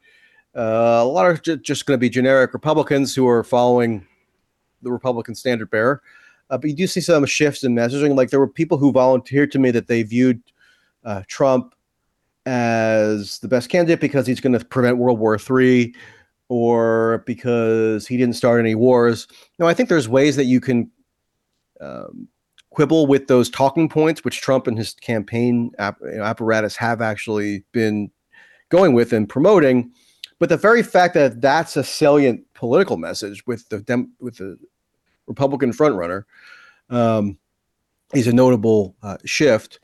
Uh, 0.55 1.01
a 1.01 1.05
lot 1.05 1.31
of 1.31 1.43
j- 1.43 1.57
just 1.57 1.87
going 1.87 1.97
to 1.97 2.01
be 2.01 2.11
generic 2.11 2.53
Republicans 2.53 3.15
who 3.15 3.27
are 3.27 3.43
following 3.43 4.07
the 4.83 4.91
Republican 4.91 5.35
standard 5.35 5.71
bearer. 5.71 6.03
Uh, 6.51 6.59
but 6.59 6.69
you 6.69 6.77
do 6.77 6.87
see 6.87 7.01
some 7.01 7.25
shifts 7.25 7.65
in 7.65 7.75
messaging. 7.75 8.15
Like 8.15 8.31
there 8.31 8.41
were 8.41 8.49
people 8.49 8.77
who 8.77 8.93
volunteered 8.93 9.51
to 9.53 9.59
me 9.59 9.71
that 9.71 9.87
they 9.87 10.03
viewed 10.03 10.43
uh, 11.05 11.23
Trump 11.27 11.75
as 12.45 13.39
the 13.39 13.49
best 13.49 13.71
candidate 13.71 14.01
because 14.01 14.27
he's 14.27 14.41
going 14.41 14.53
to 14.59 14.65
prevent 14.65 14.99
World 14.99 15.19
War 15.19 15.39
III 15.39 15.95
or 16.49 17.23
because 17.25 18.07
he 18.07 18.17
didn't 18.17 18.35
start 18.35 18.61
any 18.61 18.75
wars. 18.75 19.27
No, 19.59 19.67
I 19.67 19.75
think 19.75 19.89
there's 19.89 20.09
ways 20.09 20.37
that 20.37 20.45
you 20.45 20.61
can 20.61 20.91
um, 21.83 22.29
quibble 22.71 23.07
with 23.07 23.27
those 23.27 23.51
talking 23.51 23.89
points, 23.89 24.25
which 24.25 24.41
Trump 24.41 24.67
and 24.67 24.79
his 24.79 24.95
campaign 24.95 25.73
apparatus 25.79 26.77
have 26.77 27.03
actually 27.03 27.65
been 27.73 28.11
going 28.71 28.95
with 28.95 29.13
and 29.13 29.29
promoting. 29.29 29.91
But 30.39 30.49
the 30.49 30.57
very 30.57 30.83
fact 30.83 31.15
that 31.15 31.41
that's 31.41 31.77
a 31.77 31.85
salient 31.85 32.43
political 32.55 32.97
message 32.97 33.47
with 33.47 33.69
the 33.69 33.81
Dem- 33.81 34.13
with 34.19 34.39
the 34.39 34.59
Republican 35.27 35.73
frontrunner 35.73 36.25
um, 36.91 37.39
is 38.15 38.27
a 38.27 38.33
notable 38.33 38.97
uh, 39.03 39.19
shift. 39.25 39.79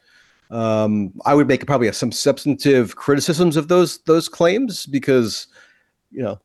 Um, 0.50 1.12
I 1.26 1.34
would 1.34 1.46
make 1.46 1.66
probably 1.66 1.92
some 1.92 2.10
substantive 2.10 2.96
criticisms 2.96 3.56
of 3.56 3.68
those 3.68 3.98
those 4.04 4.28
claims 4.28 4.86
because 4.86 5.46
you 6.10 6.22
know 6.22 6.40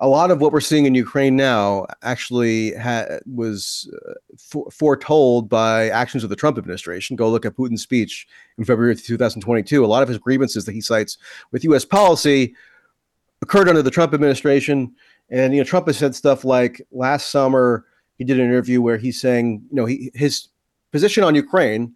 a 0.00 0.08
lot 0.08 0.30
of 0.30 0.40
what 0.40 0.50
we're 0.52 0.60
seeing 0.60 0.86
in 0.86 0.94
Ukraine 0.94 1.36
now 1.36 1.86
actually 2.02 2.74
ha- 2.74 3.18
was 3.26 3.92
uh, 4.08 4.14
for- 4.38 4.70
foretold 4.70 5.48
by 5.48 5.90
actions 5.90 6.24
of 6.24 6.30
the 6.30 6.36
Trump 6.36 6.56
administration. 6.56 7.16
Go 7.16 7.30
look 7.30 7.44
at 7.44 7.54
Putin's 7.54 7.82
speech 7.82 8.26
in 8.56 8.64
February 8.64 8.96
2022. 8.96 9.84
A 9.84 9.86
lot 9.86 10.02
of 10.02 10.08
his 10.08 10.18
grievances 10.18 10.64
that 10.64 10.72
he 10.72 10.80
cites 10.80 11.18
with 11.52 11.64
U.S. 11.64 11.84
policy 11.84 12.54
occurred 13.42 13.68
under 13.68 13.82
the 13.82 13.90
Trump 13.90 14.14
administration. 14.14 14.94
And 15.28 15.54
you 15.54 15.60
know, 15.60 15.64
Trump 15.64 15.86
has 15.86 15.98
said 15.98 16.14
stuff 16.14 16.44
like 16.44 16.80
last 16.90 17.30
summer 17.30 17.84
he 18.16 18.24
did 18.24 18.38
an 18.38 18.46
interview 18.46 18.82
where 18.82 18.98
he's 18.98 19.20
saying, 19.20 19.62
you 19.70 19.76
know, 19.76 19.86
he, 19.86 20.10
his 20.14 20.48
position 20.92 21.24
on 21.24 21.34
Ukraine 21.34 21.94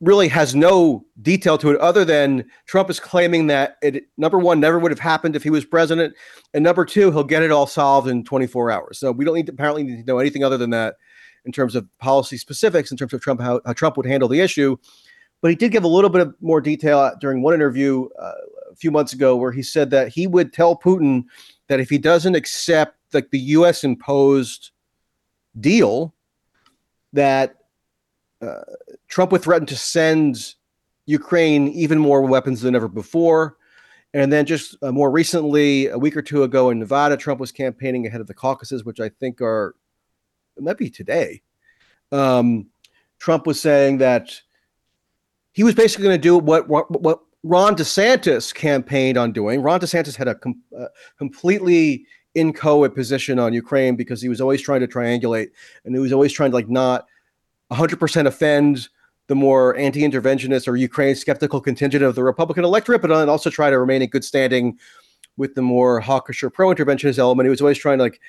really 0.00 0.28
has 0.28 0.54
no 0.54 1.04
detail 1.22 1.58
to 1.58 1.70
it 1.70 1.80
other 1.80 2.04
than 2.04 2.44
Trump 2.66 2.88
is 2.88 3.00
claiming 3.00 3.48
that 3.48 3.76
it 3.82 4.04
number 4.16 4.38
one 4.38 4.60
never 4.60 4.78
would 4.78 4.92
have 4.92 5.00
happened 5.00 5.34
if 5.34 5.42
he 5.42 5.50
was 5.50 5.64
president, 5.64 6.14
and 6.54 6.62
number 6.62 6.84
two 6.84 7.10
he'll 7.10 7.24
get 7.24 7.42
it 7.42 7.50
all 7.50 7.66
solved 7.66 8.08
in 8.08 8.24
24 8.24 8.70
hours. 8.70 8.98
So 8.98 9.10
we 9.10 9.24
don't 9.24 9.34
need 9.34 9.46
to, 9.46 9.52
apparently 9.52 9.82
need 9.82 10.00
to 10.00 10.04
know 10.04 10.18
anything 10.18 10.44
other 10.44 10.56
than 10.56 10.70
that 10.70 10.96
in 11.44 11.52
terms 11.52 11.74
of 11.74 11.86
policy 11.98 12.36
specifics 12.36 12.90
in 12.90 12.96
terms 12.96 13.12
of 13.12 13.20
Trump 13.20 13.40
how, 13.40 13.60
how 13.64 13.72
Trump 13.72 13.96
would 13.96 14.06
handle 14.06 14.28
the 14.28 14.40
issue. 14.40 14.76
But 15.40 15.50
he 15.50 15.56
did 15.56 15.72
give 15.72 15.84
a 15.84 15.88
little 15.88 16.10
bit 16.10 16.20
of 16.20 16.34
more 16.40 16.60
detail 16.60 17.12
during 17.20 17.42
one 17.42 17.54
interview 17.54 18.08
uh, 18.20 18.32
a 18.70 18.76
few 18.76 18.90
months 18.90 19.12
ago 19.12 19.36
where 19.36 19.52
he 19.52 19.62
said 19.62 19.90
that 19.90 20.08
he 20.08 20.26
would 20.26 20.52
tell 20.52 20.76
Putin 20.76 21.24
that 21.68 21.80
if 21.80 21.88
he 21.88 21.98
doesn't 21.98 22.34
accept 22.34 22.96
like 23.12 23.30
the 23.30 23.38
U.S. 23.38 23.84
imposed 23.84 24.72
deal, 25.60 26.14
that 27.12 27.57
uh, 28.40 28.62
Trump 29.08 29.32
would 29.32 29.42
threaten 29.42 29.66
to 29.66 29.76
send 29.76 30.54
Ukraine 31.06 31.68
even 31.68 31.98
more 31.98 32.22
weapons 32.22 32.60
than 32.60 32.74
ever 32.74 32.88
before. 32.88 33.56
And 34.14 34.32
then 34.32 34.46
just 34.46 34.76
uh, 34.82 34.92
more 34.92 35.10
recently, 35.10 35.88
a 35.88 35.98
week 35.98 36.16
or 36.16 36.22
two 36.22 36.42
ago 36.42 36.70
in 36.70 36.78
Nevada, 36.78 37.16
Trump 37.16 37.40
was 37.40 37.52
campaigning 37.52 38.06
ahead 38.06 38.20
of 38.20 38.26
the 38.26 38.34
caucuses, 38.34 38.84
which 38.84 39.00
I 39.00 39.08
think 39.08 39.40
are, 39.40 39.74
it 40.56 40.62
might 40.62 40.78
be 40.78 40.88
today. 40.90 41.42
Um, 42.10 42.68
Trump 43.18 43.46
was 43.46 43.60
saying 43.60 43.98
that 43.98 44.40
he 45.52 45.62
was 45.62 45.74
basically 45.74 46.04
going 46.04 46.16
to 46.16 46.22
do 46.22 46.38
what, 46.38 46.68
what, 46.68 46.90
what 47.02 47.20
Ron 47.42 47.74
DeSantis 47.74 48.54
campaigned 48.54 49.18
on 49.18 49.32
doing. 49.32 49.60
Ron 49.60 49.80
DeSantis 49.80 50.16
had 50.16 50.28
a 50.28 50.34
com- 50.34 50.62
uh, 50.78 50.86
completely 51.18 52.06
inchoate 52.34 52.94
position 52.94 53.38
on 53.38 53.52
Ukraine 53.52 53.96
because 53.96 54.22
he 54.22 54.28
was 54.28 54.40
always 54.40 54.62
trying 54.62 54.80
to 54.80 54.86
triangulate 54.86 55.48
and 55.84 55.94
he 55.94 56.00
was 56.00 56.12
always 56.12 56.32
trying 56.32 56.50
to 56.50 56.56
like 56.56 56.68
not 56.68 57.06
100% 57.70 58.26
offend 58.26 58.88
the 59.26 59.34
more 59.34 59.76
anti-interventionist 59.76 60.66
or 60.66 60.76
Ukraine 60.76 61.14
skeptical 61.14 61.60
contingent 61.60 62.02
of 62.02 62.14
the 62.14 62.24
Republican 62.24 62.64
electorate, 62.64 63.02
but 63.02 63.10
also 63.28 63.50
try 63.50 63.68
to 63.68 63.78
remain 63.78 64.02
in 64.02 64.08
good 64.08 64.24
standing 64.24 64.78
with 65.36 65.54
the 65.54 65.62
more 65.62 66.00
hawkish 66.00 66.42
or 66.42 66.50
pro-interventionist 66.50 67.18
element. 67.18 67.46
He 67.46 67.50
was 67.50 67.60
always 67.60 67.78
trying 67.78 67.98
to 67.98 68.04
like 68.04 68.20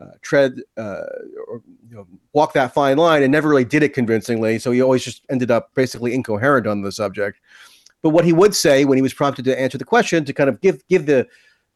uh, 0.00 0.12
tread 0.20 0.60
uh, 0.76 1.04
or 1.48 1.62
you 1.88 1.96
know, 1.96 2.06
walk 2.32 2.52
that 2.54 2.74
fine 2.74 2.96
line, 2.96 3.22
and 3.22 3.32
never 3.32 3.48
really 3.48 3.64
did 3.64 3.82
it 3.82 3.94
convincingly. 3.94 4.58
So 4.58 4.72
he 4.72 4.82
always 4.82 5.04
just 5.04 5.22
ended 5.30 5.50
up 5.50 5.74
basically 5.74 6.14
incoherent 6.14 6.66
on 6.66 6.82
the 6.82 6.92
subject. 6.92 7.40
but 8.02 8.10
what 8.10 8.24
he 8.24 8.32
would 8.32 8.54
say 8.54 8.84
when 8.84 8.98
he 8.98 9.02
was 9.02 9.14
prompted 9.14 9.44
to 9.44 9.58
answer 9.58 9.78
the 9.78 9.84
question 9.84 10.24
to 10.24 10.32
kind 10.32 10.50
of 10.50 10.60
give 10.60 10.86
give 10.88 11.06
the 11.06 11.26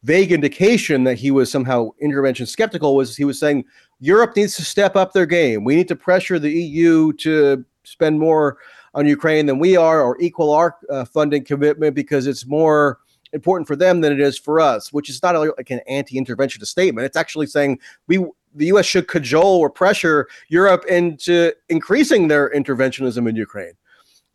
vague 0.03 0.31
indication 0.31 1.03
that 1.05 1.15
he 1.15 1.31
was 1.31 1.51
somehow 1.51 1.89
intervention 1.99 2.45
skeptical 2.45 2.95
was 2.95 3.15
he 3.15 3.25
was 3.25 3.39
saying 3.39 3.65
Europe 3.99 4.35
needs 4.35 4.55
to 4.55 4.63
step 4.63 4.95
up 4.95 5.13
their 5.13 5.25
game. 5.25 5.63
We 5.63 5.75
need 5.75 5.87
to 5.87 5.95
pressure 5.95 6.39
the 6.39 6.51
EU 6.51 7.13
to 7.13 7.65
spend 7.83 8.19
more 8.19 8.57
on 8.93 9.07
Ukraine 9.07 9.45
than 9.45 9.59
we 9.59 9.75
are 9.77 10.01
or 10.01 10.19
equal 10.19 10.51
our 10.53 10.75
uh, 10.89 11.05
funding 11.05 11.43
commitment 11.43 11.95
because 11.95 12.27
it's 12.27 12.45
more 12.45 12.99
important 13.33 13.67
for 13.67 13.75
them 13.75 14.01
than 14.01 14.11
it 14.11 14.19
is 14.19 14.37
for 14.37 14.59
us, 14.59 14.93
which 14.93 15.09
is 15.09 15.21
not 15.21 15.35
like 15.35 15.69
an 15.69 15.81
anti-interventionist 15.87 16.67
statement. 16.67 17.05
It's 17.05 17.17
actually 17.17 17.47
saying 17.47 17.79
we 18.07 18.25
the 18.55 18.67
U.S. 18.67 18.85
should 18.85 19.07
cajole 19.07 19.59
or 19.59 19.69
pressure 19.69 20.27
Europe 20.47 20.85
into 20.85 21.53
increasing 21.69 22.27
their 22.27 22.49
interventionism 22.49 23.29
in 23.29 23.35
Ukraine. 23.35 23.73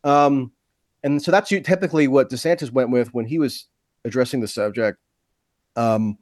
Um, 0.03 0.51
and 1.03 1.21
so 1.21 1.31
that's 1.31 1.49
typically 1.49 2.07
what 2.07 2.29
DeSantis 2.29 2.71
went 2.71 2.89
with 2.89 3.13
when 3.13 3.25
he 3.25 3.39
was 3.39 3.65
addressing 4.05 4.39
the 4.39 4.47
subject. 4.47 4.97
Um, 5.75 6.17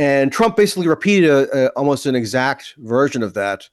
and 0.00 0.32
Trump 0.32 0.56
basically 0.56 0.88
repeated 0.88 1.28
a, 1.28 1.66
a, 1.66 1.68
almost 1.72 2.06
an 2.06 2.14
exact 2.14 2.74
version 2.78 3.22
of 3.22 3.34
that 3.34 3.68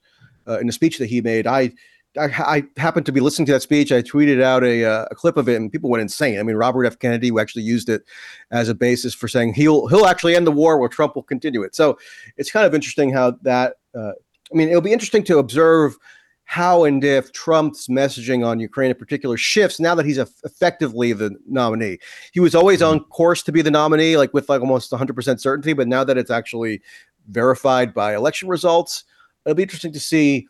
uh, 0.46 0.58
in 0.58 0.68
a 0.68 0.72
speech 0.72 0.98
that 0.98 1.06
he 1.06 1.22
made. 1.22 1.46
I, 1.46 1.72
I, 2.18 2.26
I 2.26 2.64
happened 2.76 3.06
to 3.06 3.12
be 3.12 3.20
listening 3.20 3.46
to 3.46 3.52
that 3.52 3.62
speech. 3.62 3.90
I 3.92 4.02
tweeted 4.02 4.42
out 4.42 4.62
a, 4.62 4.84
uh, 4.84 5.06
a, 5.10 5.14
clip 5.14 5.38
of 5.38 5.48
it, 5.48 5.56
and 5.56 5.72
people 5.72 5.88
went 5.88 6.02
insane. 6.02 6.38
I 6.38 6.42
mean, 6.42 6.56
Robert 6.56 6.84
F. 6.84 6.98
Kennedy 6.98 7.32
actually 7.40 7.62
used 7.62 7.88
it 7.88 8.02
as 8.50 8.68
a 8.68 8.74
basis 8.74 9.14
for 9.14 9.26
saying 9.26 9.54
he'll 9.54 9.86
he'll 9.86 10.04
actually 10.04 10.36
end 10.36 10.46
the 10.46 10.52
war, 10.52 10.78
while 10.78 10.90
Trump 10.90 11.14
will 11.14 11.22
continue 11.22 11.62
it. 11.62 11.74
So 11.74 11.98
it's 12.36 12.50
kind 12.50 12.66
of 12.66 12.74
interesting 12.74 13.10
how 13.10 13.30
that. 13.42 13.76
Uh, 13.94 14.12
I 14.52 14.54
mean, 14.54 14.68
it'll 14.68 14.82
be 14.82 14.92
interesting 14.92 15.24
to 15.24 15.38
observe 15.38 15.96
how 16.50 16.84
and 16.84 17.04
if 17.04 17.30
Trump's 17.32 17.88
messaging 17.88 18.44
on 18.44 18.58
Ukraine 18.58 18.88
in 18.88 18.96
particular 18.96 19.36
shifts 19.36 19.78
now 19.78 19.94
that 19.94 20.06
he's 20.06 20.16
effectively 20.16 21.12
the 21.12 21.36
nominee. 21.46 21.98
He 22.32 22.40
was 22.40 22.54
always 22.54 22.80
on 22.80 23.00
mm-hmm. 23.00 23.10
course 23.10 23.42
to 23.42 23.52
be 23.52 23.60
the 23.60 23.70
nominee, 23.70 24.16
like 24.16 24.32
with 24.32 24.48
like 24.48 24.62
almost 24.62 24.90
100% 24.90 25.40
certainty, 25.40 25.74
but 25.74 25.88
now 25.88 26.04
that 26.04 26.16
it's 26.16 26.30
actually 26.30 26.80
verified 27.28 27.92
by 27.92 28.16
election 28.16 28.48
results, 28.48 29.04
it'll 29.44 29.56
be 29.56 29.62
interesting 29.62 29.92
to 29.92 30.00
see 30.00 30.48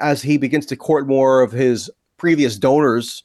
as 0.00 0.22
he 0.22 0.38
begins 0.38 0.64
to 0.64 0.76
court 0.76 1.06
more 1.06 1.42
of 1.42 1.52
his 1.52 1.90
previous 2.16 2.56
donors 2.56 3.22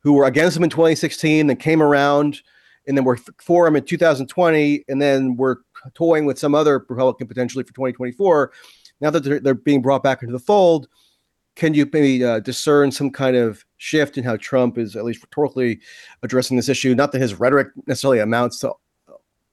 who 0.00 0.14
were 0.14 0.24
against 0.24 0.56
him 0.56 0.64
in 0.64 0.70
2016 0.70 1.48
and 1.48 1.60
came 1.60 1.80
around 1.80 2.42
and 2.88 2.96
then 2.96 3.04
were 3.04 3.18
for 3.40 3.68
him 3.68 3.76
in 3.76 3.84
2020 3.84 4.84
and 4.88 5.00
then 5.00 5.36
were 5.36 5.62
toying 5.94 6.26
with 6.26 6.40
some 6.40 6.56
other 6.56 6.84
Republican 6.88 7.28
potentially 7.28 7.62
for 7.62 7.72
2024. 7.72 8.50
Now 9.00 9.10
that 9.10 9.22
they're, 9.22 9.38
they're 9.38 9.54
being 9.54 9.80
brought 9.80 10.02
back 10.02 10.22
into 10.22 10.32
the 10.32 10.40
fold, 10.40 10.88
can 11.56 11.74
you 11.74 11.88
maybe 11.92 12.24
uh, 12.24 12.40
discern 12.40 12.90
some 12.90 13.10
kind 13.10 13.36
of 13.36 13.64
shift 13.76 14.16
in 14.16 14.24
how 14.24 14.36
Trump 14.36 14.78
is 14.78 14.96
at 14.96 15.04
least 15.04 15.22
rhetorically 15.22 15.80
addressing 16.22 16.56
this 16.56 16.68
issue? 16.68 16.94
Not 16.94 17.12
that 17.12 17.20
his 17.20 17.34
rhetoric 17.34 17.68
necessarily 17.86 18.20
amounts 18.20 18.60
to 18.60 18.72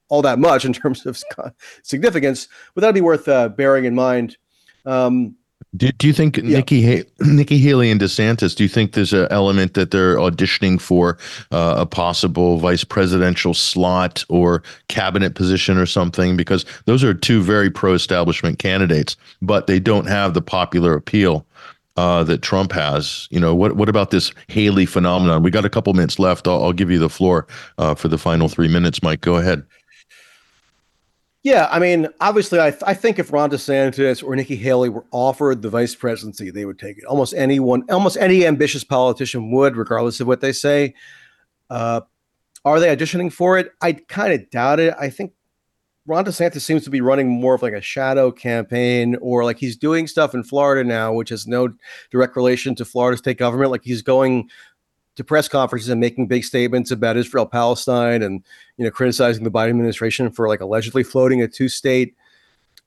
all 0.10 0.22
that 0.22 0.40
much 0.40 0.66
in 0.66 0.74
terms 0.74 1.06
of 1.06 1.22
significance, 1.84 2.48
but 2.74 2.82
that'd 2.82 2.96
be 2.96 3.02
worth 3.02 3.28
uh, 3.28 3.50
bearing 3.50 3.86
in 3.86 3.96
mind. 3.96 4.38
Um, 4.86 5.36
do, 5.76 5.92
do 5.92 6.08
you 6.08 6.14
think 6.14 6.38
yeah. 6.38 6.44
Nikki 6.44 6.84
ha- 6.84 7.10
Nikki 7.20 7.60
Haley 7.60 7.92
and 7.92 8.02
DeSantis? 8.02 8.56
Do 8.56 8.64
you 8.64 8.70
think 8.70 8.94
there's 8.94 9.14
an 9.14 9.28
element 9.30 9.76
that 9.76 9.92
they're 9.92 10.16
auditioning 10.16 10.82
for 10.82 11.20
uh, 11.52 11.76
a 11.78 11.86
possible 11.86 12.58
vice 12.58 12.84
presidential 12.84 13.54
slot 13.54 14.26
or 14.30 14.64
cabinet 14.88 15.36
position 15.36 15.78
or 15.78 15.86
something? 15.86 16.36
Because 16.36 16.66
those 16.86 17.04
are 17.04 17.14
two 17.14 17.44
very 17.44 17.70
pro-establishment 17.70 18.58
candidates, 18.58 19.16
but 19.42 19.68
they 19.68 19.80
don't 19.80 20.08
have 20.08 20.34
the 20.34 20.42
popular 20.42 20.96
appeal 20.96 21.46
uh, 21.96 22.24
that 22.24 22.42
Trump 22.42 22.72
has. 22.72 23.28
You 23.32 23.40
know, 23.40 23.56
what 23.56 23.76
what 23.76 23.90
about 23.90 24.12
this 24.12 24.32
Haley 24.48 24.86
phenomenon? 24.86 25.44
We 25.44 25.52
got 25.52 25.66
a 25.66 25.70
couple 25.70 25.94
minutes 25.94 26.20
left. 26.20 26.48
I'll, 26.48 26.64
I'll 26.64 26.74
give 26.74 26.92
you 26.92 27.00
the 27.00 27.10
floor 27.10 27.48
uh, 27.78 27.96
for 27.96 28.08
the 28.08 28.18
final 28.18 28.50
three 28.50 28.68
minutes, 28.68 29.04
Mike. 29.04 29.22
Go 29.22 29.36
ahead. 29.36 29.66
Yeah, 31.42 31.70
I 31.72 31.80
mean, 31.80 32.10
obviously, 32.20 32.60
I, 32.60 32.76
I 32.86 32.94
think 32.94 33.18
if 33.18 33.32
Ron 33.32 33.50
DeSantis 33.50 34.22
or 34.22 34.36
Nikki 34.36 34.58
Haley 34.58 34.90
were 34.90 35.06
offered 35.12 35.62
the 35.62 35.70
vice 35.70 35.96
presidency, 35.96 36.52
they 36.52 36.66
would 36.66 36.78
take 36.78 36.98
it. 36.98 37.06
Almost 37.06 37.34
anyone, 37.34 37.84
almost 37.90 38.18
any 38.18 38.46
ambitious 38.46 38.84
politician 38.84 39.50
would, 39.52 39.78
regardless 39.78 40.20
of 40.20 40.28
what 40.28 40.42
they 40.42 40.52
say. 40.52 40.96
Uh, 41.70 42.02
are 42.66 42.80
they 42.82 42.94
auditioning 42.94 43.32
for 43.32 43.58
it? 43.58 43.72
I 43.82 43.94
kind 43.94 44.34
of 44.34 44.50
doubt 44.50 44.82
it. 44.82 44.94
I 45.00 45.10
think 45.10 45.32
Ron 46.10 46.26
DeSantis 46.26 46.62
seems 46.62 46.84
to 46.86 46.90
be 46.90 47.02
running 47.02 47.28
more 47.28 47.54
of 47.54 47.62
like 47.62 47.74
a 47.74 47.82
shadow 47.82 48.32
campaign, 48.32 49.16
or 49.22 49.44
like 49.44 49.60
he's 49.60 49.78
doing 49.78 50.08
stuff 50.08 50.34
in 50.34 50.44
Florida 50.44 50.84
now, 50.84 51.14
which 51.14 51.30
has 51.30 51.46
no 51.46 51.72
direct 52.10 52.36
relation 52.36 52.74
to 52.76 52.84
Florida 52.84 53.16
state 53.16 53.38
government. 53.38 53.70
Like 53.70 53.84
he's 53.84 54.02
going 54.02 54.50
to 55.18 55.24
press 55.24 55.48
conferences 55.48 55.88
and 55.88 56.02
making 56.02 56.26
big 56.26 56.44
statements 56.44 56.90
about 56.90 57.16
Israel 57.16 57.46
Palestine, 57.46 58.24
and 58.24 58.44
you 58.78 58.86
know 58.86 58.90
criticizing 58.90 59.44
the 59.44 59.52
Biden 59.52 59.70
administration 59.70 60.32
for 60.32 60.48
like 60.48 60.62
allegedly 60.62 61.04
floating 61.04 61.44
a 61.44 61.48
two-state 61.48 62.16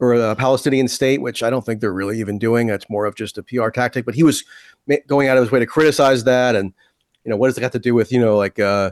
or 0.01 0.15
a 0.15 0.35
Palestinian 0.35 0.89
state, 0.89 1.23
which 1.23 1.45
I 1.45 1.51
don't 1.51 1.65
think 1.65 1.81
they're 1.81 1.93
really 1.93 2.19
even 2.19 2.41
doing. 2.41 2.67
That's 2.67 2.91
more 2.91 3.07
of 3.07 3.15
just 3.15 3.39
a 3.39 3.45
PR 3.45 3.69
tactic. 3.69 4.05
But 4.05 4.17
he 4.17 4.25
was 4.25 4.43
going 5.07 5.29
out 5.29 5.37
of 5.37 5.45
his 5.45 5.53
way 5.53 5.61
to 5.61 5.67
criticize 5.67 6.25
that, 6.25 6.57
and 6.57 6.73
you 7.25 7.31
know 7.31 7.37
what 7.37 7.47
does 7.47 7.57
it 7.57 7.61
got 7.61 7.71
to 7.71 7.79
do 7.79 7.95
with 7.95 8.11
you 8.11 8.19
know 8.19 8.37
like 8.37 8.59
uh, 8.59 8.91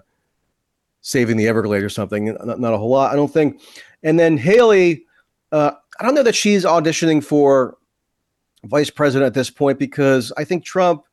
saving 1.00 1.36
the 1.36 1.48
Everglades 1.48 1.84
or 1.84 1.88
something? 1.88 2.26
Not, 2.26 2.60
not 2.60 2.74
a 2.74 2.78
whole 2.78 2.90
lot, 2.90 3.12
I 3.12 3.16
don't 3.16 3.32
think. 3.32 3.60
And 4.02 4.18
then 4.18 4.36
Haley, 4.38 5.04
uh, 5.52 5.72
I 5.98 6.04
don't 6.04 6.14
know 6.14 6.22
that 6.22 6.34
she's 6.34 6.64
auditioning 6.64 7.22
for 7.22 7.76
vice 8.64 8.90
president 8.90 9.26
at 9.26 9.34
this 9.34 9.50
point 9.50 9.78
because 9.78 10.32
I 10.36 10.44
think 10.44 10.64
Trump 10.64 11.04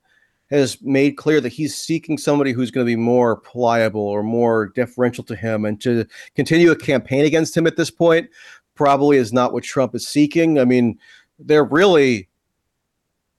has 0.50 0.82
made 0.82 1.18
clear 1.18 1.42
that 1.42 1.52
he's 1.52 1.76
seeking 1.76 2.18
somebody 2.18 2.54
who's 2.54 2.72
going 2.72 2.86
to 2.86 2.90
be 2.90 2.96
more 2.96 3.38
pliable 3.38 4.02
or 4.02 4.24
more 4.24 4.68
deferential 4.76 5.24
to 5.26 5.36
him. 5.36 5.66
And 5.66 5.80
to 5.82 6.06
continue 6.36 6.72
a 6.72 6.76
campaign 6.76 7.26
against 7.26 7.56
him 7.56 7.68
at 7.68 7.76
this 7.76 7.92
point 7.92 8.30
probably 8.76 9.18
is 9.18 9.34
not 9.34 9.52
what 9.52 9.64
Trump 9.64 9.94
is 9.94 10.08
seeking. 10.08 10.60
I 10.60 10.66
mean, 10.66 10.98
they're 11.40 11.66
really 11.66 12.30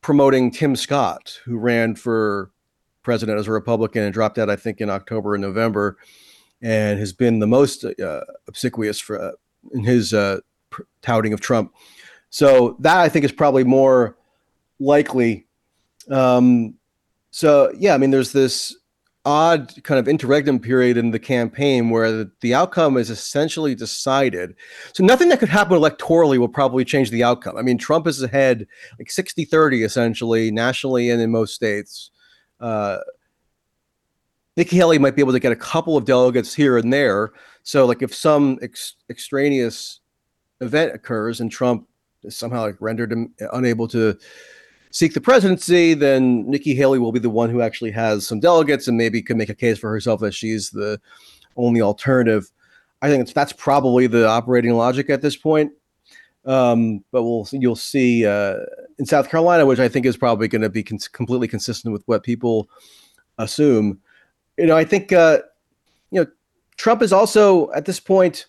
promoting 0.02 0.50
Tim 0.50 0.76
Scott, 0.76 1.40
who 1.44 1.56
ran 1.56 1.94
for 1.94 2.50
president 3.02 3.38
as 3.38 3.46
a 3.46 3.52
Republican 3.52 4.02
and 4.02 4.12
dropped 4.12 4.38
out, 4.38 4.50
I 4.50 4.56
think, 4.56 4.80
in 4.80 4.90
October 4.90 5.34
and 5.34 5.42
November 5.42 5.96
and 6.62 6.98
has 6.98 7.12
been 7.12 7.38
the 7.38 7.46
most 7.46 7.84
uh, 7.84 8.20
obsequious 8.46 8.98
for 8.98 9.20
uh, 9.20 9.32
in 9.72 9.84
his 9.84 10.12
uh, 10.12 10.40
pr- 10.70 10.82
touting 11.02 11.32
of 11.32 11.40
Trump. 11.40 11.72
So 12.30 12.76
that 12.80 12.98
I 12.98 13.08
think 13.08 13.24
is 13.24 13.32
probably 13.32 13.64
more 13.64 14.16
likely. 14.78 15.46
Um, 16.10 16.74
so 17.30 17.72
yeah, 17.78 17.94
I 17.94 17.98
mean, 17.98 18.10
there's 18.10 18.32
this 18.32 18.76
odd 19.24 19.74
kind 19.84 19.98
of 19.98 20.08
interregnum 20.08 20.58
period 20.58 20.96
in 20.96 21.10
the 21.10 21.18
campaign 21.18 21.90
where 21.90 22.10
the, 22.10 22.30
the 22.40 22.54
outcome 22.54 22.96
is 22.96 23.10
essentially 23.10 23.74
decided. 23.74 24.54
So 24.94 25.04
nothing 25.04 25.28
that 25.28 25.38
could 25.38 25.50
happen 25.50 25.76
electorally 25.76 26.38
will 26.38 26.48
probably 26.48 26.84
change 26.84 27.10
the 27.10 27.24
outcome. 27.24 27.56
I 27.56 27.62
mean, 27.62 27.76
Trump 27.76 28.06
is 28.06 28.22
ahead 28.22 28.66
like 28.98 29.10
60 29.10 29.44
30 29.44 29.82
essentially 29.82 30.50
nationally 30.50 31.10
and 31.10 31.20
in 31.20 31.30
most 31.30 31.54
states. 31.54 32.10
Uh, 32.58 32.98
Nikki 34.58 34.74
Haley 34.74 34.98
might 34.98 35.14
be 35.14 35.22
able 35.22 35.32
to 35.32 35.38
get 35.38 35.52
a 35.52 35.56
couple 35.56 35.96
of 35.96 36.04
delegates 36.04 36.52
here 36.52 36.78
and 36.78 36.92
there. 36.92 37.30
So, 37.62 37.86
like, 37.86 38.02
if 38.02 38.12
some 38.12 38.58
ex- 38.60 38.96
extraneous 39.08 40.00
event 40.60 40.92
occurs 40.92 41.40
and 41.40 41.48
Trump 41.48 41.86
is 42.24 42.36
somehow 42.36 42.62
like 42.62 42.74
rendered 42.80 43.12
him 43.12 43.32
unable 43.52 43.86
to 43.86 44.18
seek 44.90 45.14
the 45.14 45.20
presidency, 45.20 45.94
then 45.94 46.44
Nikki 46.50 46.74
Haley 46.74 46.98
will 46.98 47.12
be 47.12 47.20
the 47.20 47.30
one 47.30 47.50
who 47.50 47.62
actually 47.62 47.92
has 47.92 48.26
some 48.26 48.40
delegates 48.40 48.88
and 48.88 48.96
maybe 48.98 49.22
can 49.22 49.38
make 49.38 49.48
a 49.48 49.54
case 49.54 49.78
for 49.78 49.90
herself 49.92 50.24
as 50.24 50.34
she's 50.34 50.70
the 50.70 51.00
only 51.56 51.80
alternative. 51.80 52.50
I 53.00 53.10
think 53.10 53.32
that's 53.32 53.52
probably 53.52 54.08
the 54.08 54.26
operating 54.26 54.72
logic 54.74 55.08
at 55.08 55.22
this 55.22 55.36
point. 55.36 55.70
Um, 56.44 57.04
but 57.12 57.22
we'll 57.22 57.46
you'll 57.52 57.76
see 57.76 58.26
uh, 58.26 58.56
in 58.98 59.06
South 59.06 59.30
Carolina, 59.30 59.66
which 59.66 59.78
I 59.78 59.88
think 59.88 60.04
is 60.04 60.16
probably 60.16 60.48
going 60.48 60.62
to 60.62 60.68
be 60.68 60.82
con- 60.82 60.98
completely 61.12 61.46
consistent 61.46 61.92
with 61.92 62.02
what 62.06 62.24
people 62.24 62.68
assume 63.38 64.00
you 64.58 64.66
know, 64.66 64.76
I 64.76 64.84
think 64.84 65.12
uh, 65.12 65.38
you 66.10 66.20
know 66.20 66.26
Trump 66.76 67.02
is 67.02 67.12
also 67.12 67.72
at 67.72 67.86
this 67.86 68.00
point. 68.00 68.44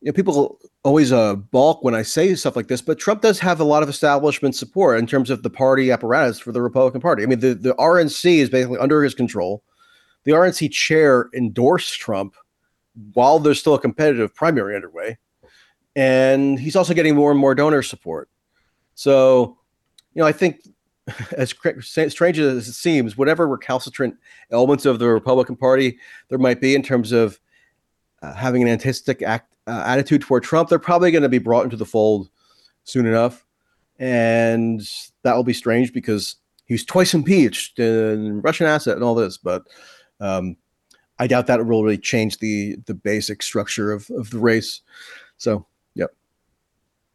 You 0.00 0.10
know, 0.10 0.12
people 0.12 0.58
always 0.82 1.12
uh, 1.12 1.34
balk 1.34 1.82
when 1.82 1.94
I 1.94 2.02
say 2.02 2.34
stuff 2.34 2.56
like 2.56 2.68
this, 2.68 2.82
but 2.82 2.98
Trump 2.98 3.22
does 3.22 3.38
have 3.38 3.58
a 3.58 3.64
lot 3.64 3.82
of 3.82 3.88
establishment 3.88 4.54
support 4.54 4.98
in 4.98 5.06
terms 5.06 5.30
of 5.30 5.42
the 5.42 5.48
party 5.48 5.90
apparatus 5.90 6.38
for 6.38 6.52
the 6.52 6.60
Republican 6.60 7.00
Party. 7.00 7.22
I 7.22 7.26
mean, 7.26 7.40
the, 7.40 7.54
the 7.54 7.74
RNC 7.76 8.38
is 8.38 8.50
basically 8.50 8.78
under 8.78 9.02
his 9.02 9.14
control. 9.14 9.62
The 10.24 10.32
RNC 10.32 10.70
chair 10.72 11.30
endorsed 11.34 11.94
Trump 11.94 12.34
while 13.14 13.38
there's 13.38 13.58
still 13.58 13.74
a 13.74 13.80
competitive 13.80 14.34
primary 14.34 14.76
underway. 14.76 15.18
And 15.96 16.58
he's 16.58 16.76
also 16.76 16.92
getting 16.92 17.14
more 17.14 17.30
and 17.30 17.40
more 17.40 17.54
donor 17.54 17.82
support. 17.82 18.28
So, 18.94 19.58
you 20.12 20.20
know, 20.20 20.26
I 20.26 20.32
think 20.32 20.60
as 21.36 21.50
strange 21.50 22.38
as 22.38 22.68
it 22.68 22.72
seems, 22.72 23.16
whatever 23.16 23.46
recalcitrant 23.46 24.16
elements 24.50 24.86
of 24.86 24.98
the 24.98 25.08
Republican 25.08 25.56
Party 25.56 25.98
there 26.28 26.38
might 26.38 26.60
be 26.60 26.74
in 26.74 26.82
terms 26.82 27.12
of 27.12 27.38
uh, 28.22 28.32
having 28.32 28.62
an 28.62 28.68
antagonistic 28.68 29.22
act, 29.22 29.52
uh, 29.66 29.82
attitude 29.86 30.22
toward 30.22 30.42
Trump, 30.42 30.68
they're 30.68 30.78
probably 30.78 31.10
going 31.10 31.22
to 31.22 31.28
be 31.28 31.38
brought 31.38 31.64
into 31.64 31.76
the 31.76 31.84
fold 31.84 32.30
soon 32.84 33.06
enough, 33.06 33.44
and 33.98 34.88
that 35.22 35.34
will 35.34 35.44
be 35.44 35.52
strange 35.52 35.92
because 35.92 36.36
he's 36.66 36.84
twice 36.84 37.14
impeached 37.14 37.78
and 37.78 38.42
Russian 38.42 38.66
asset 38.66 38.94
and 38.94 39.04
all 39.04 39.14
this. 39.14 39.36
But 39.36 39.64
um, 40.20 40.56
I 41.18 41.26
doubt 41.26 41.46
that 41.46 41.64
will 41.64 41.84
really 41.84 41.98
change 41.98 42.38
the 42.38 42.76
the 42.86 42.94
basic 42.94 43.42
structure 43.42 43.92
of 43.92 44.08
of 44.10 44.30
the 44.30 44.38
race. 44.38 44.80
So 45.36 45.66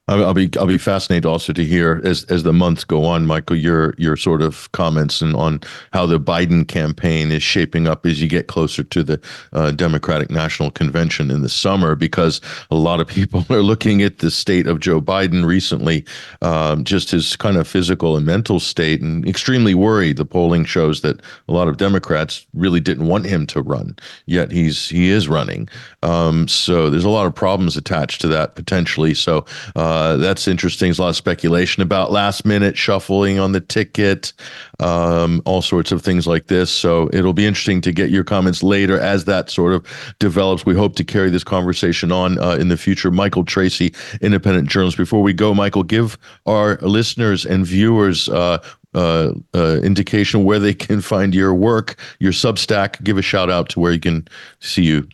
I'll 0.10 0.34
be 0.34 0.50
I'll 0.58 0.66
be 0.66 0.80
fascinated 0.80 1.28
also 1.28 1.54
to 1.54 1.64
hear 1.64 2.02
as 2.04 2.24
as 2.26 2.42
the 2.42 2.52
months 2.52 2.84
go 2.84 3.06
on, 3.06 3.28
Michael, 3.28 3.56
your 3.56 3.94
your 3.98 4.18
sort 4.18 4.42
of 4.42 4.72
comments 4.72 5.22
and 5.22 5.36
on 5.36 5.62
how 5.94 6.08
the 6.08 6.20
Biden 6.20 6.68
campaign 6.68 7.32
is 7.32 7.44
shaping 7.44 7.88
up 7.88 8.06
as 8.08 8.20
you 8.20 8.28
get 8.28 8.48
closer 8.48 8.84
to 8.84 9.04
the 9.04 9.22
uh, 9.54 9.70
Democratic 9.72 10.32
National 10.32 10.72
Convention 10.72 11.30
in 11.30 11.44
the 11.44 11.50
summer, 11.50 11.94
because 11.94 12.42
a 12.72 12.76
lot 12.76 13.00
of 13.00 13.08
people 13.08 13.46
are 13.52 13.62
looking 13.62 14.02
at 14.02 14.18
the 14.18 14.32
state 14.32 14.66
of 14.66 14.80
Joe 14.80 15.00
Biden 15.00 15.46
recently, 15.46 16.04
um, 16.42 16.84
just 16.84 17.12
his 17.12 17.36
kind 17.36 17.58
of 17.58 17.68
physical 17.68 18.18
and 18.18 18.26
mental 18.26 18.60
state, 18.60 19.02
and 19.02 19.28
extremely 19.28 19.76
worried. 19.76 20.18
The 20.18 20.26
polling 20.26 20.66
shows 20.66 21.02
that 21.02 21.22
a 21.48 21.54
lot 21.54 21.68
of 21.68 21.78
Democrats 21.78 22.48
really 22.56 22.80
didn't 22.80 23.08
want 23.08 23.26
him 23.26 23.46
to 23.48 23.62
run, 23.62 23.96
yet 24.26 24.52
he's 24.52 24.90
he 24.90 25.10
is 25.12 25.28
running. 25.28 25.70
Um, 26.02 26.48
so 26.48 26.90
there's 26.90 27.04
a 27.04 27.10
lot 27.10 27.28
of 27.28 27.36
problems 27.36 27.78
attached 27.78 28.22
to 28.22 28.28
that 28.30 28.56
potentially. 28.56 29.14
So. 29.14 29.46
Uh, 29.76 29.99
uh, 30.00 30.16
that's 30.16 30.48
interesting. 30.48 30.88
There's 30.88 31.00
a 31.00 31.02
lot 31.02 31.10
of 31.10 31.18
speculation 31.18 31.84
about 31.84 32.10
last 32.10 32.46
minute 32.46 32.78
shuffling 32.78 33.38
on 33.38 33.52
the 33.52 33.60
ticket, 33.60 34.32
um, 34.80 35.42
all 35.44 35.62
sorts 35.62 35.92
of 35.92 36.02
things 36.02 36.26
like 36.26 36.48
this. 36.48 36.72
So 36.72 37.10
it'll 37.12 37.34
be 37.34 37.46
interesting 37.46 37.82
to 37.82 37.92
get 37.92 38.10
your 38.10 38.24
comments 38.24 38.64
later 38.64 38.98
as 38.98 39.26
that 39.26 39.50
sort 39.50 39.74
of 39.74 39.86
develops. 40.20 40.66
We 40.66 40.74
hope 40.74 40.96
to 40.96 41.04
carry 41.04 41.30
this 41.30 41.44
conversation 41.44 42.14
on 42.14 42.40
uh, 42.40 42.52
in 42.52 42.70
the 42.70 42.78
future. 42.78 43.12
Michael 43.12 43.44
Tracey, 43.44 43.94
independent 44.22 44.70
journalist. 44.70 44.96
Before 44.96 45.22
we 45.22 45.34
go, 45.34 45.54
Michael, 45.54 45.84
give 45.84 46.18
our 46.46 46.78
listeners 46.78 47.46
and 47.46 47.66
viewers 47.66 48.30
uh, 48.30 48.60
uh, 48.94 49.34
uh, 49.54 49.80
indication 49.84 50.46
where 50.46 50.60
they 50.60 50.74
can 50.74 51.02
find 51.14 51.36
your 51.36 51.54
work, 51.54 52.00
your 52.20 52.32
Substack. 52.32 53.04
Give 53.04 53.18
a 53.18 53.22
shout 53.22 53.50
out 53.50 53.68
to 53.70 53.82
where 53.82 53.92
you 53.92 54.00
can 54.00 54.30
see 54.62 54.84
you. 54.84 55.10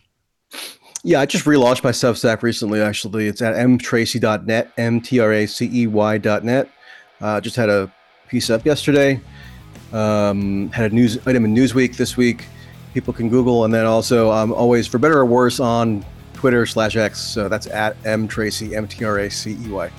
Yeah, 1.06 1.20
I 1.20 1.26
just 1.26 1.44
relaunched 1.44 1.84
my 1.84 1.92
Substack 1.92 2.42
recently. 2.42 2.80
Actually, 2.80 3.28
it's 3.28 3.40
at 3.40 3.54
mtracey.net, 3.54 4.72
m 4.76 5.00
t 5.00 5.20
r 5.20 5.32
a 5.32 5.46
c 5.46 5.70
e 5.72 5.86
y.net. 5.86 6.68
Uh, 7.20 7.40
just 7.40 7.54
had 7.54 7.68
a 7.68 7.88
piece 8.26 8.50
up 8.50 8.66
yesterday. 8.66 9.20
Um, 9.92 10.68
had 10.72 10.90
a 10.90 10.92
news 10.92 11.24
item 11.24 11.44
in 11.44 11.54
Newsweek 11.54 11.96
this 11.96 12.16
week. 12.16 12.46
People 12.92 13.14
can 13.14 13.28
Google, 13.28 13.64
and 13.64 13.72
then 13.72 13.86
also 13.86 14.32
I'm 14.32 14.50
um, 14.50 14.58
always, 14.58 14.88
for 14.88 14.98
better 14.98 15.16
or 15.16 15.24
worse, 15.24 15.60
on 15.60 16.04
Twitter 16.34 16.66
slash 16.66 16.96
X. 16.96 17.20
So 17.20 17.48
that's 17.48 17.68
at 17.68 17.96
mtracey, 18.02 18.74
m 18.74 18.88
t 18.88 19.04
r 19.04 19.20
a 19.20 19.30
c 19.30 19.52
e 19.52 19.68
y. 19.68 19.92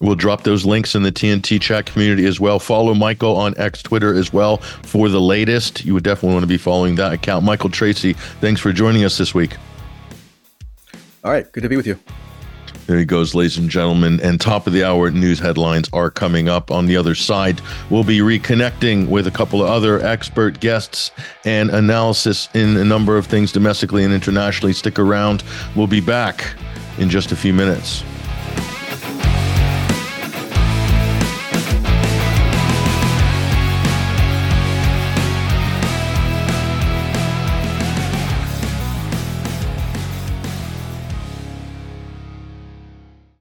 We'll 0.00 0.14
drop 0.14 0.44
those 0.44 0.64
links 0.64 0.94
in 0.94 1.02
the 1.02 1.12
TNT 1.12 1.60
chat 1.60 1.84
community 1.84 2.24
as 2.24 2.40
well. 2.40 2.58
Follow 2.58 2.94
Michael 2.94 3.36
on 3.36 3.52
X 3.58 3.82
Twitter 3.82 4.14
as 4.14 4.32
well 4.32 4.56
for 4.56 5.10
the 5.10 5.20
latest. 5.20 5.84
You 5.84 5.92
would 5.92 6.04
definitely 6.04 6.32
want 6.32 6.44
to 6.44 6.46
be 6.46 6.56
following 6.56 6.94
that 6.94 7.12
account. 7.12 7.44
Michael 7.44 7.68
Tracey, 7.68 8.14
thanks 8.40 8.62
for 8.62 8.72
joining 8.72 9.04
us 9.04 9.18
this 9.18 9.34
week. 9.34 9.58
All 11.24 11.30
right. 11.30 11.50
Good 11.52 11.62
to 11.62 11.68
be 11.68 11.76
with 11.76 11.86
you. 11.86 11.98
There 12.86 12.98
he 12.98 13.04
goes, 13.04 13.34
ladies 13.34 13.58
and 13.58 13.70
gentlemen. 13.70 14.20
And 14.22 14.40
top 14.40 14.66
of 14.66 14.72
the 14.72 14.82
hour 14.82 15.10
news 15.10 15.38
headlines 15.38 15.88
are 15.92 16.10
coming 16.10 16.48
up 16.48 16.72
on 16.72 16.86
the 16.86 16.96
other 16.96 17.14
side. 17.14 17.60
We'll 17.90 18.02
be 18.02 18.18
reconnecting 18.18 19.08
with 19.08 19.28
a 19.28 19.30
couple 19.30 19.62
of 19.62 19.68
other 19.68 20.04
expert 20.04 20.58
guests 20.58 21.12
and 21.44 21.70
analysis 21.70 22.48
in 22.54 22.76
a 22.76 22.84
number 22.84 23.16
of 23.16 23.26
things 23.26 23.52
domestically 23.52 24.02
and 24.02 24.12
internationally. 24.12 24.72
Stick 24.72 24.98
around. 24.98 25.44
We'll 25.76 25.86
be 25.86 26.00
back 26.00 26.56
in 26.98 27.08
just 27.08 27.30
a 27.30 27.36
few 27.36 27.52
minutes. 27.52 28.02